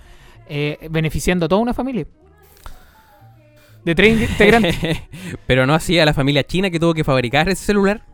eh, 0.48 0.78
beneficiando 0.88 1.46
a 1.46 1.48
toda 1.48 1.60
una 1.60 1.74
familia. 1.74 2.06
De 3.84 3.94
tres 3.96 4.30
integrantes. 4.30 4.76
Pero 5.48 5.66
no 5.66 5.74
así 5.74 5.98
a 5.98 6.04
la 6.04 6.14
familia 6.14 6.44
china 6.44 6.70
que 6.70 6.78
tuvo 6.78 6.94
que 6.94 7.02
fabricar 7.02 7.48
ese 7.48 7.64
celular. 7.64 8.04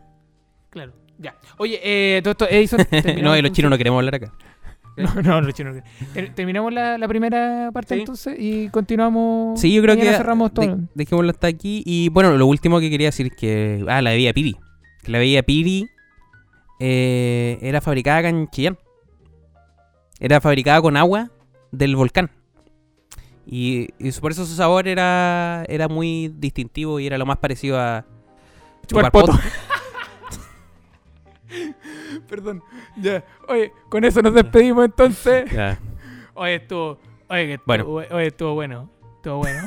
claro, 0.71 0.93
ya. 1.19 1.35
Oye, 1.57 1.79
eh, 1.83 2.21
todo 2.23 2.31
esto, 2.31 2.47
Edison. 2.49 2.79
no, 3.23 3.33
de 3.33 3.43
los 3.43 3.51
chinos 3.51 3.69
no 3.69 3.77
queremos 3.77 3.99
hablar 3.99 4.15
acá. 4.15 4.33
No, 4.97 5.13
no, 5.21 5.41
no. 5.41 5.51
Ter- 6.13 6.33
Terminamos 6.33 6.71
la, 6.71 6.97
la 6.97 7.07
primera 7.07 7.69
parte 7.73 7.95
Sí. 7.95 7.99
entonces 8.01 8.35
y 8.39 8.69
continuamos. 8.69 9.59
Sí, 9.59 9.73
yo 9.73 9.81
creo 9.81 9.95
que 9.95 10.03
cerramos 10.03 10.53
todo. 10.53 10.65
de- 10.65 10.83
dejémoslo 10.93 11.31
hasta 11.31 11.47
aquí. 11.47 11.83
Y 11.85 12.09
bueno, 12.09 12.31
lo 12.37 12.47
último 12.47 12.79
que 12.79 12.89
quería 12.89 13.07
decir 13.07 13.27
es 13.27 13.35
que. 13.35 13.83
Ah, 13.89 14.01
la 14.01 14.11
bebida 14.11 14.31
Piri. 14.31 14.55
Que 15.03 15.11
la 15.11 15.19
bebida 15.19 15.43
Piri 15.43 15.87
eh, 16.79 17.57
era 17.61 17.81
fabricada 17.81 18.19
acá 18.19 18.29
en 18.29 18.47
Chillán. 18.49 18.77
Era 20.19 20.39
fabricada 20.39 20.81
con 20.81 20.95
agua 20.95 21.29
del 21.71 21.95
volcán. 21.95 22.31
Y, 23.45 23.89
y 23.99 24.11
por 24.13 24.31
eso 24.31 24.45
su 24.45 24.55
sabor 24.55 24.87
era, 24.87 25.65
era 25.67 25.87
muy 25.87 26.33
distintivo 26.37 26.99
y 26.99 27.07
era 27.07 27.17
lo 27.17 27.25
más 27.25 27.37
parecido 27.37 27.79
a. 27.79 28.05
Chupar 28.87 29.05
chupar 29.05 29.11
poto. 29.11 29.33
Perdón. 32.27 32.63
Ya. 32.97 33.23
Oye, 33.47 33.71
con 33.89 34.03
eso 34.03 34.21
nos 34.21 34.33
despedimos 34.33 34.85
entonces. 34.85 35.49
Ya. 35.51 35.79
Oye, 36.33 36.55
estuvo. 36.55 36.99
Oye, 37.29 37.45
que 37.47 37.53
estuvo, 37.53 37.65
Bueno. 37.65 38.15
oye, 38.15 38.27
estuvo 38.27 38.53
bueno. 38.53 38.89
Estuvo 39.17 39.37
bueno. 39.37 39.61